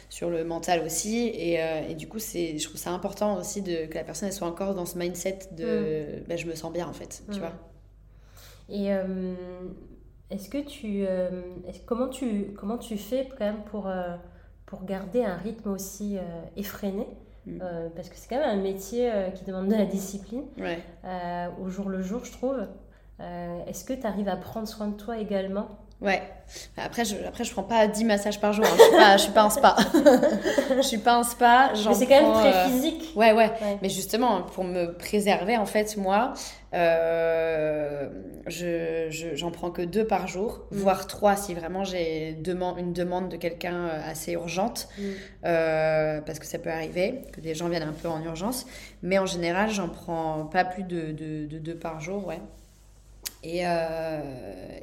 sur 0.09 0.29
le 0.29 0.45
mental 0.45 0.83
aussi. 0.85 1.31
Et, 1.35 1.59
euh, 1.59 1.89
et 1.89 1.95
du 1.95 2.07
coup, 2.07 2.19
c'est, 2.19 2.59
je 2.59 2.69
trouve 2.69 2.79
ça 2.79 2.91
important 2.91 3.39
aussi 3.39 3.63
de, 3.63 3.87
que 3.87 3.95
la 3.95 4.05
personne 4.05 4.29
elle 4.29 4.35
soit 4.35 4.47
encore 4.47 4.75
dans 4.75 4.85
ce 4.85 4.99
mindset 4.99 5.39
de 5.53 5.65
hmm. 5.65 6.25
ben, 6.29 6.37
je 6.37 6.47
me 6.47 6.55
sens 6.55 6.71
bien 6.71 6.87
en 6.87 6.93
fait, 6.93 7.23
tu 7.33 7.39
vois. 7.39 7.55
Et 8.69 8.93
euh, 8.93 9.35
est-ce 10.31 10.49
que 10.49 10.59
tu, 10.59 11.05
euh, 11.07 11.43
comment 11.87 12.09
tu, 12.09 12.55
comment 12.59 12.79
tu 12.79 12.97
fais 12.97 13.29
quand 13.39 13.45
même 13.45 13.63
pour, 13.71 13.87
euh, 13.87 14.17
pour 14.67 14.85
garder 14.85 15.25
un 15.25 15.37
rythme 15.37 15.71
aussi 15.71 16.19
effréné? 16.57 17.07
Mm. 17.45 17.59
parce 17.97 18.09
que 18.09 18.15
c'est 18.15 18.29
quand 18.29 18.39
même 18.39 18.57
un 18.57 18.63
métier 18.63 19.11
qui 19.35 19.45
demande 19.45 19.67
de 19.67 19.75
la 19.75 19.85
discipline 19.85 20.45
au 21.61 21.69
jour 21.69 21.89
le 21.89 22.01
jour, 22.01 22.25
je 22.25 22.31
trouve. 22.31 22.69
Est-ce 23.19 23.85
que 23.85 23.93
tu 23.93 24.07
arrives 24.07 24.29
à 24.29 24.37
prendre 24.37 24.69
soin 24.69 24.87
de 24.87 24.97
toi 24.97 25.19
également? 25.19 25.69
Ouais. 26.03 26.23
Après, 26.77 27.05
je, 27.05 27.15
après, 27.27 27.45
je 27.45 27.53
prends 27.53 27.63
pas 27.63 27.87
10 27.87 28.05
massages 28.05 28.41
par 28.41 28.53
jour. 28.53 28.65
Hein. 28.67 28.77
Je, 28.77 28.83
suis 28.83 28.93
pas, 28.93 29.17
je 29.17 29.23
suis 29.23 29.33
pas 29.33 29.43
un 29.45 29.51
spa. 29.51 29.77
je 30.77 30.83
suis 30.83 30.99
pas 30.99 31.15
un 31.15 31.23
spa. 31.23 31.73
Mais 31.75 31.95
c'est 31.95 32.07
quand 32.07 32.23
même 32.23 32.33
très 32.33 32.69
physique. 32.69 33.13
Ouais, 33.17 33.33
ouais, 33.33 33.51
Mais 33.81 33.89
justement, 33.89 34.43
pour 34.43 34.65
me 34.65 34.93
préserver, 34.93 35.57
en 35.57 35.65
fait, 35.65 35.97
moi, 35.97 36.35
euh, 36.75 38.09
je, 38.47 39.31
j'en 39.35 39.51
prends 39.51 39.71
que 39.71 39.83
deux 39.83 40.07
par 40.07 40.27
jour, 40.27 40.67
mm. 40.71 40.77
voire 40.77 41.07
trois 41.07 41.37
si 41.37 41.55
vraiment 41.55 41.85
j'ai 41.85 42.31
une 42.31 42.93
demande 42.93 43.29
de 43.29 43.37
quelqu'un 43.37 43.87
euh, 43.87 44.11
assez 44.11 44.33
urgente, 44.33 44.89
mm. 44.99 45.03
euh, 45.45 46.21
parce 46.21 46.39
que 46.39 46.47
ça 46.47 46.59
peut 46.59 46.71
arriver 46.71 47.23
que 47.33 47.41
des 47.41 47.55
gens 47.55 47.69
viennent 47.69 47.83
un 47.83 47.93
peu 47.93 48.09
en 48.09 48.23
urgence. 48.23 48.67
Mais 49.03 49.19
en 49.19 49.27
général, 49.27 49.71
j'en 49.71 49.89
prends 49.89 50.47
pas 50.47 50.65
plus 50.65 50.83
de, 50.83 51.13
de, 51.13 51.47
de 51.47 51.59
deux 51.59 51.77
par 51.77 52.01
jour, 52.01 52.27
ouais. 52.27 52.41
Et, 53.45 53.67
euh, 53.67 54.21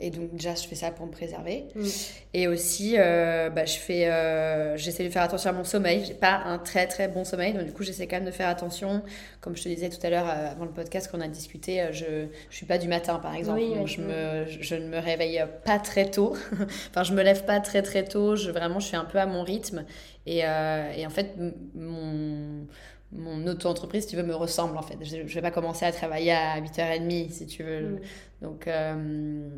et, 0.02 0.10
donc 0.10 0.36
déjà 0.36 0.54
je 0.54 0.68
fais 0.68 0.76
ça 0.76 0.92
pour 0.92 1.06
me 1.06 1.12
préserver. 1.12 1.66
Mm. 1.76 1.86
et 2.34 2.48
aussi 2.50 2.96
euh, 2.98 3.50
bah, 3.50 3.64
je 3.64 3.78
fais 3.78 4.08
euh, 4.08 4.76
j'essaie 4.76 5.06
de 5.06 5.10
faire 5.10 5.22
attention 5.24 5.52
à 5.52 5.54
mon 5.54 5.64
sommeil. 5.64 6.04
J'ai 6.06 6.14
pas 6.14 6.42
un 6.46 6.58
très 6.58 6.86
très 6.88 7.08
bon 7.08 7.24
sommeil 7.24 7.54
donc 7.54 7.64
du 7.64 7.72
coup 7.72 7.84
j'essaie 7.84 8.06
quand 8.06 8.18
même 8.18 8.26
de 8.26 8.32
faire 8.32 8.50
attention. 8.50 9.02
Comme 9.40 9.56
je 9.56 9.64
te 9.64 9.70
disais 9.70 9.90
tout 9.90 10.06
à 10.06 10.10
l'heure 10.10 10.28
avant 10.28 10.66
le 10.66 10.72
podcast 10.72 11.10
qu'on 11.10 11.22
a 11.22 11.30
discuté 11.30 11.88
je 11.94 12.28
je 12.50 12.56
suis 12.56 12.66
pas 12.66 12.78
du 12.78 12.90
matin 12.90 13.18
par 13.20 13.34
exemple. 13.34 13.62
Donc 13.62 13.88
je 13.88 14.02
me 14.02 14.46
je 14.46 14.76
ne 14.76 14.90
me 14.90 15.00
réveille 15.00 15.42
pas 15.64 15.80
très 15.80 16.12
tôt. 16.12 16.36
Enfin 16.90 17.04
je 17.04 17.14
me 17.14 17.24
lève 17.24 17.46
pas 17.46 17.62
très 17.62 17.82
très 17.82 18.04
tôt. 18.04 18.36
Je 18.36 18.52
vraiment 18.52 18.82
je 18.82 18.88
suis 18.88 18.98
un 18.98 19.06
peu 19.06 19.20
à 19.20 19.26
mon 19.26 19.44
rythme. 19.44 19.86
Et, 20.26 20.40
et 20.40 21.06
en 21.06 21.10
fait 21.10 21.34
mon 21.76 22.68
mon 23.12 23.48
auto-entreprise, 23.48 24.04
si 24.04 24.10
tu 24.10 24.16
veux, 24.16 24.24
me 24.24 24.36
ressemble 24.36 24.78
en 24.78 24.84
fait. 24.84 24.98
Je 25.02 25.18
ne 25.18 25.24
vais 25.24 25.42
pas 25.42 25.52
commencer 25.52 25.86
à 25.86 25.92
travailler 25.92 26.32
à 26.32 26.60
8h30 26.62 27.32
si 27.32 27.48
tu 27.48 27.64
veux. 27.64 27.82
Mm. 27.82 28.00
Donc, 28.42 28.68
euh, 28.68 29.50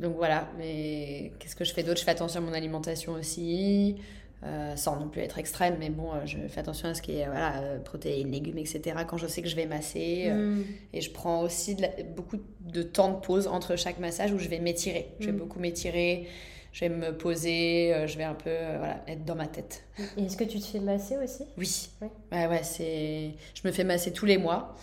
donc 0.00 0.16
voilà. 0.16 0.48
Mais 0.58 1.32
qu'est-ce 1.38 1.56
que 1.56 1.64
je 1.64 1.72
fais 1.72 1.82
d'autre? 1.82 1.98
Je 1.98 2.04
fais 2.04 2.12
attention 2.12 2.40
à 2.40 2.44
mon 2.44 2.52
alimentation 2.52 3.12
aussi. 3.12 3.96
Euh, 4.42 4.74
sans 4.74 4.98
non 4.98 5.08
plus 5.08 5.20
être 5.20 5.36
extrême, 5.36 5.76
mais 5.78 5.90
bon, 5.90 6.14
euh, 6.14 6.24
je 6.24 6.38
fais 6.48 6.60
attention 6.60 6.88
à 6.88 6.94
ce 6.94 7.02
qui 7.02 7.18
est 7.18 7.26
voilà, 7.26 7.60
protéines, 7.84 8.30
légumes, 8.30 8.56
etc. 8.56 8.96
quand 9.06 9.18
je 9.18 9.26
sais 9.26 9.42
que 9.42 9.48
je 9.50 9.56
vais 9.56 9.66
masser. 9.66 10.30
Mm. 10.30 10.62
et 10.94 11.02
je 11.02 11.10
prends 11.10 11.42
aussi 11.42 11.76
beaucoup 12.16 12.38
de 12.60 12.82
temps 12.82 13.10
de 13.10 13.20
pause 13.20 13.48
entre 13.48 13.76
chaque 13.76 13.98
massage 13.98 14.32
où 14.32 14.38
je 14.38 14.48
vais 14.48 14.58
m'étirer. 14.58 15.12
Je 15.20 15.26
vais 15.26 15.32
mm. 15.32 15.36
beaucoup 15.36 15.58
m'étirer 15.58 16.26
je 16.72 16.80
vais 16.80 16.88
me 16.88 17.16
poser, 17.16 17.94
euh, 17.94 18.06
je 18.06 18.16
vais 18.16 18.24
un 18.24 18.34
peu 18.34 18.50
euh, 18.50 18.76
voilà, 18.78 19.02
être 19.08 19.24
dans 19.24 19.34
ma 19.34 19.46
tête. 19.46 19.84
Et 20.16 20.24
est-ce 20.24 20.36
que 20.36 20.44
tu 20.44 20.60
te 20.60 20.66
fais 20.66 20.80
masser 20.80 21.16
aussi? 21.16 21.44
Oui. 21.58 21.90
Ouais, 22.32 22.46
ouais, 22.46 22.62
c'est... 22.62 23.32
Je 23.54 23.66
me 23.66 23.72
fais 23.72 23.84
masser 23.84 24.12
tous 24.12 24.26
les 24.26 24.38
mois. 24.38 24.76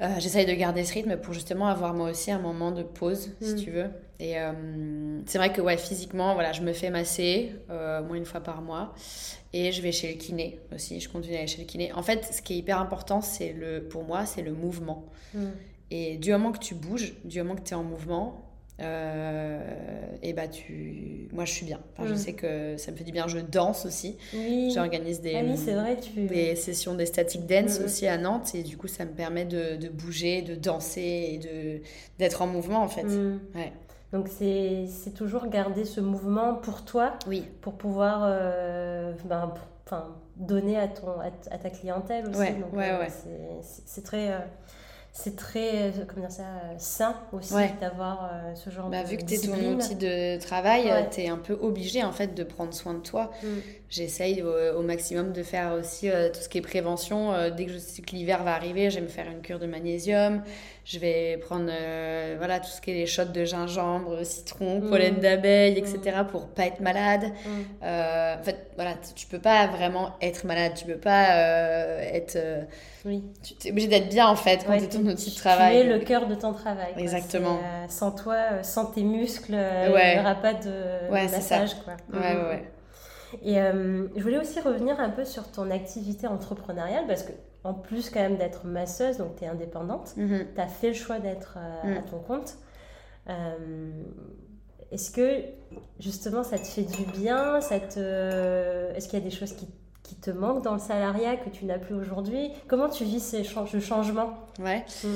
Euh, 0.00 0.08
j'essaye 0.18 0.46
de 0.46 0.52
garder 0.52 0.84
ce 0.84 0.94
rythme 0.94 1.16
pour 1.16 1.32
justement 1.32 1.68
avoir 1.68 1.94
moi 1.94 2.10
aussi 2.10 2.30
un 2.30 2.38
moment 2.38 2.72
de 2.72 2.82
pause, 2.82 3.30
si 3.40 3.54
mm. 3.54 3.56
tu 3.56 3.70
veux. 3.70 3.90
Et 4.18 4.36
c'est 5.26 5.38
vrai 5.38 5.52
que 5.52 5.60
ouais, 5.60 5.76
physiquement, 5.76 6.34
voilà, 6.34 6.52
je 6.52 6.62
me 6.62 6.72
fais 6.72 6.90
masser 6.90 7.56
euh, 7.70 8.02
moins 8.04 8.16
une 8.16 8.24
fois 8.24 8.40
par 8.40 8.62
mois. 8.62 8.94
Et 9.52 9.72
je 9.72 9.82
vais 9.82 9.90
chez 9.90 10.12
le 10.12 10.18
kiné 10.18 10.60
aussi. 10.74 11.00
Je 11.00 11.08
continue 11.08 11.34
à 11.34 11.38
aller 11.38 11.48
chez 11.48 11.60
le 11.60 11.66
kiné. 11.66 11.92
En 11.92 12.02
fait, 12.02 12.24
ce 12.32 12.40
qui 12.40 12.54
est 12.54 12.56
hyper 12.58 12.80
important, 12.80 13.20
c'est 13.20 13.52
le, 13.52 13.82
pour 13.82 14.04
moi, 14.04 14.24
c'est 14.24 14.42
le 14.42 14.52
mouvement. 14.52 15.06
Mm. 15.34 15.46
Et 15.90 16.16
du 16.18 16.30
moment 16.30 16.52
que 16.52 16.58
tu 16.58 16.74
bouges, 16.74 17.14
du 17.24 17.42
moment 17.42 17.56
que 17.56 17.62
tu 17.62 17.72
es 17.72 17.76
en 17.76 17.82
mouvement, 17.82 18.51
euh, 18.80 19.60
et 20.22 20.32
bah 20.32 20.48
tu 20.48 21.28
moi 21.32 21.44
je 21.44 21.52
suis 21.52 21.66
bien. 21.66 21.80
Enfin, 21.92 22.08
je 22.08 22.14
mm. 22.14 22.16
sais 22.16 22.32
que 22.32 22.76
ça 22.78 22.90
me 22.90 22.96
fait 22.96 23.04
du 23.04 23.12
bien. 23.12 23.28
Je 23.28 23.38
danse 23.38 23.84
aussi. 23.86 24.16
J'organise 24.74 25.20
des, 25.20 25.34
ah 25.34 25.74
vrai, 25.74 25.98
tu... 26.00 26.26
des 26.26 26.56
sessions 26.56 26.94
des 26.94 27.06
static 27.06 27.46
dance 27.46 27.78
mm, 27.78 27.82
mm. 27.82 27.84
aussi 27.84 28.06
à 28.06 28.18
Nantes. 28.18 28.54
Et 28.54 28.62
du 28.62 28.76
coup 28.76 28.88
ça 28.88 29.04
me 29.04 29.12
permet 29.12 29.44
de, 29.44 29.76
de 29.76 29.88
bouger 29.88 30.42
de 30.42 30.54
danser 30.54 31.28
et 31.32 31.38
de 31.38 31.82
d'être 32.18 32.42
en 32.42 32.46
mouvement 32.46 32.82
en 32.82 32.88
fait. 32.88 33.06
Ouais. 33.54 33.72
donc 34.12 34.28
c'est 34.28 35.14
toujours 35.14 35.48
garder 35.48 35.84
ce 35.84 36.00
mouvement 36.00 36.54
pour 36.54 36.84
toi. 36.84 37.14
Oui. 37.26 37.44
Pour 37.60 37.74
pouvoir 37.74 38.22
euh, 38.24 39.12
ben, 39.26 39.52
enfin 39.86 40.16
donner 40.36 40.78
à 40.78 40.88
ton 40.88 41.20
à, 41.20 41.58
ta 41.58 41.70
clientèle 41.70 42.26
aussi. 42.28 42.38
Ouais, 42.38 42.56
ouais, 42.72 43.08
euh, 43.26 43.60
c'est 43.60 44.02
très 44.02 44.32
c'est 45.14 45.36
très 45.36 45.90
euh, 45.90 46.04
comment 46.08 46.26
dire 46.26 46.34
ça, 46.34 46.42
euh, 46.42 46.74
sain 46.78 47.14
aussi 47.32 47.52
d'avoir 47.80 48.30
euh, 48.32 48.54
ce 48.54 48.70
genre 48.70 48.88
bah, 48.88 49.02
de 49.02 49.08
Vu 49.08 49.18
que 49.18 49.24
tu 49.24 49.34
es 49.34 49.38
ton 49.38 49.74
outil 49.74 49.94
de 49.94 50.40
travail, 50.40 50.90
tu 51.10 51.20
es 51.20 51.28
un 51.28 51.36
peu 51.36 51.52
obligé 51.60 52.02
en 52.02 52.12
fait 52.12 52.34
de 52.34 52.42
prendre 52.42 52.72
soin 52.72 52.94
de 52.94 53.00
toi. 53.00 53.30
Mm. 53.42 53.46
J'essaye 53.92 54.42
au, 54.42 54.80
maximum 54.82 55.32
de 55.32 55.42
faire 55.42 55.74
aussi 55.74 56.08
tout 56.08 56.40
ce 56.40 56.48
qui 56.48 56.58
est 56.58 56.62
prévention. 56.62 57.50
dès 57.54 57.66
que 57.66 57.72
je 57.72 57.78
sais 57.78 58.00
que 58.00 58.12
l'hiver 58.12 58.42
va 58.42 58.54
arriver, 58.54 58.88
je 58.88 58.96
vais 58.96 59.02
me 59.02 59.08
faire 59.08 59.26
une 59.30 59.42
cure 59.42 59.58
de 59.58 59.66
magnésium. 59.66 60.42
Je 60.86 60.98
vais 60.98 61.36
prendre 61.36 61.70
voilà, 62.38 62.58
tout 62.58 62.70
ce 62.70 62.80
qui 62.80 62.90
est 62.90 62.94
les 62.94 63.06
shots 63.06 63.26
de 63.26 63.44
gingembre, 63.44 64.24
citron, 64.24 64.80
mm. 64.80 64.88
pollen 64.88 65.16
d'abeille, 65.16 65.76
etc. 65.76 66.22
Mm. 66.22 66.26
pour 66.26 66.48
pas 66.48 66.64
être 66.64 66.80
malade. 66.80 67.32
en 67.82 68.42
fait, 68.42 68.70
voilà, 68.76 68.94
tu 69.14 69.26
peux 69.26 69.38
pas 69.38 69.66
vraiment 69.66 70.12
être 70.22 70.46
malade. 70.46 70.72
Tu 70.74 70.86
peux 70.86 70.96
pas 70.96 71.36
être 72.14 72.38
oui. 73.04 73.24
Tu 73.42 73.68
es 73.68 73.70
obligé 73.72 73.88
d'être 73.88 74.08
bien 74.08 74.28
en 74.28 74.36
fait 74.36 74.64
quand 74.64 74.76
tu 74.76 74.84
es 74.84 74.88
ton 74.88 75.04
outil 75.06 75.30
de 75.30 75.36
travail. 75.36 75.80
Tu 75.80 75.86
es 75.88 75.98
le 75.98 76.04
cœur 76.04 76.26
de 76.26 76.34
ton 76.34 76.52
travail. 76.52 76.94
Exactement. 76.96 77.58
Euh, 77.58 77.86
sans 77.88 78.12
toi, 78.12 78.36
euh, 78.52 78.62
sans 78.62 78.86
tes 78.86 79.02
muscles, 79.02 79.54
euh, 79.54 79.86
il 79.88 80.14
n'y 80.14 80.20
aura 80.20 80.36
pas 80.36 80.54
de, 80.54 81.10
massage. 81.10 81.74
Quoi. 81.84 81.94
Ouais, 82.12 82.36
ouais, 82.36 82.48
ouais. 82.48 82.71
Et 83.42 83.54
je 83.56 84.22
voulais 84.22 84.38
aussi 84.38 84.60
revenir 84.60 85.00
un 85.00 85.10
peu 85.10 85.24
sur 85.24 85.50
ton 85.50 85.70
activité 85.70 86.26
entrepreneuriale 86.26 87.06
parce 87.06 87.22
que 87.22 87.32
en 87.64 87.74
plus 87.74 88.10
quand 88.10 88.20
même 88.20 88.36
d'être 88.36 88.66
masseuse, 88.66 89.18
donc 89.18 89.36
tu 89.36 89.44
es 89.44 89.46
indépendante, 89.46 90.14
mm-hmm. 90.18 90.54
tu 90.54 90.60
as 90.60 90.66
fait 90.66 90.88
le 90.88 90.94
choix 90.94 91.18
d'être 91.18 91.56
à 91.56 91.86
mm. 91.86 92.04
ton 92.10 92.18
compte. 92.18 92.56
Est-ce 94.90 95.10
que 95.10 95.42
justement 95.98 96.42
ça 96.42 96.58
te 96.58 96.66
fait 96.66 96.82
du 96.82 97.04
bien 97.18 97.60
ça 97.60 97.80
te... 97.80 98.92
Est-ce 98.94 99.08
qu'il 99.08 99.18
y 99.18 99.22
a 99.22 99.24
des 99.24 99.34
choses 99.34 99.54
qui 99.54 99.68
qui 100.02 100.16
te 100.16 100.30
manque 100.30 100.62
dans 100.62 100.74
le 100.74 100.78
salariat 100.80 101.36
que 101.36 101.48
tu 101.48 101.64
n'as 101.64 101.78
plus 101.78 101.94
aujourd'hui? 101.94 102.50
Comment 102.68 102.88
tu 102.88 103.04
vis 103.04 103.20
ces 103.20 103.44
changements 103.44 104.34
Ouais. 104.58 104.84
Mm. 105.04 105.08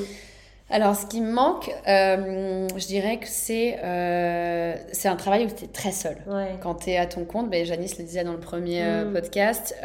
Alors, 0.69 0.97
ce 0.97 1.07
qui 1.07 1.21
me 1.21 1.31
manque, 1.31 1.71
euh, 1.87 2.67
je 2.77 2.87
dirais 2.87 3.19
que 3.19 3.29
c'est 3.29 3.79
euh, 3.85 4.75
c'est 4.91 5.07
un 5.07 5.15
travail 5.15 5.47
où 5.47 5.49
tu 5.49 5.65
es 5.65 5.69
très 5.69 5.93
seul. 5.93 6.17
Quand 6.61 6.75
tu 6.75 6.91
es 6.91 6.99
à 6.99 7.07
ton 7.07 7.25
compte, 7.25 7.49
ben, 7.49 7.65
Janice 7.65 7.99
le 7.99 8.05
disait 8.05 8.25
dans 8.25 8.33
le 8.33 8.41
premier 8.41 8.83
euh, 8.83 9.05
mm. 9.05 9.13
podcast, 9.13 9.77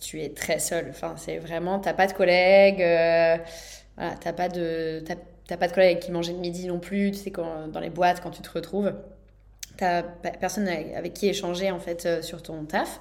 tu 0.00 0.22
es 0.22 0.30
très 0.30 0.58
seul. 0.58 0.86
Enfin, 0.88 1.14
c'est 1.18 1.36
vraiment, 1.36 1.80
tu 1.80 1.92
pas 1.92 2.06
de 2.06 2.14
collègues, 2.14 2.78
voilà, 2.78 4.14
tu 4.22 4.32
pas 4.32 4.48
de... 4.48 5.04
T'as 5.46 5.58
pas 5.58 5.68
de 5.68 5.74
collègues 5.74 5.98
qui 5.98 6.10
mangent 6.10 6.30
le 6.30 6.38
midi 6.38 6.66
non 6.66 6.78
plus, 6.78 7.10
tu 7.10 7.18
sais, 7.18 7.30
quand, 7.30 7.68
dans 7.68 7.80
les 7.80 7.90
boîtes, 7.90 8.22
quand 8.22 8.30
tu 8.30 8.40
te 8.40 8.50
retrouves, 8.50 8.94
t'as 9.76 10.02
personne 10.02 10.66
avec 10.66 11.12
qui 11.12 11.28
échanger 11.28 11.70
en 11.70 11.78
fait 11.78 12.22
sur 12.22 12.42
ton 12.42 12.64
taf. 12.64 12.98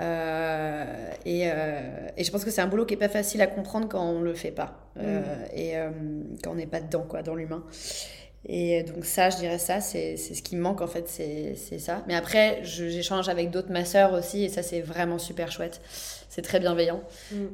Euh, 0.00 1.10
et, 1.26 1.42
euh, 1.44 2.08
et, 2.16 2.24
je 2.24 2.30
pense 2.30 2.44
que 2.44 2.50
c'est 2.50 2.60
un 2.60 2.66
boulot 2.66 2.86
qui 2.86 2.94
est 2.94 2.98
pas 2.98 3.08
facile 3.08 3.42
à 3.42 3.46
comprendre 3.46 3.88
quand 3.88 4.02
on 4.02 4.20
le 4.20 4.34
fait 4.34 4.50
pas 4.50 4.88
euh, 4.98 5.22
et 5.54 5.74
quand 6.42 6.52
on 6.52 6.54
n'est 6.54 6.66
pas 6.66 6.80
dedans 6.80 7.04
quoi 7.06 7.22
dans 7.22 7.34
l'humain 7.34 7.64
Et 8.48 8.82
donc 8.84 9.04
ça, 9.04 9.28
je 9.30 9.36
dirais 9.36 9.58
ça, 9.58 9.80
c'est 9.80 10.16
ce 10.16 10.42
qui 10.42 10.56
me 10.56 10.62
manque 10.62 10.80
en 10.80 10.86
fait, 10.86 11.08
c'est 11.08 11.78
ça. 11.78 12.02
Mais 12.08 12.14
après, 12.14 12.60
j'échange 12.62 13.28
avec 13.28 13.50
d'autres 13.50 13.72
masseurs 13.72 14.14
aussi, 14.14 14.44
et 14.44 14.48
ça, 14.48 14.62
c'est 14.62 14.80
vraiment 14.80 15.18
super 15.18 15.52
chouette. 15.52 15.80
C'est 16.28 16.42
très 16.42 16.60
bienveillant. 16.60 17.02
Mm. 17.32 17.46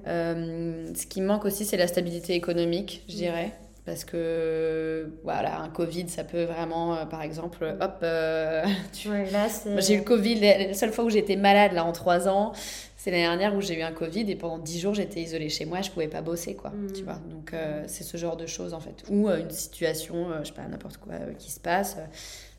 Ce 0.95 1.07
qui 1.07 1.21
me 1.21 1.27
manque 1.27 1.47
aussi, 1.47 1.65
c'est 1.65 1.79
la 1.79 1.89
stabilité 1.89 2.35
économique, 2.35 3.03
je 3.09 3.15
mm. 3.15 3.17
dirais. 3.17 3.53
Parce 3.87 4.05
que, 4.05 5.09
voilà, 5.23 5.61
un 5.61 5.69
Covid, 5.69 6.09
ça 6.09 6.25
peut 6.25 6.43
vraiment, 6.43 6.97
euh, 6.97 7.05
par 7.07 7.23
exemple, 7.23 7.77
hop, 7.81 7.99
euh, 8.03 8.65
tu... 8.93 9.09
là, 9.09 9.47
j'ai 9.79 9.95
eu 9.95 9.99
le 9.99 10.03
Covid, 10.03 10.41
la 10.41 10.75
seule 10.75 10.93
fois 10.93 11.05
où 11.05 11.11
j'étais 11.11 11.37
malade, 11.37 11.73
là, 11.73 11.85
en 11.85 11.93
trois 11.93 12.29
ans, 12.29 12.53
c'est 12.97 13.13
l'année 13.13 13.23
dernière 13.23 13.55
où 13.55 13.61
j'ai 13.61 13.79
eu 13.79 13.83
un 13.83 13.93
Covid 13.93 14.29
et 14.29 14.35
pendant 14.35 14.59
dix 14.59 14.81
jours, 14.81 14.93
j'étais 14.93 15.21
isolée 15.21 15.49
chez 15.49 15.67
moi, 15.67 15.83
je 15.83 15.91
pouvais 15.93 16.09
pas 16.09 16.21
bosser, 16.21 16.57
quoi, 16.57 16.73
tu 16.93 17.03
mm. 17.03 17.05
vois. 17.05 17.21
Donc, 17.31 17.55
euh, 17.55 17.85
c'est 17.87 18.03
ce 18.03 18.17
genre 18.17 18.37
de 18.37 18.47
choses, 18.47 18.75
en 18.75 18.81
fait. 18.81 19.05
Ou 19.09 19.31
une 19.31 19.51
situation, 19.51 20.27
je 20.41 20.49
sais 20.49 20.53
pas, 20.53 20.67
n'importe 20.67 20.97
quoi 20.97 21.15
qui 21.39 21.53
se 21.53 21.61
passe 21.61 21.97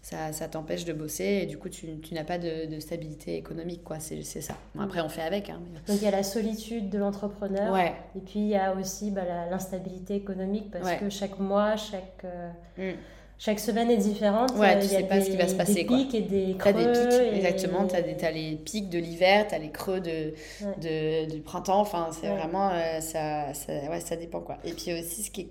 ça, 0.09 0.31
ça 0.31 0.47
t'empêche 0.47 0.85
de 0.85 0.93
bosser 0.93 1.41
et 1.43 1.45
du 1.47 1.57
coup 1.57 1.67
tu, 1.67 1.99
tu 1.99 2.13
n'as 2.13 2.23
pas 2.23 2.37
de, 2.37 2.73
de, 2.73 2.79
stabilité 2.79 3.35
économique 3.35 3.83
quoi. 3.83 3.99
C'est, 3.99 4.23
c'est 4.23 4.39
ça. 4.39 4.55
Après 4.79 5.01
on 5.01 5.09
fait 5.09 5.21
avec 5.21 5.49
hein, 5.49 5.59
donc 5.85 5.97
il 5.97 6.01
y 6.01 6.07
a 6.07 6.11
la 6.11 6.23
solitude 6.23 6.89
de 6.89 6.97
l'entrepreneur 6.97 7.73
ouais. 7.73 7.93
et 8.15 8.21
puis 8.21 8.39
il 8.39 8.47
y 8.47 8.55
a 8.55 8.73
aussi 8.73 9.11
bah, 9.11 9.23
l'instabilité 9.51 10.15
économique 10.15 10.71
parce 10.71 10.93
que 10.93 11.09
chaque 11.09 11.39
mois 11.39 11.75
chaque 11.75 12.23
euh, 12.23 12.49
mm 12.77 12.97
chaque 13.39 13.59
semaine 13.59 13.91
est 13.91 13.97
différente. 13.97 14.51
Ouais, 14.55 14.79
tu 14.79 14.87
sais 14.87 15.03
pas 15.03 15.21
ce 15.21 15.29
qui 15.29 15.37
va 15.37 15.47
se 15.47 15.53
passer. 15.53 15.83
Des 15.83 15.85
pics 15.85 16.15
et 16.15 16.21
des 16.21 16.55
creux. 16.57 16.73
T'as 16.73 16.73
des 16.73 17.07
pics, 17.07 17.35
exactement. 17.35 17.85
T'as, 17.85 17.99
as 17.99 18.31
les 18.31 18.55
pics 18.55 18.89
de 18.89 18.97
l'hiver, 18.97 19.45
t'as 19.47 19.59
les 19.59 19.69
creux 19.69 19.99
de, 19.99 20.33
de, 20.81 21.29
du 21.29 21.41
printemps. 21.41 21.79
Enfin, 21.79 22.09
c'est 22.11 22.29
vraiment. 22.29 22.71
Euh, 22.71 22.99
ça, 22.99 23.53
ça, 23.53 23.73
ouais, 23.89 23.99
ça 23.99 24.15
dépend 24.15 24.39
quoi. 24.41 24.57
Et 24.65 24.71
puis 24.71 24.91
aussi, 24.99 25.23
ce 25.23 25.29
qui 25.29 25.41
est. 25.41 25.49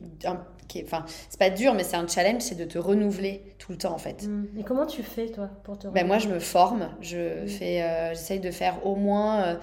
qui 0.67 0.81
est 0.81 0.85
enfin, 0.85 1.05
c'est 1.29 1.39
pas 1.39 1.51
dur, 1.51 1.75
mais 1.75 1.85
c'est 1.85 1.97
un 1.97 2.09
challenge, 2.09 2.43
c'est 2.43 2.57
de 2.57 2.65
te 2.65 2.77
renouveler 2.79 3.55
tout 3.59 3.71
le 3.71 3.79
temps 3.79 3.95
en 3.95 3.99
fait. 3.99 4.27
Mm. 4.27 4.47
Et 4.59 4.65
comment 4.65 4.87
tu 4.87 5.05
fais 5.05 5.27
toi 5.27 5.49
pour 5.63 5.79
te 5.79 5.87
ben, 5.87 6.05
Moi, 6.07 6.19
je 6.19 6.27
me 6.27 6.41
forme. 6.41 6.89
Je 7.01 7.45
mm. 7.45 7.49
fais, 7.49 7.83
euh, 7.83 8.09
j'essaye 8.11 8.41
de 8.41 8.51
faire 8.51 8.85
au 8.85 8.97
moins 8.97 9.43
euh, 9.43 9.57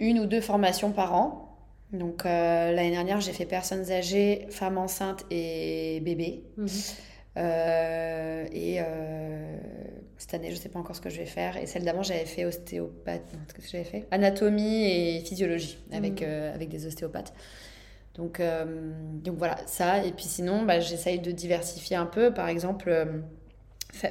une 0.00 0.20
ou 0.20 0.24
deux 0.26 0.40
formations 0.40 0.90
par 0.90 1.14
an. 1.14 1.50
Donc 1.92 2.24
l'année 2.24 2.92
dernière, 2.92 3.20
j'ai 3.20 3.32
fait 3.32 3.44
personnes 3.44 3.92
âgées, 3.92 4.46
femmes 4.48 4.78
enceintes 4.78 5.26
et 5.30 6.00
bébés. 6.00 6.42
Mm-hmm. 6.58 6.94
Euh, 7.36 8.46
et 8.52 8.76
euh, 8.80 9.56
cette 10.18 10.34
année, 10.34 10.50
je 10.50 10.56
ne 10.56 10.60
sais 10.60 10.68
pas 10.68 10.78
encore 10.78 10.96
ce 10.96 11.00
que 11.00 11.10
je 11.10 11.18
vais 11.18 11.26
faire. 11.26 11.56
Et 11.56 11.66
celle 11.66 11.84
d'avant, 11.84 12.02
j'avais 12.02 12.24
fait 12.24 12.44
ostéopathe. 12.44 13.32
Non, 13.32 13.40
ce 13.48 13.54
que 13.54 13.62
j'avais 13.62 13.84
fait? 13.84 14.06
Anatomie 14.10 14.84
et 14.84 15.20
physiologie 15.20 15.78
avec, 15.92 16.20
mm. 16.20 16.24
euh, 16.24 16.54
avec 16.54 16.68
des 16.68 16.86
ostéopathes. 16.86 17.32
Donc, 18.14 18.42
donc 19.24 19.38
voilà, 19.38 19.56
ça. 19.66 20.04
Et 20.04 20.12
puis 20.12 20.26
sinon, 20.26 20.64
bah, 20.64 20.80
j'essaye 20.80 21.18
de 21.18 21.30
diversifier 21.30 21.96
un 21.96 22.04
peu. 22.04 22.30
Par 22.30 22.48
exemple, 22.48 22.92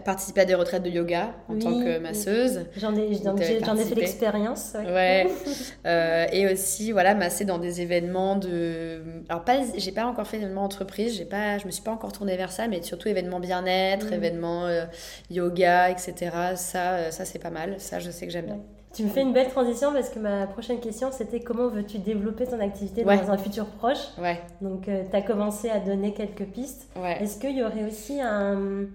participer 0.05 0.41
à 0.41 0.45
des 0.45 0.53
retraites 0.53 0.84
de 0.84 0.89
yoga 0.89 1.34
en 1.49 1.57
tant 1.57 1.79
que 1.79 1.99
masseuse. 1.99 2.65
J'en 2.77 2.95
ai, 2.95 3.13
j'en, 3.15 3.36
ai 3.36 3.84
fait 3.84 3.95
l'expérience. 3.95 4.73
Ouais. 4.75 5.27
euh, 5.86 6.25
et 6.32 6.51
aussi, 6.51 6.91
voilà, 6.91 7.15
masser 7.15 7.45
dans 7.45 7.57
des 7.57 7.82
événements 7.82 8.36
de. 8.36 9.01
Alors, 9.27 9.43
pas, 9.43 9.57
j'ai 9.75 9.91
pas 9.91 10.05
encore 10.05 10.27
fait 10.27 10.38
d'événements 10.38 10.63
entreprise, 10.63 11.17
j'ai 11.17 11.25
pas, 11.25 11.57
je 11.57 11.65
me 11.65 11.71
suis 11.71 11.84
pas 11.84 11.91
encore 11.91 12.11
tournée 12.11 12.38
vers 12.38 12.51
ça, 12.51 12.67
mais 12.67 12.82
surtout 12.84 13.07
événements 13.07 13.39
bien-être, 13.39 14.07
mm. 14.07 14.13
événements 14.13 14.65
euh, 14.67 14.86
yoga, 15.29 15.89
etc. 15.89 16.32
Ça, 16.55 16.93
euh, 16.93 17.11
ça 17.11 17.25
c'est 17.25 17.39
pas 17.39 17.49
mal. 17.49 17.75
Ça, 17.79 17.99
je 17.99 18.11
sais 18.11 18.27
que 18.27 18.32
j'aime 18.32 18.45
bien. 18.45 18.59
Tu 18.93 19.03
me 19.03 19.09
fais 19.09 19.21
une 19.21 19.32
belle 19.32 19.47
transition 19.47 19.93
parce 19.93 20.09
que 20.09 20.19
ma 20.19 20.47
prochaine 20.47 20.82
question 20.82 21.13
c'était 21.13 21.39
comment 21.39 21.69
veux-tu 21.69 21.97
développer 21.99 22.45
ton 22.45 22.59
activité 22.59 23.05
dans 23.05 23.32
un 23.32 23.38
futur 23.38 23.65
proche? 23.65 24.09
Ouais. 24.17 24.41
Donc 24.59 24.84
tu 24.84 25.15
as 25.15 25.21
commencé 25.21 25.69
à 25.69 25.79
donner 25.79 26.13
quelques 26.13 26.43
pistes. 26.43 26.89
Ouais. 26.97 27.23
Est-ce 27.23 27.39
qu'il 27.39 27.57
y 27.57 27.63
aurait 27.63 27.86
aussi 27.86 28.19
un, 28.19 28.88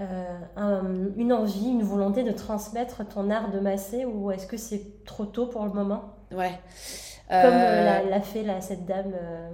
euh, 0.00 1.08
une 1.16 1.32
envie, 1.32 1.68
une 1.68 1.82
volonté 1.82 2.22
de 2.22 2.32
transmettre 2.32 3.06
ton 3.06 3.30
art 3.30 3.50
de 3.50 3.60
masser 3.60 4.04
ou 4.04 4.30
est-ce 4.30 4.46
que 4.46 4.56
c'est 4.56 5.04
trop 5.04 5.26
tôt 5.26 5.46
pour 5.46 5.64
le 5.64 5.70
moment? 5.70 6.14
Ouais. 6.32 6.52
Comme 7.28 7.52
euh, 7.52 8.08
l'a, 8.08 8.20
fait 8.20 8.42
là, 8.42 8.60
cette 8.60 8.86
dame 8.86 9.12
euh, 9.14 9.50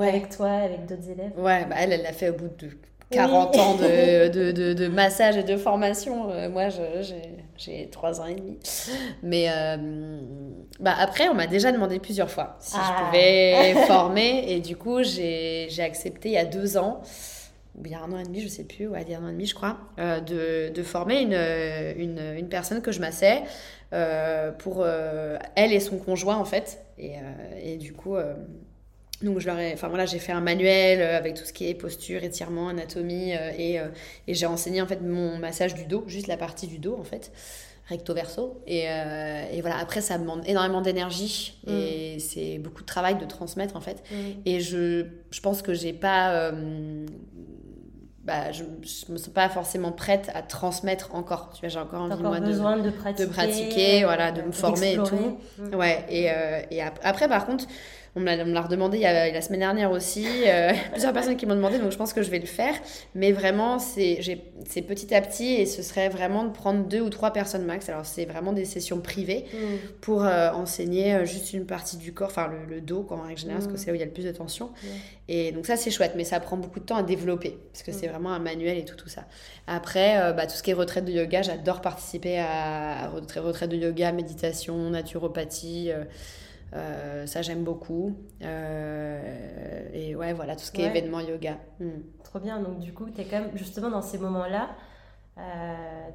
avec 0.00 0.28
toi, 0.28 0.50
avec 0.50 0.86
d'autres 0.86 1.08
élèves. 1.08 1.32
Ouais, 1.36 1.64
bah 1.64 1.76
elle, 1.78 1.92
elle 1.92 2.02
l'a 2.02 2.12
fait 2.12 2.28
au 2.28 2.34
bout 2.34 2.50
de 2.58 2.70
40 3.10 3.56
ans 3.56 3.74
de, 3.74 4.28
de, 4.32 4.52
de, 4.52 4.72
de, 4.74 4.88
massage 4.88 5.36
et 5.36 5.42
de 5.42 5.56
formation. 5.56 6.28
moi, 6.50 6.68
j'ai, 6.68 7.22
j'ai 7.56 7.88
3 7.90 8.20
ans 8.20 8.26
et 8.26 8.34
demi. 8.34 8.58
Mais 9.22 9.48
bah 10.78 10.94
après, 10.98 11.28
on 11.28 11.34
m'a 11.34 11.46
déjà 11.46 11.72
demandé 11.72 11.98
plusieurs 11.98 12.30
fois 12.30 12.56
si 12.60 12.76
je 12.76 12.80
ah. 12.82 13.04
pouvais 13.06 13.74
former. 13.86 14.44
Et 14.52 14.60
du 14.60 14.76
coup, 14.76 15.02
j'ai, 15.02 15.68
j'ai 15.70 15.82
accepté 15.82 16.28
il 16.28 16.34
y 16.34 16.38
a 16.38 16.44
deux 16.44 16.76
ans 16.76 17.00
il 17.84 17.90
y 17.90 17.94
a 17.94 18.00
un 18.00 18.12
an 18.12 18.18
et 18.18 18.24
demi, 18.24 18.40
je 18.40 18.48
sais 18.48 18.64
plus, 18.64 18.86
ouais, 18.86 19.02
il 19.02 19.10
y 19.10 19.14
a 19.14 19.18
un 19.18 19.24
an 19.24 19.28
et 19.28 19.32
demi, 19.32 19.46
je 19.46 19.54
crois, 19.54 19.78
euh, 19.98 20.20
de, 20.20 20.72
de, 20.72 20.82
former 20.82 21.20
une, 21.20 21.34
une, 22.02 22.36
une, 22.36 22.48
personne 22.48 22.80
que 22.80 22.92
je 22.92 23.00
massais 23.00 23.42
euh, 23.92 24.50
pour 24.52 24.78
euh, 24.80 25.36
elle 25.54 25.72
et 25.72 25.80
son 25.80 25.98
conjoint, 25.98 26.36
en 26.36 26.44
fait. 26.44 26.84
Et, 26.98 27.12
et 27.62 27.76
du 27.76 27.92
coup, 27.92 28.16
donc 29.22 29.38
je 29.38 29.46
leur 29.46 29.58
ai, 29.58 29.74
enfin 29.74 29.88
voilà, 29.88 30.06
j'ai 30.06 30.18
fait 30.18 30.32
un 30.32 30.40
manuel 30.40 31.02
avec 31.02 31.34
tout 31.34 31.44
ce 31.44 31.52
qui 31.52 31.68
est 31.68 31.74
posture, 31.74 32.24
étirement, 32.24 32.68
anatomie, 32.68 33.32
et, 33.32 33.78
et 34.26 34.34
j'ai 34.34 34.46
enseigné 34.46 34.80
en 34.80 34.86
fait 34.86 35.02
mon 35.02 35.36
massage 35.36 35.74
du 35.74 35.84
dos, 35.84 36.04
juste 36.06 36.26
la 36.26 36.38
partie 36.38 36.66
du 36.66 36.78
dos, 36.78 36.96
en 36.98 37.04
fait 37.04 37.32
recto 37.88 38.14
verso. 38.14 38.60
Et, 38.66 38.86
et, 38.86 39.60
voilà, 39.60 39.78
après, 39.78 40.00
ça 40.00 40.18
demande 40.18 40.42
énormément 40.48 40.80
d'énergie 40.80 41.56
et 41.68 42.16
mm. 42.16 42.18
c'est 42.18 42.58
beaucoup 42.58 42.80
de 42.80 42.86
travail 42.86 43.16
de 43.16 43.24
transmettre 43.26 43.76
en 43.76 43.80
fait. 43.80 44.02
Mm. 44.10 44.14
Et 44.44 44.60
je, 44.60 45.06
je 45.30 45.40
pense 45.40 45.62
que 45.62 45.72
j'ai 45.74 45.92
pas 45.92 46.50
bah, 48.26 48.50
je 48.50 48.64
ne 48.64 48.68
me 49.12 49.18
sens 49.18 49.28
pas 49.28 49.48
forcément 49.48 49.92
prête 49.92 50.30
à 50.34 50.42
transmettre 50.42 51.14
encore. 51.14 51.50
Tu 51.54 51.60
vois, 51.60 51.68
j'ai 51.68 51.78
encore 51.78 52.02
envie 52.02 52.22
moi, 52.22 52.40
besoin 52.40 52.76
de, 52.76 52.82
de 52.82 52.90
pratiquer, 52.90 53.26
de 53.26 53.32
pratiquer 53.32 54.04
voilà, 54.04 54.32
de 54.32 54.42
me 54.42 54.50
former 54.52 54.94
et 54.94 54.96
tout. 54.96 55.38
Ouais, 55.76 56.04
et, 56.08 56.30
euh, 56.30 56.60
et 56.70 56.82
après, 56.82 57.28
par 57.28 57.46
contre, 57.46 57.66
on 58.16 58.20
me 58.20 58.52
l'a 58.52 58.62
redemandé 58.62 58.96
il 58.96 59.02
y 59.02 59.06
a, 59.06 59.30
la 59.30 59.42
semaine 59.42 59.60
dernière 59.60 59.90
aussi. 59.90 60.26
Euh, 60.46 60.72
plusieurs 60.92 61.12
personnes 61.12 61.36
qui 61.36 61.44
m'ont 61.44 61.54
demandé, 61.54 61.78
donc 61.78 61.92
je 61.92 61.98
pense 61.98 62.14
que 62.14 62.22
je 62.22 62.30
vais 62.30 62.38
le 62.38 62.46
faire. 62.46 62.74
Mais 63.14 63.30
vraiment, 63.30 63.78
c'est 63.78 64.16
petit 64.88 65.14
à 65.14 65.20
petit 65.20 65.54
et 65.54 65.66
ce 65.66 65.82
serait 65.82 66.08
vraiment 66.08 66.44
de 66.44 66.50
prendre 66.50 66.84
deux 66.84 67.02
ou 67.02 67.10
trois 67.10 67.32
personnes 67.32 67.66
max. 67.66 67.90
Alors, 67.90 68.06
c'est 68.06 68.24
vraiment 68.24 68.54
des 68.54 68.64
sessions 68.64 69.00
privées 69.00 69.44
mm. 69.52 69.56
pour 70.00 70.24
euh, 70.24 70.50
enseigner 70.50 71.14
euh, 71.14 71.24
juste 71.26 71.52
une 71.52 71.66
partie 71.66 71.98
du 71.98 72.14
corps, 72.14 72.28
enfin 72.28 72.50
le, 72.68 72.80
dos, 72.80 73.02
comme 73.02 73.20
en 73.20 73.24
règle 73.24 73.40
générale, 73.40 73.60
parce 73.60 73.70
que 73.70 73.76
mm. 73.76 73.82
c'est 73.82 73.86
là 73.88 73.92
où 73.92 73.96
il 73.96 74.00
y 74.00 74.02
a 74.02 74.06
le 74.06 74.12
plus 74.12 74.24
de 74.24 74.32
tension. 74.32 74.70
Et 75.28 75.52
donc, 75.52 75.66
ça, 75.66 75.76
c'est 75.76 75.90
chouette, 75.90 76.12
mais 76.16 76.24
ça 76.24 76.40
prend 76.40 76.56
beaucoup 76.56 76.80
de 76.80 76.86
temps 76.86 76.96
à 76.96 77.02
développer 77.02 77.58
parce 77.70 77.82
que 77.82 77.92
c'est 77.92 78.08
mm. 78.08 78.12
vraiment 78.12 78.32
un 78.32 78.38
manuel 78.38 78.78
et 78.78 78.86
tout, 78.86 78.96
tout 78.96 79.10
ça. 79.10 79.26
Après, 79.66 80.32
bah, 80.32 80.46
tout 80.46 80.54
ce 80.54 80.62
qui 80.62 80.70
est 80.70 80.74
retraite 80.74 81.04
de 81.04 81.12
yoga, 81.12 81.42
j'adore 81.42 81.82
participer 81.82 82.38
à, 82.38 83.04
à 83.04 83.08
retraite 83.08 83.68
de 83.68 83.76
yoga, 83.76 84.10
méditation, 84.12 84.88
naturopathie. 84.88 85.90
Euh, 85.90 86.04
ça, 86.72 87.42
j'aime 87.42 87.64
beaucoup. 87.64 88.16
Euh, 88.42 89.88
et 89.92 90.14
ouais, 90.14 90.32
voilà, 90.32 90.56
tout 90.56 90.64
ce 90.64 90.72
qui 90.72 90.82
est 90.82 90.86
événement 90.86 91.20
yoga. 91.20 91.58
Hmm. 91.80 92.00
Trop 92.24 92.38
bien. 92.38 92.60
Donc, 92.60 92.78
du 92.78 92.92
coup, 92.92 93.06
tu 93.10 93.20
es 93.20 93.24
quand 93.24 93.40
même 93.40 93.50
justement 93.56 93.90
dans 93.90 94.02
ces 94.02 94.18
moments-là 94.18 94.70
euh, 95.38 95.40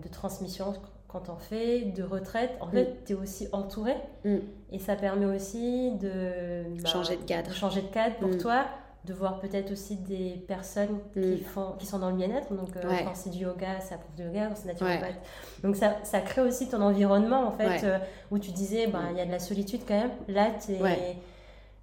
de 0.01 0.07
transmission 0.09 0.73
quand 1.07 1.29
on 1.29 1.37
fait, 1.37 1.81
de 1.81 2.03
retraite. 2.03 2.51
En 2.61 2.67
fait, 2.67 2.85
hmm. 2.85 2.95
tu 3.05 3.13
es 3.13 3.15
aussi 3.15 3.47
entouré. 3.51 3.95
Hmm. 4.23 4.37
Et 4.71 4.79
ça 4.79 4.95
permet 4.95 5.25
aussi 5.25 5.91
de 5.97 6.63
bah, 6.81 6.89
changer 6.89 7.17
de 7.17 7.23
cadre. 7.23 7.53
changer 7.53 7.81
de 7.81 7.87
cadre 7.87 8.15
pour 8.17 8.37
toi 8.37 8.65
de 9.05 9.13
voir 9.13 9.39
peut-être 9.39 9.71
aussi 9.71 9.95
des 9.95 10.43
personnes 10.47 10.99
qui, 11.13 11.19
mm. 11.19 11.37
font, 11.39 11.73
qui 11.79 11.85
sont 11.87 11.99
dans 11.99 12.11
le 12.11 12.17
bien-être. 12.17 12.53
Donc, 12.53 12.75
euh, 12.75 12.81
quand 13.03 13.15
c'est 13.15 13.31
du 13.31 13.39
yoga, 13.39 13.79
c'est 13.79 13.95
prof 13.95 14.15
de 14.15 14.23
yoga, 14.25 14.47
quand 14.47 14.55
c'est 14.55 14.67
naturopathe. 14.67 15.19
Donc, 15.63 15.75
ça, 15.75 15.95
ça, 16.03 16.21
crée 16.21 16.41
aussi 16.41 16.69
ton 16.69 16.81
environnement, 16.81 17.47
en 17.47 17.51
fait, 17.51 17.83
euh, 17.83 17.97
où 18.29 18.37
tu 18.37 18.51
disais, 18.51 18.87
ben, 18.87 19.07
il 19.11 19.17
y 19.17 19.21
a 19.21 19.25
de 19.25 19.31
la 19.31 19.39
solitude 19.39 19.81
quand 19.87 19.99
même. 19.99 20.11
Là, 20.27 20.51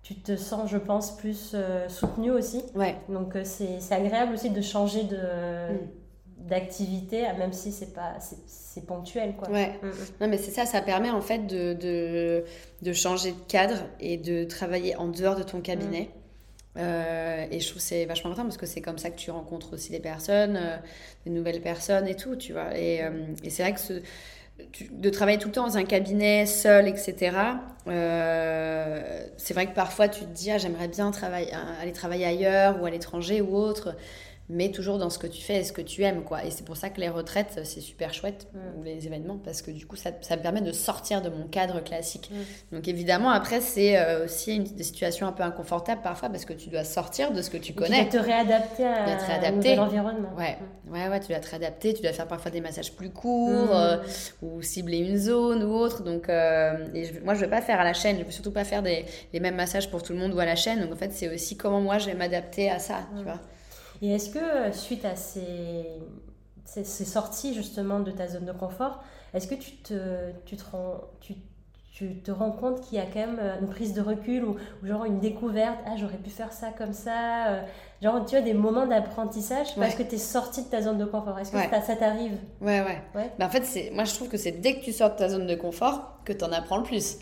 tu 0.03 0.14
te 0.14 0.37
sens, 0.37 0.71
je 0.71 0.79
pense, 0.79 1.16
plus 1.16 1.53
euh, 1.55 1.89
soutenu 1.89 2.31
aussi. 2.31 2.62
Donc, 3.09 3.37
c'est 3.43 3.93
agréable 3.93 4.35
aussi 4.35 4.51
de 4.51 4.61
changer 4.61 5.05
de. 5.05 5.16
Mm. 5.16 6.47
d'activité 6.49 7.23
même 7.37 7.53
si 7.53 7.73
c'est 7.73 7.93
pas 7.93 8.16
c'est 8.47 8.87
ponctuel 8.87 9.35
quoi 9.37 9.51
ouais 9.51 9.79
mm, 9.83 9.91
non 10.21 10.29
mais 10.29 10.39
c'est 10.39 10.53
ça 10.53 10.64
ça 10.66 10.81
permet 10.81 11.11
en 11.11 11.21
fait 11.21 11.47
de, 11.47 11.75
de, 11.75 12.45
de, 12.81 12.93
changer 12.93 13.33
de 13.33 13.43
cadre 13.49 13.83
et 13.99 14.16
de 14.16 14.45
travailler 14.45 14.95
en 14.97 15.09
dehors 15.09 15.35
de 15.35 15.43
ton 15.43 15.61
cabinet 15.61 16.11
euh, 16.79 17.47
et 17.51 17.61
je 17.61 17.68
trouve 17.68 17.83
c'est 17.83 18.05
vachement 18.05 18.31
important 18.31 18.45
parce 18.45 18.57
que 18.57 18.66
c'est 18.66 18.81
comme 18.81 18.99
ça 18.99 19.11
que 19.11 19.18
tu 19.18 19.31
rencontres 19.31 19.74
aussi 19.74 19.91
des 19.91 20.01
personnes, 20.01 20.57
euh, 20.57 20.76
des 21.24 21.31
nouvelles 21.33 21.61
personnes 21.61 22.07
et 22.07 22.14
tout, 22.14 22.37
tu 22.37 22.53
vois. 22.53 22.76
Et, 22.79 23.03
euh, 23.03 23.11
c'est 23.49 23.62
vrai 23.62 23.74
que 23.74 24.03
de 24.91 25.11
travailler 25.11 25.39
tout 25.39 25.49
le 25.49 25.55
temps 25.55 25.66
dans 25.66 25.76
un 25.76 25.85
cabinet 25.85 26.45
seul, 26.47 26.89
etc. 26.89 27.37
c'est 27.87 29.55
vrai 29.55 29.66
que 29.66 29.74
parfois 29.74 30.09
tu 30.09 30.20
te 30.20 30.31
dis 30.31 30.51
ah, 30.51 30.59
j'aimerais 30.59 30.89
bien 30.89 31.12
aller 31.81 31.93
travailler 31.93 32.26
ailleurs 32.26 32.83
ou 32.83 32.87
à 32.87 32.91
l'étranger 32.91 33.41
ou 33.41 33.57
autre. 33.57 33.95
Mais 34.51 34.71
toujours 34.71 34.99
dans 34.99 35.11
ce 35.11 35.19
que 35.19 35.27
tu 35.27 35.43
fais 35.43 35.57
et 35.57 35.65
ce 35.65 35.73
que 35.73 35.83
tu 35.83 36.03
aimes, 36.03 36.23
quoi. 36.23 36.45
Et 36.45 36.51
c'est 36.51 36.65
pour 36.65 36.77
ça 36.77 36.89
que 36.89 37.01
les 37.01 37.09
retraites, 37.09 37.61
c'est 37.65 37.81
super 37.81 38.15
chouette, 38.15 38.49
mm. 38.55 38.85
les 38.85 39.07
événements, 39.07 39.37
parce 39.37 39.61
que 39.61 39.71
du 39.71 39.87
coup, 39.87 39.97
ça, 39.97 40.11
ça, 40.23 40.37
me 40.37 40.43
permet 40.43 40.63
de 40.63 40.73
sortir 40.73 41.21
de 41.21 41.29
mon 41.29 41.47
cadre 41.47 41.81
classique. 41.81 42.31
Mm. 42.31 42.77
Donc 42.77 42.89
évidemment, 42.89 43.31
après, 43.31 43.61
c'est 43.61 43.99
euh, 43.99 44.25
aussi 44.25 44.57
une 44.57 44.65
des 44.65 44.85
situations 44.85 45.27
un 45.27 45.33
peu 45.33 45.43
inconfortables 45.43 46.01
parfois, 46.01 46.31
parce 46.31 46.47
que 46.47 46.55
tu 46.55 46.71
dois 46.71 46.85
sortir 46.85 47.33
de 47.33 47.43
ce 47.43 47.51
que 47.51 47.59
tu 47.59 47.75
connais. 47.75 48.07
Tu 48.07 48.13
dois 48.13 48.23
te 48.23 48.27
réadapter 48.27 48.85
à, 49.73 49.77
l'environnement. 49.77 50.31
Ouais. 50.39 50.57
Mm. 50.87 50.93
ouais, 50.93 51.09
ouais, 51.09 51.21
tu 51.21 51.29
dois 51.29 51.41
te 51.41 51.51
réadapter, 51.51 51.93
tu 51.93 52.03
dois 52.03 52.13
faire 52.13 52.27
parfois 52.27 52.51
des 52.51 52.63
massages 52.63 52.93
plus 52.93 53.11
courts, 53.11 53.77
euh, 53.77 53.99
ou 54.41 54.63
cibler 54.63 54.99
une 54.99 55.19
zone 55.19 55.63
ou 55.63 55.75
autre. 55.75 56.03
Donc, 56.03 56.31
euh, 56.31 56.87
moi, 57.23 57.35
je 57.35 57.41
ne 57.41 57.45
veux 57.45 57.51
pas 57.51 57.61
faire 57.61 57.81
à 57.81 57.85
la 57.85 57.93
chaîne, 57.93 58.17
je 58.17 58.21
ne 58.21 58.25
veux 58.25 58.33
surtout 58.33 58.53
pas 58.53 58.65
faire 58.65 58.83
des, 58.83 59.05
les 59.35 59.41
mêmes 59.41 59.57
massages 59.57 59.91
pour 59.91 60.03
tout 60.03 60.15
le 60.15 60.19
monde 60.19 60.33
ou 60.33 60.39
à 60.39 60.47
la 60.47 60.57
chaîne. 60.57 60.81
Donc 60.81 60.93
en 60.93 60.97
fait, 60.97 61.13
c'est 61.13 61.33
aussi 61.33 61.57
comment 61.59 61.83
moi, 61.83 61.99
je 61.99 62.07
vais 62.07 62.15
m'adapter 62.15 62.71
à 62.71 62.79
ça, 62.79 63.01
tu 63.17 63.25
vois. 63.25 63.41
Et 64.03 64.15
est-ce 64.15 64.31
que 64.31 64.39
euh, 64.39 64.73
suite 64.73 65.05
à 65.05 65.17
ces, 65.17 65.87
ces, 66.65 67.05
sorties 67.05 67.55
justement 67.55 68.01
de 68.01 68.11
ta 68.11 68.29
zone 68.29 68.45
de 68.45 68.53
confort, 68.53 69.03
est-ce 69.35 69.47
que 69.47 69.55
tu 69.55 69.73
te, 69.73 70.31
tu 70.47 70.57
te 70.57 70.65
rends, 70.71 71.01
tu, 71.21 71.35
tu 71.93 72.15
te 72.21 72.31
rends 72.31 72.53
compte 72.53 72.81
qu'il 72.83 72.97
y 72.97 73.01
a 73.01 73.07
quand 73.07 73.19
même 73.19 73.39
euh, 73.41 73.61
une 73.61 73.69
prise 73.69 73.93
de 73.93 74.01
recul 74.01 74.45
ou, 74.45 74.57
genre 74.85 75.05
une 75.05 75.19
découverte, 75.19 75.79
ah 75.87 75.97
j'aurais 75.97 76.17
pu 76.19 76.31
faire 76.31 76.53
ça 76.53 76.69
comme 76.77 76.93
ça, 76.93 77.49
euh, 77.49 77.63
genre 78.01 78.25
tu 78.25 78.37
as 78.37 78.41
des 78.41 78.55
moments 78.55 78.87
d'apprentissage 78.87 79.75
parce 79.75 79.97
que 79.97 80.05
tu 80.05 80.15
es 80.15 80.19
sorti 80.19 80.63
de 80.63 80.69
ta 80.69 80.81
zone 80.81 80.99
de 80.99 81.05
confort. 81.05 81.39
Est-ce 81.39 81.51
que 81.51 81.59
ça, 81.59 81.97
t'arrive? 81.97 82.39
Ouais, 82.61 82.81
ouais. 82.81 83.03
ouais. 83.17 83.33
Bah, 83.39 83.47
en 83.47 83.51
fait, 83.51 83.91
moi 83.93 84.05
je 84.05 84.15
trouve 84.15 84.29
que 84.29 84.37
c'est 84.37 84.53
dès 84.53 84.79
que 84.79 84.85
tu 84.85 84.93
sors 84.93 85.11
de 85.11 85.17
ta 85.17 85.29
zone 85.29 85.47
de 85.47 85.57
confort 85.57 86.21
que 86.25 86.33
tu 86.33 86.45
en 86.45 86.53
apprends 86.53 86.79
le 86.79 86.85
plus. 86.85 87.19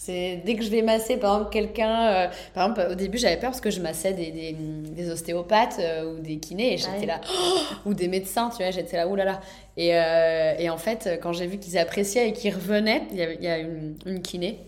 C'est 0.00 0.40
dès 0.46 0.54
que 0.54 0.64
je 0.64 0.70
vais 0.70 0.80
masser, 0.80 1.18
par 1.18 1.34
exemple, 1.34 1.52
quelqu'un. 1.52 2.06
Euh, 2.06 2.28
par 2.54 2.70
exemple, 2.70 2.90
au 2.90 2.94
début, 2.94 3.18
j'avais 3.18 3.36
peur 3.36 3.50
parce 3.50 3.60
que 3.60 3.68
je 3.68 3.82
massais 3.82 4.14
des, 4.14 4.30
des, 4.30 4.52
des 4.54 5.10
ostéopathes 5.10 5.76
euh, 5.78 6.14
ou 6.14 6.20
des 6.20 6.38
kinés 6.38 6.72
et 6.72 6.78
j'étais 6.78 7.04
là. 7.04 7.20
ou 7.84 7.92
des 7.92 8.08
médecins, 8.08 8.48
tu 8.48 8.62
vois, 8.62 8.70
j'étais 8.70 8.96
là, 8.96 9.06
oulala. 9.06 9.42
Et, 9.76 9.90
euh, 9.92 10.54
et 10.58 10.70
en 10.70 10.78
fait, 10.78 11.20
quand 11.22 11.34
j'ai 11.34 11.46
vu 11.46 11.58
qu'ils 11.58 11.76
appréciaient 11.76 12.30
et 12.30 12.32
qu'ils 12.32 12.54
revenaient, 12.54 13.02
il 13.10 13.18
y 13.18 13.22
a, 13.22 13.32
il 13.34 13.44
y 13.44 13.48
a 13.48 13.58
une, 13.58 13.94
une, 14.06 14.22
kiné 14.22 14.60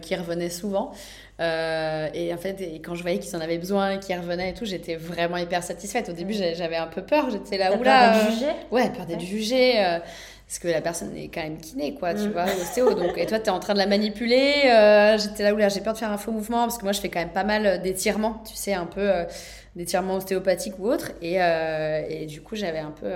qui 0.00 0.16
revenait 0.16 0.48
souvent. 0.48 0.92
et 1.38 2.32
en 2.32 2.38
fait, 2.38 2.58
et 2.62 2.80
quand 2.80 2.94
je 2.94 3.02
voyais 3.02 3.18
qu'ils 3.18 3.36
en 3.36 3.40
avaient 3.40 3.58
besoin 3.58 3.90
et 3.90 4.00
qu'ils 4.00 4.16
revenaient 4.16 4.50
et 4.50 4.54
tout, 4.54 4.64
j'étais 4.64 4.96
vraiment 4.96 5.36
hyper 5.36 5.62
satisfaite. 5.62 6.08
Au 6.08 6.14
début, 6.14 6.32
j'avais 6.32 6.76
un 6.76 6.86
peu 6.86 7.02
peur. 7.02 7.28
J'étais 7.30 7.58
là, 7.58 7.76
oula. 7.76 8.12
Peur 8.12 8.24
d'être 8.24 8.32
jugée? 8.32 8.52
Ouais, 8.70 8.90
peur 8.90 9.04
d'être 9.04 9.20
jugée 9.20 10.00
parce 10.48 10.60
que 10.60 10.68
la 10.68 10.80
personne 10.80 11.14
est 11.14 11.28
quand 11.28 11.42
même 11.42 11.58
kiné, 11.58 11.92
quoi, 11.92 12.14
tu 12.14 12.22
mm. 12.22 12.32
vois, 12.32 12.44
ostéo. 12.44 12.94
Donc, 12.94 13.18
et 13.18 13.26
toi, 13.26 13.38
tu 13.38 13.46
es 13.46 13.50
en 13.50 13.60
train 13.60 13.74
de 13.74 13.78
la 13.78 13.86
manipuler. 13.86 14.62
Euh, 14.64 15.18
j'étais 15.18 15.42
là 15.42 15.52
où 15.52 15.58
là, 15.58 15.68
j'ai 15.68 15.82
peur 15.82 15.92
de 15.92 15.98
faire 15.98 16.10
un 16.10 16.16
faux 16.16 16.32
mouvement, 16.32 16.62
parce 16.62 16.78
que 16.78 16.84
moi, 16.84 16.92
je 16.92 17.02
fais 17.02 17.10
quand 17.10 17.18
même 17.18 17.32
pas 17.32 17.44
mal 17.44 17.66
euh, 17.66 17.76
d'étirements, 17.76 18.42
tu 18.48 18.54
sais, 18.54 18.72
un 18.72 18.86
peu 18.86 19.02
euh, 19.02 19.24
d'étirements 19.76 20.14
ostéopathiques 20.14 20.78
ou 20.78 20.88
autres. 20.88 21.12
Et, 21.20 21.34
et 21.34 22.24
du 22.24 22.40
coup, 22.40 22.56
j'avais 22.56 22.78
un 22.78 22.92
peu. 22.92 23.10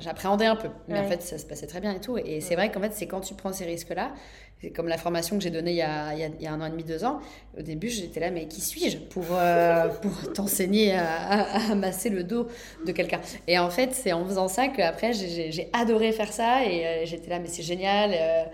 J'appréhendais 0.00 0.46
un 0.46 0.56
peu. 0.56 0.68
Mais 0.88 0.98
en 0.98 1.04
fait, 1.04 1.20
ça 1.22 1.36
se 1.36 1.44
passait 1.44 1.66
très 1.66 1.80
bien 1.80 1.92
et 1.92 2.00
tout. 2.00 2.16
Et 2.16 2.40
c'est 2.40 2.56
vrai 2.56 2.72
qu'en 2.72 2.80
fait, 2.80 2.94
c'est 2.94 3.06
quand 3.06 3.20
tu 3.20 3.34
prends 3.34 3.52
ces 3.52 3.66
risques-là, 3.66 4.12
c'est 4.60 4.70
comme 4.70 4.88
la 4.88 4.98
formation 4.98 5.36
que 5.36 5.42
j'ai 5.42 5.50
donnée 5.50 5.70
il 5.70 5.76
y, 5.76 5.82
a, 5.82 6.14
il, 6.14 6.42
y 6.42 6.46
a, 6.46 6.52
un 6.52 6.60
an 6.60 6.66
et 6.66 6.70
demi, 6.70 6.82
deux 6.82 7.04
ans. 7.04 7.20
Au 7.56 7.62
début, 7.62 7.88
j'étais 7.88 8.18
là, 8.18 8.32
mais 8.32 8.48
qui 8.48 8.60
suis-je 8.60 8.98
pour, 8.98 9.24
euh, 9.30 9.88
pour 9.88 10.32
t'enseigner 10.34 10.96
à, 10.96 11.74
masser 11.76 12.10
le 12.10 12.24
dos 12.24 12.48
de 12.84 12.90
quelqu'un? 12.90 13.20
Et 13.46 13.58
en 13.58 13.70
fait, 13.70 13.94
c'est 13.94 14.12
en 14.12 14.24
faisant 14.24 14.48
ça 14.48 14.66
qu'après, 14.66 15.12
j'ai 15.12 15.70
adoré 15.72 16.10
faire 16.10 16.32
ça 16.32 16.37
et 16.38 16.86
euh, 16.86 17.04
j'étais 17.04 17.30
là, 17.30 17.38
mais 17.38 17.48
c'est 17.48 17.62
génial. 17.62 18.10
Euh, 18.12 18.44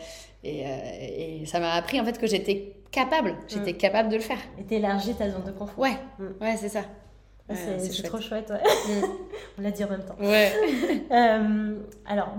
et, 0.42 1.40
et, 1.42 1.46
ça 1.46 1.58
m'a 1.58 1.72
appris 1.72 2.00
en 2.00 2.04
fait 2.04 2.18
que 2.18 2.26
j'étais 2.26 2.74
capable, 2.90 3.34
j'étais 3.48 3.72
mm. 3.72 3.78
capable 3.78 4.08
de 4.10 4.16
le 4.16 4.22
faire. 4.22 4.38
Et 4.58 4.64
t'élargis 4.64 5.14
ta 5.14 5.30
zone 5.30 5.44
de 5.44 5.52
confort. 5.52 5.78
Ouais, 5.78 5.96
mm. 6.18 6.42
ouais, 6.42 6.56
c'est 6.56 6.68
ça. 6.68 6.82
c'est 7.50 8.02
trop 8.02 8.20
chouette, 8.20 8.50
ouais. 8.50 8.60
Mm. 8.94 9.04
On 9.58 9.62
l'a 9.62 9.70
dit 9.70 9.84
en 9.84 9.88
même 9.90 10.04
temps. 10.04 10.16
Ouais. 10.20 10.52
alors, 12.06 12.34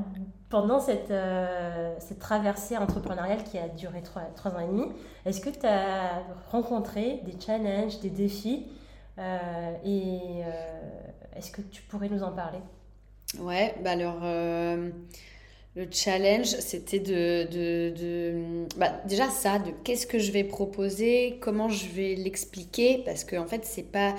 pendant 0.50 0.80
cette, 0.80 1.12
euh, 1.12 1.94
cette 2.00 2.20
traversée 2.20 2.78
entrepreneuriale 2.78 3.44
qui 3.44 3.58
a 3.58 3.68
duré 3.68 4.02
trois, 4.02 4.22
trois 4.36 4.52
ans 4.52 4.60
et 4.60 4.68
demi, 4.68 4.86
est-ce 5.26 5.42
que 5.42 5.50
tu 5.50 5.66
as 5.66 6.24
rencontré 6.50 7.22
des 7.26 7.36
challenges, 7.40 8.00
des 8.00 8.10
défis 8.10 8.68
euh, 9.18 9.74
Et 9.84 10.44
euh, 10.46 11.36
est-ce 11.36 11.52
que 11.52 11.62
tu 11.62 11.82
pourrais 11.82 12.10
nous 12.10 12.24
en 12.24 12.32
parler? 12.32 12.60
Ouais, 13.40 13.76
bah 13.84 13.92
alors 13.92 14.22
le 15.76 15.88
challenge, 15.92 16.48
c'était 16.60 17.00
de, 17.00 17.44
de, 17.52 17.94
de 17.96 18.66
bah, 18.78 19.02
déjà 19.08 19.30
ça, 19.30 19.60
de 19.60 19.72
qu'est-ce 19.84 20.08
que 20.08 20.20
je 20.20 20.32
vais 20.32 20.46
proposer, 20.46 21.38
comment 21.42 21.68
je 21.68 21.88
vais 21.90 22.16
l'expliquer, 22.16 23.02
parce 23.06 23.26
qu'en 23.26 23.44
en 23.44 23.48
fait, 23.48 23.66
c'est 23.66 23.92
pas 23.92 24.16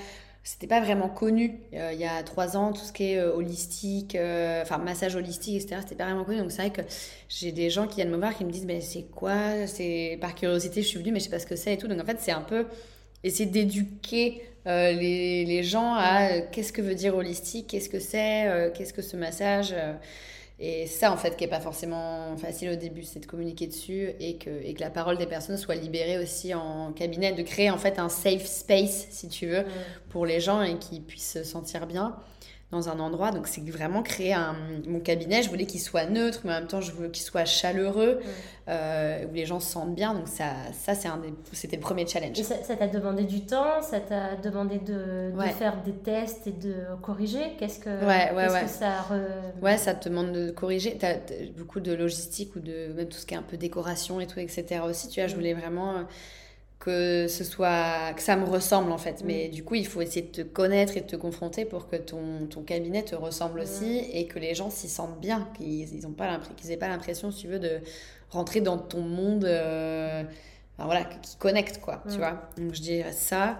c'était 0.46 0.68
pas 0.68 0.80
vraiment 0.80 1.08
connu 1.08 1.58
euh, 1.74 1.90
il 1.92 1.98
y 1.98 2.04
a 2.04 2.22
trois 2.22 2.56
ans 2.56 2.72
tout 2.72 2.84
ce 2.84 2.92
qui 2.92 3.10
est 3.10 3.18
euh, 3.18 3.34
holistique 3.34 4.14
euh, 4.14 4.62
enfin 4.62 4.78
massage 4.78 5.16
holistique 5.16 5.60
etc 5.60 5.80
c'était 5.82 5.96
pas 5.96 6.04
vraiment 6.04 6.22
connu. 6.24 6.38
Donc 6.38 6.52
c'est 6.52 6.62
vrai 6.62 6.70
que 6.70 6.82
j'ai 7.28 7.50
des 7.50 7.68
gens 7.68 7.88
qui 7.88 7.96
viennent 7.96 8.10
me 8.10 8.16
voir 8.16 8.36
qui 8.36 8.44
me 8.44 8.52
disent 8.52 8.64
mais 8.64 8.80
c'est 8.80 9.10
quoi? 9.10 9.66
C'est 9.66 10.18
par 10.20 10.36
curiosité 10.36 10.82
je 10.82 10.86
suis 10.86 11.00
venue 11.00 11.10
mais 11.10 11.18
je 11.18 11.24
sais 11.24 11.30
pas 11.30 11.40
ce 11.40 11.46
que 11.46 11.56
c'est 11.56 11.74
et 11.74 11.78
tout. 11.78 11.88
Donc 11.88 12.00
en 12.00 12.04
fait 12.04 12.18
c'est 12.20 12.30
un 12.30 12.42
peu 12.42 12.66
essayer 13.24 13.50
d'éduquer 13.50 14.40
les, 14.64 15.44
les, 15.44 15.62
gens 15.64 15.94
à 15.94 16.40
qu'est-ce 16.40 16.72
que 16.72 16.82
veut 16.82 16.94
dire 16.94 17.16
holistique 17.16 17.66
qu'est-ce 17.68 17.88
que 17.88 17.98
c'est 17.98 18.72
qu'est-ce 18.76 18.92
que 18.92 19.02
ce 19.02 19.16
massage 19.16 19.74
et 20.58 20.86
ça, 20.86 21.12
en 21.12 21.18
fait, 21.18 21.36
qui 21.36 21.44
n'est 21.44 21.50
pas 21.50 21.60
forcément 21.60 22.34
facile 22.38 22.70
au 22.70 22.76
début, 22.76 23.02
c'est 23.02 23.20
de 23.20 23.26
communiquer 23.26 23.66
dessus 23.66 24.12
et 24.20 24.36
que, 24.36 24.48
et 24.48 24.72
que 24.72 24.80
la 24.80 24.88
parole 24.88 25.18
des 25.18 25.26
personnes 25.26 25.58
soit 25.58 25.74
libérée 25.74 26.18
aussi 26.18 26.54
en 26.54 26.92
cabinet, 26.92 27.32
de 27.32 27.42
créer 27.42 27.70
en 27.70 27.76
fait 27.76 27.98
un 27.98 28.08
safe 28.08 28.46
space, 28.46 29.06
si 29.10 29.28
tu 29.28 29.46
veux, 29.46 29.64
pour 30.08 30.24
les 30.24 30.40
gens 30.40 30.62
et 30.62 30.78
qu'ils 30.78 31.02
puissent 31.02 31.32
se 31.32 31.44
sentir 31.44 31.86
bien 31.86 32.16
dans 32.72 32.88
un 32.88 32.98
endroit. 32.98 33.30
Donc, 33.30 33.46
c'est 33.46 33.60
vraiment 33.70 34.02
créer 34.02 34.32
un, 34.32 34.56
mon 34.88 34.98
cabinet. 34.98 35.42
Je 35.42 35.48
voulais 35.48 35.66
qu'il 35.66 35.80
soit 35.80 36.06
neutre, 36.06 36.40
mais 36.44 36.50
en 36.50 36.60
même 36.60 36.66
temps, 36.66 36.80
je 36.80 36.90
voulais 36.90 37.10
qu'il 37.10 37.24
soit 37.24 37.44
chaleureux, 37.44 38.20
euh, 38.68 39.24
où 39.30 39.34
les 39.34 39.46
gens 39.46 39.60
se 39.60 39.70
sentent 39.70 39.94
bien. 39.94 40.14
Donc, 40.14 40.26
ça, 40.26 40.50
ça 40.72 40.94
c'est 40.94 41.06
un 41.06 41.22
c'était 41.52 41.76
le 41.76 41.82
premier 41.82 42.06
challenge. 42.06 42.38
Et 42.38 42.42
ça 42.42 42.76
t'a 42.76 42.88
demandé 42.88 43.22
du 43.22 43.46
temps? 43.46 43.80
Ça 43.82 44.00
t'a 44.00 44.34
demandé 44.36 44.78
de, 44.78 45.30
de, 45.30 45.42
faire 45.56 45.80
des 45.82 45.92
tests 45.92 46.48
et 46.48 46.52
de 46.52 46.74
corriger? 47.02 47.54
Qu'est-ce 47.58 47.78
que, 47.78 47.90
ouais, 48.04 48.32
ouais, 48.34 48.50
ouais. 48.50 48.62
que 48.62 48.68
ça. 48.68 49.06
Ouais, 49.62 49.76
ça 49.76 49.94
te 49.94 50.08
demande 50.08 50.32
de 50.32 50.50
corriger. 50.50 50.98
Tu 50.98 51.06
as, 51.06 51.18
beaucoup 51.56 51.78
de 51.78 51.92
logistique 51.92 52.56
ou 52.56 52.60
de 52.60 52.92
même 52.94 53.08
tout 53.08 53.18
ce 53.18 53.26
qui 53.26 53.34
est 53.34 53.38
un 53.38 53.42
peu 53.42 53.56
décoration 53.56 54.20
et 54.20 54.26
tout, 54.26 54.40
etc. 54.40 54.80
aussi. 54.84 55.08
Tu 55.08 55.20
vois, 55.20 55.28
je 55.28 55.34
mm. 55.34 55.36
voulais 55.36 55.54
vraiment 55.54 56.04
que 56.86 57.26
ce 57.26 57.42
soit 57.42 58.12
que 58.14 58.22
ça 58.22 58.36
me 58.36 58.44
ressemble 58.44 58.92
en 58.92 58.98
fait 58.98 59.24
mais 59.24 59.48
mm. 59.48 59.50
du 59.50 59.64
coup 59.64 59.74
il 59.74 59.86
faut 59.86 60.00
essayer 60.00 60.22
de 60.22 60.30
te 60.30 60.42
connaître 60.42 60.96
et 60.96 61.00
de 61.00 61.06
te 61.06 61.16
confronter 61.16 61.64
pour 61.64 61.88
que 61.88 61.96
ton, 61.96 62.46
ton 62.48 62.62
cabinet 62.62 63.02
te 63.02 63.16
ressemble 63.16 63.58
aussi 63.58 64.04
et 64.12 64.26
que 64.28 64.38
les 64.38 64.54
gens 64.54 64.70
s'y 64.70 64.88
sentent 64.88 65.20
bien 65.20 65.48
qu'ils 65.56 65.92
ils 65.92 66.06
ont 66.06 66.12
pas 66.12 66.38
pas 66.78 66.88
l'impression 66.88 67.32
si 67.32 67.40
tu 67.40 67.48
veux 67.48 67.58
de 67.58 67.80
rentrer 68.30 68.60
dans 68.60 68.78
ton 68.78 69.00
monde 69.00 69.44
euh, 69.46 70.22
voilà 70.78 71.02
qui 71.04 71.36
connecte 71.38 71.80
quoi 71.80 72.04
tu 72.08 72.18
vois 72.18 72.48
donc 72.56 72.72
je 72.74 72.80
dirais 72.80 73.12
ça 73.12 73.58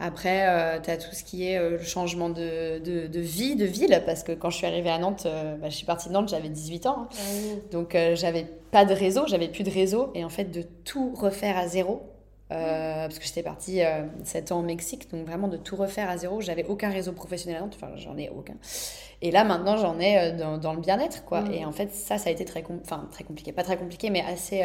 après, 0.00 0.48
euh, 0.48 0.80
tu 0.82 0.90
as 0.90 0.96
tout 0.96 1.14
ce 1.14 1.22
qui 1.22 1.46
est 1.46 1.58
euh, 1.58 1.70
le 1.72 1.78
changement 1.78 2.28
de, 2.28 2.80
de, 2.80 3.06
de, 3.06 3.20
vie, 3.20 3.54
de 3.54 3.66
ville, 3.66 4.02
parce 4.04 4.24
que 4.24 4.32
quand 4.32 4.50
je 4.50 4.56
suis 4.56 4.66
arrivée 4.66 4.90
à 4.90 4.98
Nantes, 4.98 5.28
bah, 5.60 5.68
je 5.68 5.76
suis 5.76 5.86
partie 5.86 6.08
de 6.08 6.14
Nantes, 6.14 6.28
j'avais 6.28 6.48
18 6.48 6.86
ans. 6.86 7.02
Hein. 7.02 7.08
Ah 7.12 7.60
donc, 7.70 7.96
j'avais 8.14 8.46
pas 8.72 8.84
de 8.84 8.94
réseau, 8.94 9.26
j'avais 9.28 9.46
plus 9.46 9.62
de 9.62 9.70
réseau. 9.70 10.10
Et 10.16 10.24
en 10.24 10.28
fait, 10.28 10.46
de 10.46 10.62
tout 10.84 11.14
refaire 11.14 11.56
à 11.56 11.68
zéro, 11.68 12.11
euh, 12.52 13.06
parce 13.06 13.18
que 13.18 13.24
j'étais 13.24 13.42
partie 13.42 13.80
7 14.24 14.50
euh, 14.50 14.54
ans 14.54 14.60
au 14.60 14.62
Mexique, 14.62 15.10
donc 15.10 15.26
vraiment 15.26 15.48
de 15.48 15.56
tout 15.56 15.76
refaire 15.76 16.10
à 16.10 16.16
zéro. 16.16 16.40
J'avais 16.40 16.64
aucun 16.64 16.90
réseau 16.90 17.12
professionnel, 17.12 17.62
enfin 17.66 17.92
j'en 17.96 18.16
ai 18.16 18.28
aucun. 18.28 18.54
Et 19.22 19.30
là 19.30 19.44
maintenant 19.44 19.76
j'en 19.76 19.98
ai 20.00 20.18
euh, 20.18 20.36
dans, 20.36 20.58
dans, 20.58 20.74
le 20.74 20.80
bien-être, 20.80 21.24
quoi. 21.24 21.42
Mm. 21.42 21.52
Et 21.52 21.64
en 21.64 21.72
fait 21.72 21.94
ça, 21.94 22.18
ça 22.18 22.28
a 22.28 22.32
été 22.32 22.44
très, 22.44 22.64
enfin, 22.82 23.08
très 23.10 23.24
compliqué, 23.24 23.52
pas 23.52 23.62
très 23.62 23.76
compliqué, 23.76 24.10
mais 24.10 24.20
assez, 24.20 24.62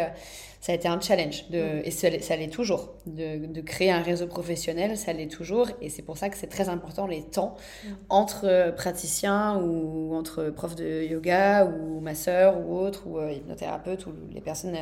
ça 0.60 0.72
a 0.72 0.76
été 0.76 0.88
un 0.88 1.00
challenge. 1.00 1.50
De, 1.50 1.60
mm. 1.60 1.82
Et 1.86 1.92
ça, 1.92 2.10
ça 2.20 2.36
l'est 2.36 2.52
toujours. 2.52 2.90
De, 3.06 3.46
de, 3.46 3.62
créer 3.62 3.92
un 3.92 4.02
réseau 4.02 4.28
professionnel, 4.28 4.98
ça 4.98 5.14
l'est 5.14 5.32
toujours. 5.32 5.68
Et 5.82 5.90
c'est 5.90 6.02
pour 6.02 6.18
ça 6.18 6.30
que 6.30 6.38
c'est 6.38 6.48
très 6.48 6.70
important 6.70 7.08
les 7.08 7.24
temps 7.24 7.56
mm. 7.84 7.88
entre 8.10 8.74
praticiens 8.76 9.58
ou 9.62 10.14
entre 10.16 10.50
profs 10.50 10.76
de 10.76 11.04
yoga 11.04 11.66
ou 11.66 12.02
masseurs 12.02 12.60
ou 12.60 12.78
autres, 12.78 13.08
ou 13.08 13.22
hypnothérapeutes 13.30 14.06
ou 14.08 14.14
les 14.34 14.42
personnes 14.42 14.76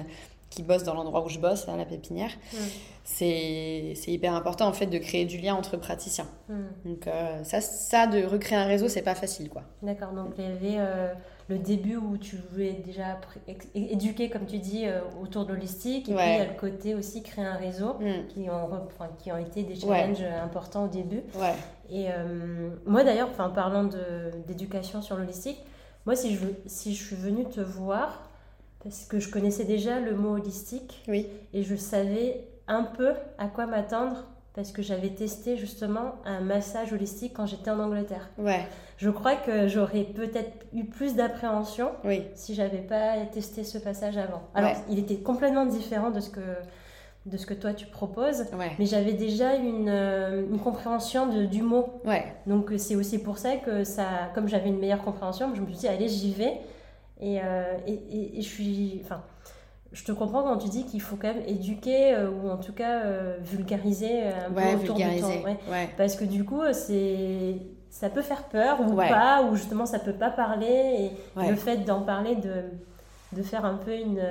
qui 0.56 0.64
bossent 0.64 0.84
dans 0.84 0.94
l'endroit 0.94 1.24
où 1.24 1.30
je 1.30 1.38
bosse, 1.38 1.68
à 1.68 1.76
la 1.76 1.86
pépinière. 1.86 2.32
Mm. 2.54 2.58
C'est 3.04 3.94
hyper 4.08 4.34
important 4.34 4.68
en 4.68 4.74
fait 4.74 4.88
de 4.88 4.98
créer 4.98 5.26
du 5.26 5.38
lien 5.38 5.54
entre 5.54 5.78
praticiens. 5.78 6.28
Mm. 6.50 6.64
Donc 6.86 7.08
euh, 7.08 7.44
ça, 7.44 7.62
ça, 7.62 8.08
de 8.08 8.24
recréer 8.24 8.58
un 8.58 8.66
réseau, 8.66 8.88
c'est 8.88 9.04
pas 9.04 9.14
facile 9.16 9.50
quoi. 9.50 9.64
D'accord, 9.84 10.14
donc 10.14 10.34
il 10.38 10.44
y 10.44 10.48
avait 10.48 10.80
euh, 10.80 11.14
le 11.50 11.60
début 11.60 11.98
où 11.98 12.18
tu 12.18 12.38
voulais 12.52 12.74
déjà 12.74 13.20
éduquer, 13.76 14.30
comme 14.30 14.46
tu 14.46 14.58
dis, 14.58 14.88
euh, 14.88 15.02
autour 15.22 15.46
de 15.46 15.54
l'holistique, 15.54 16.10
et 16.10 16.16
puis 16.16 16.24
il 16.26 16.38
y 16.38 16.42
a 16.42 16.46
le 16.46 16.60
côté 16.60 16.96
aussi 16.96 17.22
créer 17.22 17.46
un 17.46 17.58
réseau 17.58 17.96
mm. 18.00 18.28
qui, 18.30 18.50
ont, 18.50 18.70
qui 19.20 19.32
ont 19.32 19.38
été 19.38 19.64
des 19.64 19.76
challenges 19.76 20.24
importants 20.44 20.86
au 20.86 20.90
début. 20.90 21.22
Ouais. 21.36 21.54
Et 21.92 22.08
moi 22.88 23.04
d'ailleurs, 23.04 23.30
en 23.38 23.50
parlant 23.52 23.88
d'éducation 24.48 25.04
sur 25.04 25.18
l'holistique, 25.18 25.60
moi 26.08 26.16
si 26.16 26.34
je, 26.34 26.46
si 26.66 26.96
je 26.96 27.04
suis 27.04 27.16
venue 27.16 27.46
te 27.46 27.62
voir, 27.62 28.24
parce 28.86 29.06
que 29.06 29.20
je 29.20 29.32
connaissais 29.32 29.64
déjà 29.64 30.00
le 30.00 30.16
mot 30.16 30.36
holistique 30.36 31.04
oui. 31.08 31.26
et 31.54 31.64
je 31.64 31.76
savais 31.76 32.48
un 32.68 32.84
peu 32.84 33.14
à 33.40 33.48
quoi 33.48 33.66
m'attendre 33.66 34.28
parce 34.54 34.72
que 34.72 34.84
j'avais 34.84 35.10
testé 35.10 35.58
justement 35.58 36.14
un 36.24 36.40
massage 36.40 36.94
holistique 36.94 37.34
quand 37.36 37.48
j'étais 37.48 37.72
en 37.72 37.80
Angleterre. 37.80 38.30
Ouais. 38.38 38.66
Je 38.98 39.10
crois 39.10 39.36
que 39.36 39.68
j'aurais 39.68 40.04
peut-être 40.04 40.52
eu 40.72 40.86
plus 40.86 41.16
d'appréhension 41.16 41.90
oui. 42.06 42.24
si 42.36 42.54
j'avais 42.54 42.78
pas 42.78 43.18
testé 43.34 43.64
ce 43.64 43.80
passage 43.80 44.18
avant. 44.18 44.44
Alors, 44.54 44.72
il 44.88 45.00
était 45.00 45.18
complètement 45.18 45.66
différent 45.66 46.12
de 46.12 46.20
ce 46.20 46.30
que 46.30 46.40
de 47.26 47.38
ce 47.38 47.48
que 47.48 47.56
toi 47.56 47.74
tu 47.74 47.88
proposes, 47.88 48.46
mais 48.78 48.86
j'avais 48.86 49.14
déjà 49.14 49.56
une, 49.56 49.90
euh, 49.90 50.46
une 50.48 50.60
compréhension 50.60 51.26
de, 51.26 51.46
du 51.46 51.64
mot. 51.64 52.00
Ouais. 52.06 52.24
Donc 52.46 52.72
c'est 52.78 52.96
aussi 52.96 53.18
pour 53.18 53.40
ça 53.40 53.56
que 53.56 53.84
ça, 53.84 54.30
comme 54.36 54.48
j'avais 54.48 54.70
une 54.70 54.78
meilleure 54.78 55.04
compréhension, 55.04 55.52
je 55.56 55.62
me 55.62 55.66
suis 55.66 55.76
dit 55.76 55.88
allez 55.88 56.08
j'y 56.08 56.32
vais 56.34 56.60
et, 57.22 57.40
euh, 57.42 57.78
et, 57.88 58.40
et, 58.40 58.42
je 58.42 58.48
suis, 58.48 59.02
enfin, 59.04 59.24
je 59.92 60.04
te 60.04 60.12
comprends 60.12 60.44
quand 60.44 60.58
tu 60.58 60.70
dis 60.70 60.86
qu'il 60.86 61.02
faut 61.02 61.16
quand 61.16 61.34
même 61.34 61.44
éduquer 61.48 62.14
euh, 62.14 62.30
ou 62.30 62.50
en 62.50 62.58
tout 62.58 62.74
cas 62.74 63.04
vulgariser 63.42 64.24
un 64.28 64.52
peu 64.52 64.62
autour 64.84 64.98
vulgariser. 64.98 65.38
du 65.38 65.44
temps, 65.44 65.56
parce 65.98 66.16
que 66.16 66.26
du 66.26 66.44
coup 66.44 66.62
c'est 66.74 67.56
ça 67.90 68.10
peut 68.10 68.22
faire 68.22 68.44
peur 68.44 68.82
ou 68.82 68.96
pas 68.96 69.44
ou 69.44 69.56
justement 69.56 69.86
ça 69.86 70.00
peut 70.00 70.14
pas 70.14 70.30
parler 70.30 71.12
et 71.38 71.50
le 71.50 71.56
fait 71.56 71.78
d'en 71.78 72.02
parler 72.02 72.36
de 72.36 72.64
de 73.32 73.44
faire 73.44 73.64
un 73.64 73.76
peu 73.76 73.96
une 73.96 74.22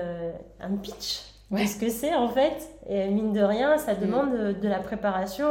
un 0.61 0.76
pitch 0.76 1.35
ouais. 1.51 1.66
ce 1.66 1.78
que 1.78 1.91
c'est 1.91 2.14
en 2.14 2.28
fait. 2.28 2.70
Et 2.89 3.09
mine 3.09 3.32
de 3.32 3.43
rien, 3.43 3.78
ça 3.78 3.95
mm. 3.95 4.01
demande 4.01 4.32
de, 4.61 4.68
la 4.68 4.78
préparation. 4.78 5.49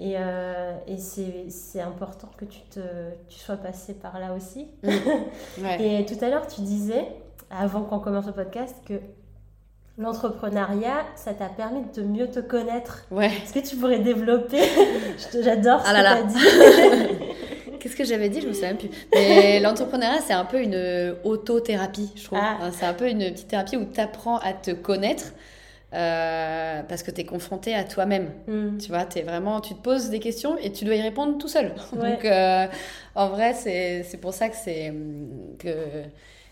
Et, 0.00 0.14
euh, 0.16 0.72
et 0.86 0.96
c'est 0.96 1.80
important 1.80 2.30
que 2.38 2.46
tu, 2.46 2.60
te, 2.62 2.80
tu 3.28 3.38
sois 3.38 3.56
passé 3.56 3.92
par 3.92 4.18
là 4.18 4.32
aussi. 4.34 4.66
Mm. 4.82 5.66
et 5.80 6.06
tout 6.06 6.24
à 6.24 6.30
l'heure, 6.30 6.46
tu 6.46 6.62
disais, 6.62 7.06
avant 7.50 7.82
qu'on 7.82 7.98
commence 7.98 8.26
le 8.26 8.32
podcast, 8.32 8.74
que 8.88 8.94
l'entrepreneuriat, 9.98 11.04
ça 11.16 11.34
t'a 11.34 11.50
permis 11.50 11.82
de 11.94 12.02
mieux 12.02 12.28
te 12.28 12.40
connaître. 12.40 13.04
Ouais. 13.10 13.26
Est-ce 13.26 13.52
que 13.52 13.58
tu 13.58 13.76
pourrais 13.76 13.98
développer 13.98 14.62
J'adore 15.42 15.84
ce 15.84 15.92
ah 15.94 15.94
que 15.94 16.00
tu 16.00 16.06
as 16.06 16.22
dit. 16.22 17.18
Qu'est-ce 17.80 17.96
que 17.96 18.04
j'avais 18.04 18.30
dit? 18.30 18.40
Je 18.40 18.48
me 18.48 18.54
souviens 18.54 18.74
plus. 18.74 18.90
Mais 19.12 19.60
l'entrepreneuriat, 19.60 20.20
c'est 20.26 20.32
un 20.32 20.44
peu 20.46 20.62
une 20.62 20.74
euh, 20.74 21.14
autothérapie, 21.24 22.10
je 22.16 22.24
trouve. 22.24 22.38
Ah. 22.40 22.70
C'est 22.72 22.86
un 22.86 22.94
peu 22.94 23.08
une 23.08 23.30
petite 23.32 23.48
thérapie 23.48 23.76
où 23.76 23.84
tu 23.84 24.00
apprends 24.00 24.38
à 24.38 24.54
te 24.54 24.70
connaître. 24.70 25.32
Euh, 25.92 26.82
parce 26.88 27.02
que 27.02 27.10
tu 27.10 27.22
es 27.22 27.24
confronté 27.24 27.74
à 27.74 27.82
toi-même. 27.82 28.30
Hmm. 28.46 28.78
Tu 28.78 28.88
vois, 28.90 29.06
es 29.16 29.22
vraiment, 29.22 29.60
tu 29.60 29.74
te 29.74 29.82
poses 29.82 30.08
des 30.10 30.20
questions 30.20 30.56
et 30.58 30.70
tu 30.70 30.84
dois 30.84 30.94
y 30.94 31.02
répondre 31.02 31.36
tout 31.38 31.48
seul. 31.48 31.72
Donc, 31.92 32.24
euh, 32.24 32.66
en 33.16 33.28
vrai, 33.28 33.54
c'est 33.54 34.20
pour 34.20 34.32
ça 34.32 34.48
que 34.48 34.56
c'est 34.56 34.92
que 35.58 36.04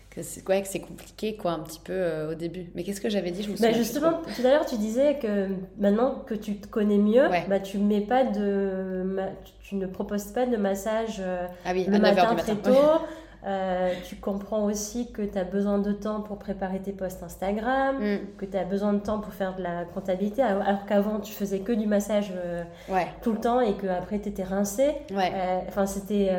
que 0.09 0.21
c'est 0.23 0.79
compliqué 0.79 1.35
quoi 1.35 1.51
un 1.51 1.59
petit 1.59 1.79
peu 1.79 1.93
euh, 1.93 2.31
au 2.31 2.35
début. 2.35 2.65
Mais 2.75 2.83
qu'est-ce 2.83 2.99
que 2.99 3.09
j'avais 3.09 3.31
dit 3.31 3.43
Je 3.43 3.51
me 3.51 3.57
bah 3.57 3.71
justement, 3.71 4.21
tout 4.35 4.45
à 4.45 4.49
l'heure 4.49 4.65
tu 4.65 4.75
disais 4.75 5.17
que 5.21 5.47
maintenant 5.77 6.23
que 6.25 6.33
tu 6.33 6.57
te 6.57 6.67
connais 6.67 6.97
mieux, 6.97 7.29
bah 7.47 7.59
tu 7.59 7.77
mets 7.77 8.01
pas 8.01 8.25
de 8.25 9.05
tu 9.61 9.75
ne 9.75 9.85
proposes 9.85 10.31
pas 10.33 10.47
de 10.47 10.57
massage 10.57 11.21
ah 11.63 11.71
oui, 11.73 11.85
le 11.87 11.99
matin, 11.99 12.35
très 12.35 12.55
tôt. 12.55 12.75
Euh, 13.47 13.93
tu 14.05 14.17
comprends 14.17 14.65
aussi 14.65 15.11
que 15.11 15.21
tu 15.21 15.37
as 15.37 15.45
besoin 15.45 15.77
de 15.77 15.93
temps 15.93 16.19
pour 16.19 16.37
préparer 16.37 16.79
tes 16.79 16.91
posts 16.91 17.23
Instagram, 17.23 17.97
mm. 17.97 18.17
que 18.37 18.45
tu 18.45 18.57
as 18.57 18.65
besoin 18.65 18.91
de 18.91 18.99
temps 18.99 19.19
pour 19.19 19.33
faire 19.33 19.55
de 19.55 19.63
la 19.63 19.85
comptabilité, 19.85 20.41
alors 20.41 20.85
qu'avant 20.85 21.19
tu 21.19 21.31
faisais 21.31 21.59
que 21.59 21.71
du 21.71 21.87
massage 21.87 22.33
euh, 22.35 22.63
tout 23.21 23.31
le 23.31 23.39
temps 23.39 23.61
et 23.61 23.73
qu'après 23.75 24.19
tu 24.19 24.29
étais 24.29 24.43
rincé. 24.43 24.91
Euh, 25.11 25.59
enfin, 25.69 25.85
c'était. 25.85 26.31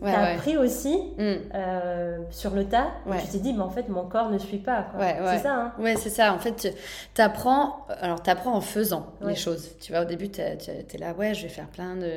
tu 0.00 0.08
as 0.08 0.34
appris 0.34 0.56
aussi 0.56 0.96
mm. 1.18 2.30
sur 2.30 2.54
le 2.54 2.64
tas. 2.64 2.92
Tu 3.22 3.28
t'es 3.28 3.38
dit, 3.38 3.52
mais 3.52 3.62
en 3.62 3.70
fait, 3.70 3.88
mon 3.88 4.04
corps 4.04 4.30
ne 4.30 4.38
suit 4.38 4.58
pas. 4.58 4.86
C'est 4.98 5.38
ça. 5.38 5.54
Hein 5.56 5.72
ouais, 5.80 5.96
c'est 5.96 6.10
ça. 6.10 6.32
En 6.32 6.38
fait, 6.38 6.74
tu 7.14 7.20
apprends, 7.20 7.86
alors, 8.00 8.20
apprends 8.26 8.54
en 8.54 8.60
faisant 8.60 9.06
les 9.22 9.34
choses. 9.34 9.70
Tu 9.80 9.92
vois, 9.92 10.02
au 10.02 10.04
début, 10.04 10.28
tu 10.28 10.40
es, 10.40 10.98
là, 10.98 11.12
ouais, 11.14 11.34
je 11.34 11.42
vais 11.42 11.48
faire 11.48 11.66
plein 11.68 11.96
de. 11.96 12.10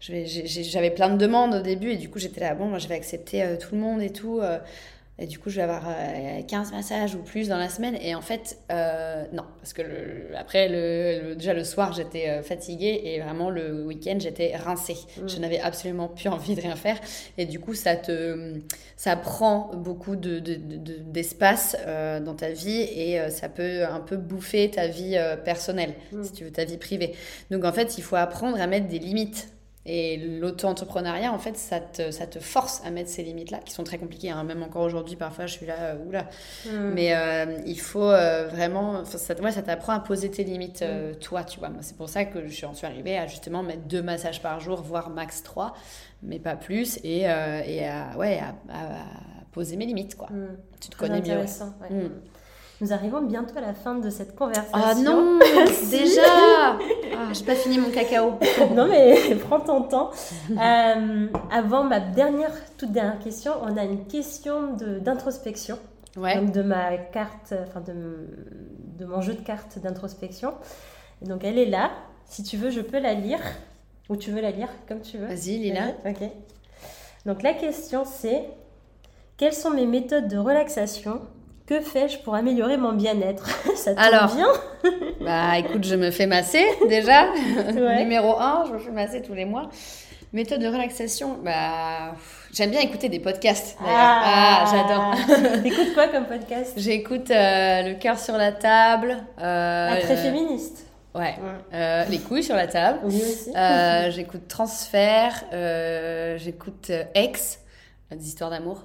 J'avais 0.00 0.90
plein 0.90 1.10
de 1.10 1.16
demandes 1.16 1.54
au 1.54 1.60
début 1.60 1.90
et 1.90 1.96
du 1.96 2.10
coup, 2.10 2.18
j'étais 2.18 2.40
là, 2.40 2.54
bon, 2.54 2.66
moi, 2.66 2.78
je 2.78 2.88
vais 2.88 2.96
accepter 2.96 3.56
tout 3.58 3.67
tout 3.68 3.74
le 3.74 3.80
monde 3.80 4.02
et 4.02 4.10
tout. 4.10 4.40
Euh, 4.40 4.58
et 5.20 5.26
du 5.26 5.40
coup, 5.40 5.50
je 5.50 5.56
vais 5.56 5.62
avoir 5.62 5.82
15 6.46 6.68
euh, 6.68 6.76
massages 6.76 7.16
ou 7.16 7.18
plus 7.18 7.48
dans 7.48 7.58
la 7.58 7.68
semaine. 7.68 7.96
Et 8.00 8.14
en 8.14 8.20
fait, 8.20 8.56
euh, 8.70 9.24
non. 9.32 9.42
Parce 9.60 9.72
que 9.72 9.82
le, 9.82 10.36
après, 10.36 10.68
le, 10.68 11.34
déjà 11.34 11.54
le 11.54 11.64
soir, 11.64 11.92
j'étais 11.92 12.40
fatiguée. 12.44 13.00
Et 13.04 13.20
vraiment, 13.20 13.50
le 13.50 13.84
week-end, 13.84 14.16
j'étais 14.20 14.54
rincée. 14.54 14.96
Mm. 15.16 15.28
Je 15.28 15.38
n'avais 15.40 15.58
absolument 15.58 16.06
plus 16.06 16.28
envie 16.28 16.54
de 16.54 16.60
rien 16.60 16.76
faire. 16.76 17.00
Et 17.36 17.46
du 17.46 17.58
coup, 17.58 17.74
ça, 17.74 17.96
te, 17.96 18.60
ça 18.96 19.16
prend 19.16 19.72
beaucoup 19.74 20.14
d'espace 20.14 21.76
de, 21.84 22.20
dans 22.20 22.36
ta 22.36 22.50
vie. 22.50 22.82
Et 22.82 23.18
ça 23.30 23.48
peut 23.48 23.84
un 23.86 24.00
peu 24.00 24.16
bouffer 24.16 24.70
ta 24.70 24.86
vie 24.86 25.20
personnelle, 25.44 25.94
mm. 26.12 26.22
si 26.22 26.32
tu 26.32 26.44
veux, 26.44 26.52
ta 26.52 26.64
vie 26.64 26.78
privée. 26.78 27.16
Donc, 27.50 27.64
en 27.64 27.72
fait, 27.72 27.98
il 27.98 28.04
faut 28.04 28.16
apprendre 28.16 28.60
à 28.60 28.68
mettre 28.68 28.86
des 28.86 29.00
limites 29.00 29.48
et 29.90 30.18
l'auto-entrepreneuriat, 30.18 31.32
en 31.32 31.38
fait, 31.38 31.56
ça 31.56 31.80
te, 31.80 32.10
ça 32.10 32.26
te 32.26 32.38
force 32.38 32.82
à 32.84 32.90
mettre 32.90 33.08
ces 33.08 33.22
limites-là, 33.22 33.60
qui 33.64 33.72
sont 33.72 33.84
très 33.84 33.96
compliquées. 33.96 34.28
Hein. 34.28 34.44
Même 34.44 34.62
encore 34.62 34.82
aujourd'hui, 34.82 35.16
parfois, 35.16 35.46
je 35.46 35.54
suis 35.54 35.64
là, 35.64 35.76
euh, 35.78 36.04
oula. 36.06 36.26
Hmm. 36.66 36.90
Mais 36.92 37.16
euh, 37.16 37.58
il 37.64 37.80
faut 37.80 38.10
euh, 38.10 38.48
vraiment. 38.48 39.06
Ça, 39.06 39.34
ouais, 39.34 39.50
ça 39.50 39.62
t'apprend 39.62 39.94
à 39.94 40.00
poser 40.00 40.30
tes 40.30 40.44
limites, 40.44 40.82
hmm. 40.82 41.16
toi, 41.20 41.42
tu 41.42 41.58
vois. 41.58 41.70
C'est 41.80 41.96
pour 41.96 42.10
ça 42.10 42.26
que 42.26 42.46
je 42.46 42.52
suis, 42.52 42.66
arrivée 42.82 43.16
à 43.16 43.26
justement 43.26 43.62
mettre 43.62 43.84
deux 43.84 44.02
massages 44.02 44.42
par 44.42 44.60
jour, 44.60 44.82
voire 44.82 45.08
max 45.08 45.42
trois, 45.42 45.74
mais 46.22 46.38
pas 46.38 46.54
plus. 46.54 46.98
Et, 47.02 47.20
et 47.20 47.88
à, 47.88 48.14
ouais, 48.18 48.40
à, 48.40 48.54
poser 49.52 49.76
mes 49.76 49.86
limites, 49.86 50.16
quoi. 50.16 50.28
Hmm. 50.28 50.58
Tu 50.82 50.90
te 50.90 50.98
connais 50.98 51.22
mieux. 51.22 51.38
Ouais. 51.38 52.10
Nous 52.80 52.92
arrivons 52.92 53.22
bientôt 53.22 53.58
à 53.58 53.60
la 53.60 53.74
fin 53.74 53.96
de 53.96 54.08
cette 54.08 54.36
conversation. 54.36 54.70
Ah 54.72 54.94
non, 54.94 55.38
déjà 55.90 56.22
ah, 56.30 56.78
J'ai 57.32 57.44
pas 57.44 57.56
fini 57.56 57.78
mon 57.78 57.90
cacao. 57.90 58.38
non 58.74 58.86
mais 58.86 59.34
prends 59.48 59.58
ton 59.58 59.82
temps. 59.82 60.10
Euh, 60.50 61.26
avant 61.50 61.82
ma 61.82 61.98
dernière, 61.98 62.52
toute 62.76 62.92
dernière 62.92 63.18
question, 63.18 63.52
on 63.62 63.76
a 63.76 63.82
une 63.82 64.06
question 64.06 64.76
d'introspection. 65.00 65.78
Ouais. 66.16 66.36
Donc 66.36 66.52
de 66.52 66.62
ma 66.62 66.96
carte, 66.96 67.52
enfin 67.66 67.80
de, 67.80 68.28
de 68.96 69.04
mon 69.04 69.22
jeu 69.22 69.34
de 69.34 69.40
cartes 69.40 69.80
d'introspection. 69.80 70.54
Donc 71.22 71.42
elle 71.42 71.58
est 71.58 71.66
là. 71.66 71.90
Si 72.26 72.44
tu 72.44 72.56
veux, 72.56 72.70
je 72.70 72.80
peux 72.80 73.00
la 73.00 73.14
lire. 73.14 73.40
Ou 74.08 74.16
tu 74.16 74.30
veux 74.30 74.40
la 74.40 74.52
lire, 74.52 74.68
comme 74.86 75.00
tu 75.00 75.18
veux. 75.18 75.26
Vas-y, 75.26 75.58
Lila. 75.58 75.88
Ok. 76.06 76.22
Donc 77.26 77.42
la 77.42 77.54
question 77.54 78.04
c'est 78.04 78.44
quelles 79.36 79.52
sont 79.52 79.70
mes 79.70 79.86
méthodes 79.86 80.28
de 80.28 80.38
relaxation 80.38 81.20
que 81.68 81.80
fais-je 81.80 82.18
pour 82.20 82.34
améliorer 82.34 82.78
mon 82.78 82.92
bien-être 82.92 83.46
Ça 83.76 83.94
tombe 83.94 84.02
Alors, 84.02 84.34
bien 84.34 84.48
Bah 85.20 85.58
écoute, 85.58 85.84
je 85.84 85.94
me 85.94 86.10
fais 86.10 86.26
masser 86.26 86.64
déjà. 86.88 87.28
Numéro 87.98 88.38
1, 88.40 88.64
je 88.68 88.72
me 88.72 88.78
fais 88.78 88.90
masser 88.90 89.20
tous 89.20 89.34
les 89.34 89.44
mois. 89.44 89.68
Méthode 90.32 90.60
de 90.60 90.66
relaxation, 90.66 91.38
bah 91.42 92.14
j'aime 92.52 92.70
bien 92.70 92.80
écouter 92.80 93.08
des 93.08 93.18
podcasts. 93.18 93.78
Ah, 93.80 94.64
ah 94.66 95.16
j'adore. 95.26 95.62
T'écoutes 95.62 95.94
quoi 95.94 96.08
comme 96.08 96.26
podcast? 96.26 96.74
J'écoute 96.76 97.30
euh, 97.30 97.82
Le 97.82 97.94
cœur 97.94 98.18
sur 98.18 98.36
la 98.36 98.52
table. 98.52 99.16
Euh, 99.40 99.90
ah, 99.90 99.96
très 100.02 100.16
féministe. 100.16 100.86
Ouais. 101.14 101.34
Euh, 101.72 102.04
les 102.10 102.18
couilles 102.18 102.42
sur 102.42 102.56
la 102.56 102.66
table. 102.66 102.98
Oui 103.04 103.22
aussi. 103.22 103.52
j'écoute 104.10 104.48
Transfert. 104.48 105.44
j'écoute 106.36 106.92
Ex 107.14 107.60
des 108.16 108.26
histoires 108.26 108.50
d'amour. 108.50 108.84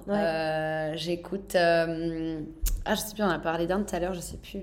j'écoute 0.94 1.56
ah, 2.84 2.94
je 2.94 3.00
sais 3.00 3.14
plus, 3.14 3.22
on 3.22 3.28
a 3.28 3.38
parlé 3.38 3.66
d'un 3.66 3.82
tout 3.82 3.96
à 3.96 3.98
l'heure, 3.98 4.14
je 4.14 4.20
sais 4.20 4.36
plus. 4.36 4.60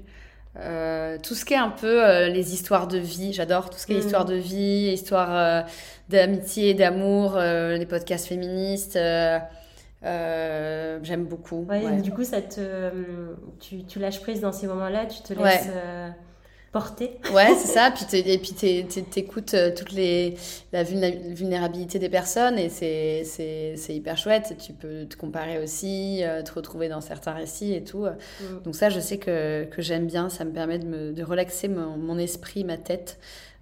Euh, 0.57 1.17
tout 1.23 1.33
ce 1.33 1.45
qui 1.45 1.53
est 1.53 1.57
un 1.57 1.69
peu 1.69 2.05
euh, 2.05 2.27
les 2.27 2.53
histoires 2.53 2.87
de 2.87 2.97
vie, 2.97 3.31
j'adore 3.33 3.69
tout 3.69 3.79
ce 3.79 3.87
qui 3.87 3.93
est 3.93 3.97
mm. 3.97 4.05
histoire 4.05 4.25
de 4.25 4.35
vie, 4.35 4.91
histoire 4.93 5.29
euh, 5.35 5.61
d'amitié, 6.09 6.73
d'amour, 6.73 7.37
les 7.37 7.85
podcasts 7.85 8.27
féministes. 8.27 8.99
J'aime 10.03 11.25
beaucoup. 11.25 11.67
Du 12.03 12.11
coup, 12.11 12.23
ça 12.23 12.41
te, 12.41 12.91
tu, 13.59 13.83
tu, 13.85 13.99
lâches 13.99 14.21
prise 14.21 14.41
dans 14.41 14.51
ces 14.51 14.67
moments-là, 14.67 15.05
tu 15.05 15.21
te 15.21 15.33
laisses 15.33 15.69
porter. 16.71 17.19
Ouais, 17.33 17.53
c'est 17.57 17.67
ça. 17.67 17.91
Puis 17.91 18.05
et 18.17 18.37
puis 18.37 18.53
t'écoutes 18.53 19.53
euh, 19.53 19.71
toute 19.75 19.91
les, 19.91 20.35
la 20.71 20.83
vulnérabilité 20.83 21.99
des 21.99 22.09
personnes 22.09 22.57
et 22.57 22.69
c'est 22.69 23.95
hyper 23.95 24.17
chouette. 24.17 24.55
Tu 24.63 24.73
peux 24.73 25.05
te 25.05 25.15
comparer 25.15 25.61
aussi, 25.61 26.23
euh, 26.23 26.41
te 26.41 26.53
retrouver 26.53 26.89
dans 26.89 27.01
certains 27.01 27.33
récits 27.33 27.73
et 27.73 27.83
tout. 27.83 28.05
Mm. 28.05 28.63
Donc 28.63 28.75
ça, 28.75 28.89
je 28.89 28.99
sais 28.99 29.17
que, 29.17 29.65
que 29.65 29.81
j'aime 29.81 30.07
bien. 30.07 30.29
Ça 30.29 30.45
me 30.45 30.51
permet 30.51 30.79
de, 30.79 30.87
me, 30.87 31.11
de 31.11 31.23
relaxer 31.23 31.67
mon, 31.67 31.97
mon 31.97 32.17
esprit, 32.17 32.63
ma 32.63 32.77
tête. 32.77 33.19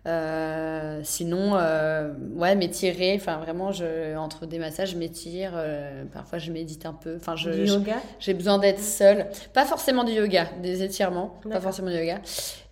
Euh, 0.10 1.01
sinon, 1.03 1.55
euh, 1.55 2.12
ouais, 2.36 2.55
m'étirer. 2.55 3.14
Enfin, 3.16 3.38
vraiment, 3.38 3.72
je, 3.72 4.16
entre 4.18 4.47
des 4.47 4.57
massages, 4.57 4.91
je 4.91 4.97
m'étire. 4.97 5.51
Euh, 5.55 6.03
parfois, 6.12 6.39
je 6.39 6.51
médite 6.51 6.86
un 6.86 6.93
peu. 6.93 7.16
Enfin, 7.18 7.36
je, 7.36 7.51
du 7.51 7.66
yoga? 7.66 7.97
J'ai 8.20 8.34
besoin 8.34 8.57
d'être 8.57 8.80
seule. 8.80 9.28
Pas 9.53 9.66
forcément 9.66 10.03
du 10.03 10.14
yoga, 10.14 10.47
des 10.64 10.84
étirements. 10.84 11.39
Pas 11.49 11.62
forcément 11.62 11.89
du 11.89 11.97
yoga. 11.97 12.22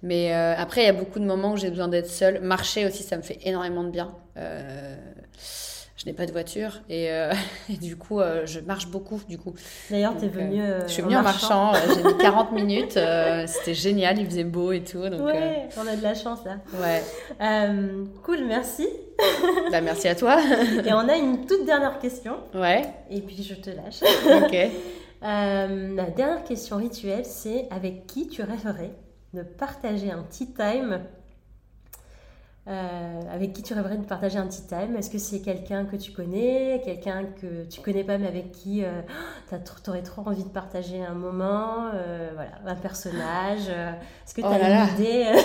Mais 0.01 0.33
après, 0.33 0.81
il 0.81 0.85
y 0.85 0.89
a 0.89 0.93
beaucoup 0.93 1.19
de 1.19 1.25
moments 1.25 1.53
où 1.53 1.57
j'ai 1.57 1.69
besoin 1.69 1.88
d'être 1.88 2.09
seule. 2.09 2.41
Marcher 2.41 2.85
aussi, 2.85 3.03
ça 3.03 3.17
me 3.17 3.21
fait 3.21 3.39
énormément 3.43 3.83
de 3.83 3.91
bien. 3.91 4.11
Je 5.98 6.06
n'ai 6.06 6.14
pas 6.14 6.26
de 6.26 6.32
voiture 6.32 6.82
et, 6.89 7.10
du 7.82 7.98
coup, 7.98 8.22
je 8.45 8.60
marche 8.60 8.88
beaucoup. 8.88 9.22
Du 9.28 9.38
coup. 9.38 9.54
D'ailleurs, 9.89 10.16
tu 10.18 10.26
es 10.26 10.28
venue. 10.30 10.64
je 10.86 10.91
suis 10.91 11.02
venue 11.02 11.18
en 11.18 11.24
marchant. 11.24 11.74
j'ai 11.74 12.04
mis 12.04 12.18
40 12.18 12.52
minutes. 12.54 13.00
C'était 13.48 13.74
génial. 13.74 14.20
Il 14.20 14.26
faisait 14.26 14.43
beau 14.43 14.72
et 14.72 14.84
tout. 14.84 15.10
Donc, 15.10 15.22
ouais, 15.22 15.68
on 15.78 15.88
a 15.88 15.95
de 15.95 16.04
la 16.04 16.14
chance 16.14 16.39
là. 16.45 16.58
Ouais. 16.80 17.04
cool, 18.24 18.45
merci. 18.45 18.88
bah, 19.72 19.82
merci 19.82 20.08
à 20.08 20.16
toi. 20.16 20.39
et 20.86 20.93
on 20.93 21.10
a 21.10 21.18
une 21.18 21.45
toute 21.45 21.66
dernière 21.66 22.00
question. 22.00 22.38
Ouais. 22.54 22.84
Et 23.10 23.22
puis 23.22 23.41
je 23.41 23.56
te 23.56 23.72
lâche. 23.72 24.02
ok. 24.43 24.72
la 25.22 26.10
dernière 26.16 26.43
question 26.43 26.78
rituelle, 26.78 27.26
c'est 27.26 27.68
avec 27.72 28.06
qui 28.06 28.28
tu 28.28 28.43
rêverais 28.43 28.91
de 29.34 29.43
partager 29.43 30.12
un 30.12 30.24
tea 30.24 30.48
time 30.48 31.02
euh, 32.68 33.22
avec 33.32 33.53
qui 33.53 33.63
tu 33.63 33.74
rêverais 33.74 33.95
de 33.95 34.03
partager 34.03 34.38
un 34.38 34.47
tea 34.47 34.61
time 34.68 34.97
Est-ce 34.97 35.09
que 35.09 35.18
c'est 35.18 35.39
quelqu'un 35.39 35.86
que 35.86 35.95
tu 35.95 36.11
connais, 36.11 36.82
quelqu'un 36.84 37.24
que 37.39 37.63
tu 37.63 37.80
connais 37.80 38.03
pas 38.03 38.18
mais 38.18 38.28
avec 38.28 38.51
qui 38.51 38.84
euh, 38.84 39.01
tu 39.84 39.89
aurais 39.89 40.01
trop 40.01 40.24
envie 40.26 40.43
de 40.43 40.49
partager 40.49 41.01
un 41.01 41.13
moment, 41.13 41.91
euh, 41.93 42.32
voilà, 42.34 42.51
un 42.65 42.76
personnage 42.76 43.70
Est-ce 43.70 44.34
que 44.34 44.41
tu 44.41 44.47
as 44.47 44.51
oh 44.51 44.89
une 44.89 45.01
idée? 45.01 45.26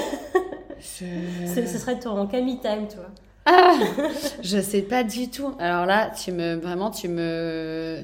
Ce 0.80 1.78
serait 1.78 2.00
ton 2.00 2.26
Camille 2.26 2.58
time, 2.58 2.88
tu 2.88 2.96
vois. 2.96 3.10
Ah, 3.46 3.74
je 4.42 4.60
sais 4.60 4.82
pas 4.82 5.04
du 5.04 5.28
tout. 5.28 5.54
Alors 5.60 5.86
là, 5.86 6.10
tu 6.10 6.32
me 6.32 6.56
vraiment 6.56 6.90
tu 6.90 7.06
me 7.06 8.02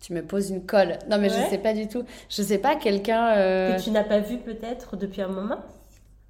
tu 0.00 0.14
me 0.14 0.22
poses 0.22 0.48
une 0.48 0.64
colle. 0.64 0.98
Non 1.10 1.18
mais 1.18 1.28
je 1.28 1.50
sais 1.50 1.58
pas 1.58 1.74
du 1.74 1.86
tout. 1.86 2.04
Je 2.30 2.40
sais 2.40 2.58
pas 2.58 2.76
quelqu'un 2.76 3.34
que 3.34 3.82
tu 3.82 3.90
n'as 3.90 4.04
pas 4.04 4.20
vu 4.20 4.38
peut-être 4.38 4.96
depuis 4.96 5.20
un 5.20 5.28
moment? 5.28 5.58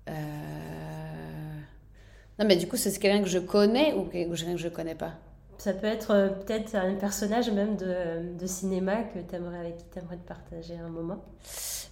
Euh... 0.08 0.12
Non, 2.38 2.46
mais 2.46 2.56
du 2.56 2.68
coup, 2.68 2.76
c'est 2.76 2.96
quelqu'un 2.98 3.22
que 3.22 3.28
je 3.28 3.38
connais 3.38 3.94
ou 3.94 4.04
quelqu'un 4.04 4.52
que 4.52 4.56
je 4.56 4.68
connais 4.68 4.94
pas? 4.94 5.12
Ça 5.58 5.72
peut 5.72 5.88
être 5.88 6.12
euh, 6.12 6.28
peut-être 6.28 6.76
un 6.76 6.94
personnage 6.94 7.50
même 7.50 7.76
de, 7.76 8.38
de 8.38 8.46
cinéma 8.46 9.02
que 9.02 9.18
aimerais, 9.34 9.58
avec 9.58 9.76
qui 9.76 9.84
tu 9.92 9.98
aimerais 9.98 10.16
te 10.16 10.28
partager 10.28 10.76
un 10.78 10.88
moment. 10.88 11.24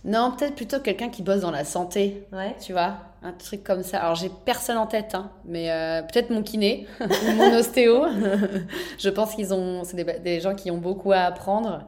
Non, 0.05 0.33
peut-être 0.37 0.55
plutôt 0.55 0.79
quelqu'un 0.79 1.09
qui 1.09 1.23
bosse 1.23 1.41
dans 1.41 1.51
la 1.51 1.65
santé. 1.65 2.25
Ouais. 2.33 2.55
Tu 2.61 2.73
vois? 2.73 2.99
Un 3.23 3.33
truc 3.33 3.65
comme 3.65 3.83
ça. 3.83 3.99
Alors, 3.99 4.15
j'ai 4.15 4.31
personne 4.45 4.77
en 4.77 4.87
tête, 4.87 5.15
hein, 5.15 5.31
mais 5.45 5.71
euh, 5.71 6.03
peut-être 6.03 6.31
mon 6.31 6.43
kiné 6.43 6.87
ou 7.01 7.33
mon 7.33 7.57
ostéo. 7.57 8.05
je 8.99 9.09
pense 9.09 9.35
qu'ils 9.35 9.55
ont, 9.55 9.85
c'est 9.85 9.97
des, 10.23 10.41
gens 10.41 10.55
qui 10.55 10.71
ont 10.71 10.77
beaucoup 10.77 11.13
à 11.13 11.21
apprendre. 11.21 11.87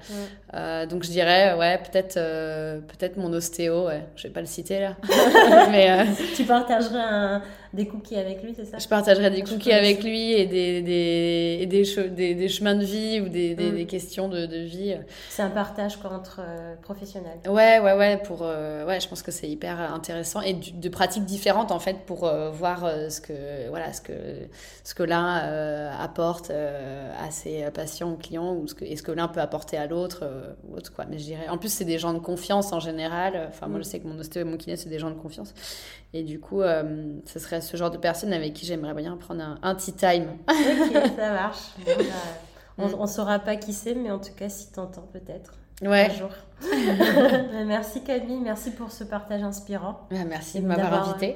Euh, 0.54 0.86
donc, 0.86 1.04
je 1.04 1.10
dirais, 1.10 1.54
ouais, 1.54 1.78
peut-être, 1.78 2.16
euh, 2.16 2.80
peut-être 2.80 3.18
mon 3.18 3.32
ostéo. 3.32 3.86
Ouais. 3.86 4.04
Je 4.16 4.24
vais 4.24 4.32
pas 4.32 4.40
le 4.40 4.46
citer 4.46 4.80
là. 4.80 4.96
mais 5.70 6.06
tu 6.34 6.44
partagerais 6.44 7.40
des 7.74 7.86
cookies 7.86 8.16
avec 8.16 8.42
lui, 8.42 8.54
c'est 8.56 8.64
ça? 8.64 8.78
Je 8.78 8.88
partagerais 8.88 9.30
des 9.30 9.42
cookies 9.42 9.72
avec 9.72 10.02
lui 10.02 10.32
et 10.32 10.46
des 10.46 10.80
des, 10.80 11.66
des, 11.66 12.34
des, 12.34 12.48
chemins 12.48 12.74
de 12.74 12.84
vie 12.84 13.20
ou 13.20 13.28
des, 13.28 13.54
mm. 13.54 13.86
questions 13.86 14.28
de, 14.28 14.46
de 14.46 14.60
vie. 14.60 14.96
C'est 15.28 15.42
un 15.42 15.50
partage 15.50 15.98
entre 16.10 16.40
professionnels. 16.80 17.38
Ouais, 17.46 17.78
ouais, 17.78 17.92
ouais. 17.92 18.16
Pour, 18.16 18.40
ouais, 18.40 18.98
je 19.00 19.08
pense 19.08 19.22
que 19.22 19.30
c'est 19.30 19.48
hyper 19.48 19.78
intéressant 19.92 20.40
et 20.40 20.54
de 20.54 20.88
différentes 21.20 21.72
en 21.72 21.78
fait 21.78 22.04
pour 22.06 22.24
euh, 22.24 22.50
voir 22.50 22.84
euh, 22.84 23.08
ce 23.08 23.20
que 23.20 23.68
voilà 23.68 23.92
ce 23.92 24.00
que 24.00 24.12
ce 24.84 24.94
que 24.94 25.02
l'un 25.02 25.38
euh, 25.42 25.90
apporte 25.98 26.50
à 26.50 27.30
ses 27.30 27.70
patients 27.72 28.12
ou 28.12 28.16
clients 28.16 28.54
ou 28.54 28.66
ce 28.66 28.74
que 28.74 28.96
ce 28.96 29.02
que 29.02 29.12
l'un 29.12 29.28
peut 29.28 29.40
apporter 29.40 29.76
à 29.76 29.86
l'autre 29.86 30.24
ou 30.64 30.76
autre 30.76 30.92
quoi. 30.92 31.04
Mais 31.06 31.18
je 31.18 31.24
dirais 31.24 31.48
en 31.48 31.58
plus 31.58 31.72
c'est 31.72 31.84
des 31.84 31.98
gens 31.98 32.14
de 32.14 32.18
confiance 32.18 32.72
en 32.72 32.80
général. 32.80 33.48
Enfin 33.48 33.66
moi 33.66 33.78
je 33.78 33.88
mm. 33.88 33.90
sais 33.90 34.00
que 34.00 34.08
mon 34.08 34.18
ostéo 34.18 34.42
et 34.42 34.44
mon 34.44 34.56
kiné 34.56 34.76
c'est 34.76 34.88
des 34.88 34.98
gens 34.98 35.10
de 35.10 35.18
confiance. 35.18 35.54
Et 36.12 36.22
du 36.22 36.40
coup 36.40 36.62
ce 36.62 37.38
serait 37.38 37.60
ce 37.60 37.76
genre 37.76 37.90
de 37.90 37.98
personne 37.98 38.32
avec 38.32 38.54
qui 38.54 38.66
j'aimerais 38.66 38.94
bien 38.94 39.16
prendre 39.16 39.42
un, 39.42 39.58
un 39.62 39.74
tea 39.74 39.92
time. 39.92 40.28
Ok 40.48 40.96
ça 41.16 41.32
marche. 41.32 41.68
Bah, 42.78 42.84
on, 42.96 43.02
ne 43.02 43.06
saura 43.08 43.40
pas 43.40 43.56
qui 43.56 43.72
c'est 43.72 43.96
mais 43.96 44.12
en 44.12 44.20
tout 44.20 44.32
cas 44.36 44.48
si 44.48 44.70
t'entends 44.70 45.08
peut-être 45.12 45.57
ouais. 45.82 46.10
un 46.10 46.14
jour. 46.14 46.30
merci 47.66 48.02
Camille, 48.02 48.40
merci 48.42 48.72
pour 48.72 48.90
ce 48.90 49.04
partage 49.04 49.42
inspirant. 49.42 50.08
merci 50.10 50.60
de 50.60 50.66
m'avoir 50.66 51.08
invité. 51.08 51.34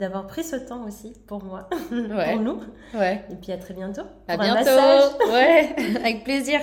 D'avoir 0.00 0.26
pris 0.26 0.42
ce 0.42 0.56
temps 0.56 0.84
aussi 0.86 1.12
pour 1.26 1.44
moi, 1.44 1.68
pour 1.88 2.40
nous. 2.40 2.60
Ouais. 2.94 3.24
Et 3.30 3.36
puis 3.36 3.52
à 3.52 3.58
très 3.58 3.74
bientôt. 3.74 4.02
À 4.28 4.36
bientôt. 4.36 4.70
ouais, 5.32 5.74
avec 5.96 6.24
plaisir. 6.24 6.60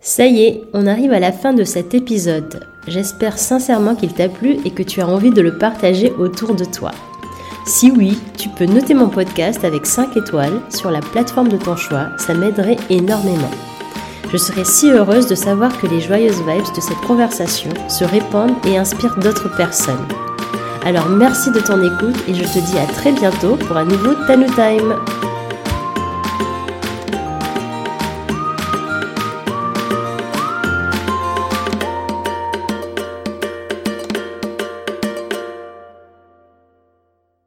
Ça 0.00 0.26
y 0.26 0.44
est, 0.44 0.60
on 0.74 0.86
arrive 0.86 1.12
à 1.12 1.20
la 1.20 1.32
fin 1.32 1.52
de 1.52 1.64
cet 1.64 1.94
épisode. 1.94 2.66
J'espère 2.88 3.38
sincèrement 3.38 3.94
qu'il 3.94 4.12
t'a 4.12 4.28
plu 4.28 4.58
et 4.64 4.70
que 4.70 4.82
tu 4.82 5.00
as 5.00 5.08
envie 5.08 5.30
de 5.30 5.40
le 5.40 5.58
partager 5.58 6.10
autour 6.10 6.54
de 6.54 6.64
toi. 6.64 6.90
Si 7.66 7.92
oui, 7.92 8.18
tu 8.36 8.48
peux 8.48 8.66
noter 8.66 8.94
mon 8.94 9.08
podcast 9.08 9.64
avec 9.64 9.86
5 9.86 10.16
étoiles 10.16 10.60
sur 10.70 10.90
la 10.90 11.00
plateforme 11.00 11.48
de 11.48 11.56
ton 11.56 11.76
choix, 11.76 12.08
ça 12.18 12.34
m'aiderait 12.34 12.78
énormément. 12.90 13.50
Je 14.30 14.36
serais 14.36 14.64
si 14.64 14.90
heureuse 14.90 15.26
de 15.26 15.34
savoir 15.34 15.78
que 15.80 15.86
les 15.86 16.00
joyeuses 16.00 16.42
vibes 16.46 16.74
de 16.74 16.80
cette 16.80 17.00
conversation 17.06 17.70
se 17.88 18.04
répandent 18.04 18.56
et 18.66 18.78
inspirent 18.78 19.16
d'autres 19.16 19.54
personnes. 19.56 20.06
Alors 20.84 21.08
merci 21.08 21.50
de 21.50 21.60
ton 21.60 21.80
écoute 21.82 22.16
et 22.28 22.34
je 22.34 22.42
te 22.42 22.58
dis 22.58 22.78
à 22.78 22.86
très 22.86 23.12
bientôt 23.12 23.56
pour 23.56 23.76
un 23.76 23.84
nouveau 23.84 24.14
Tanu 24.26 24.46
Time. 24.46 24.96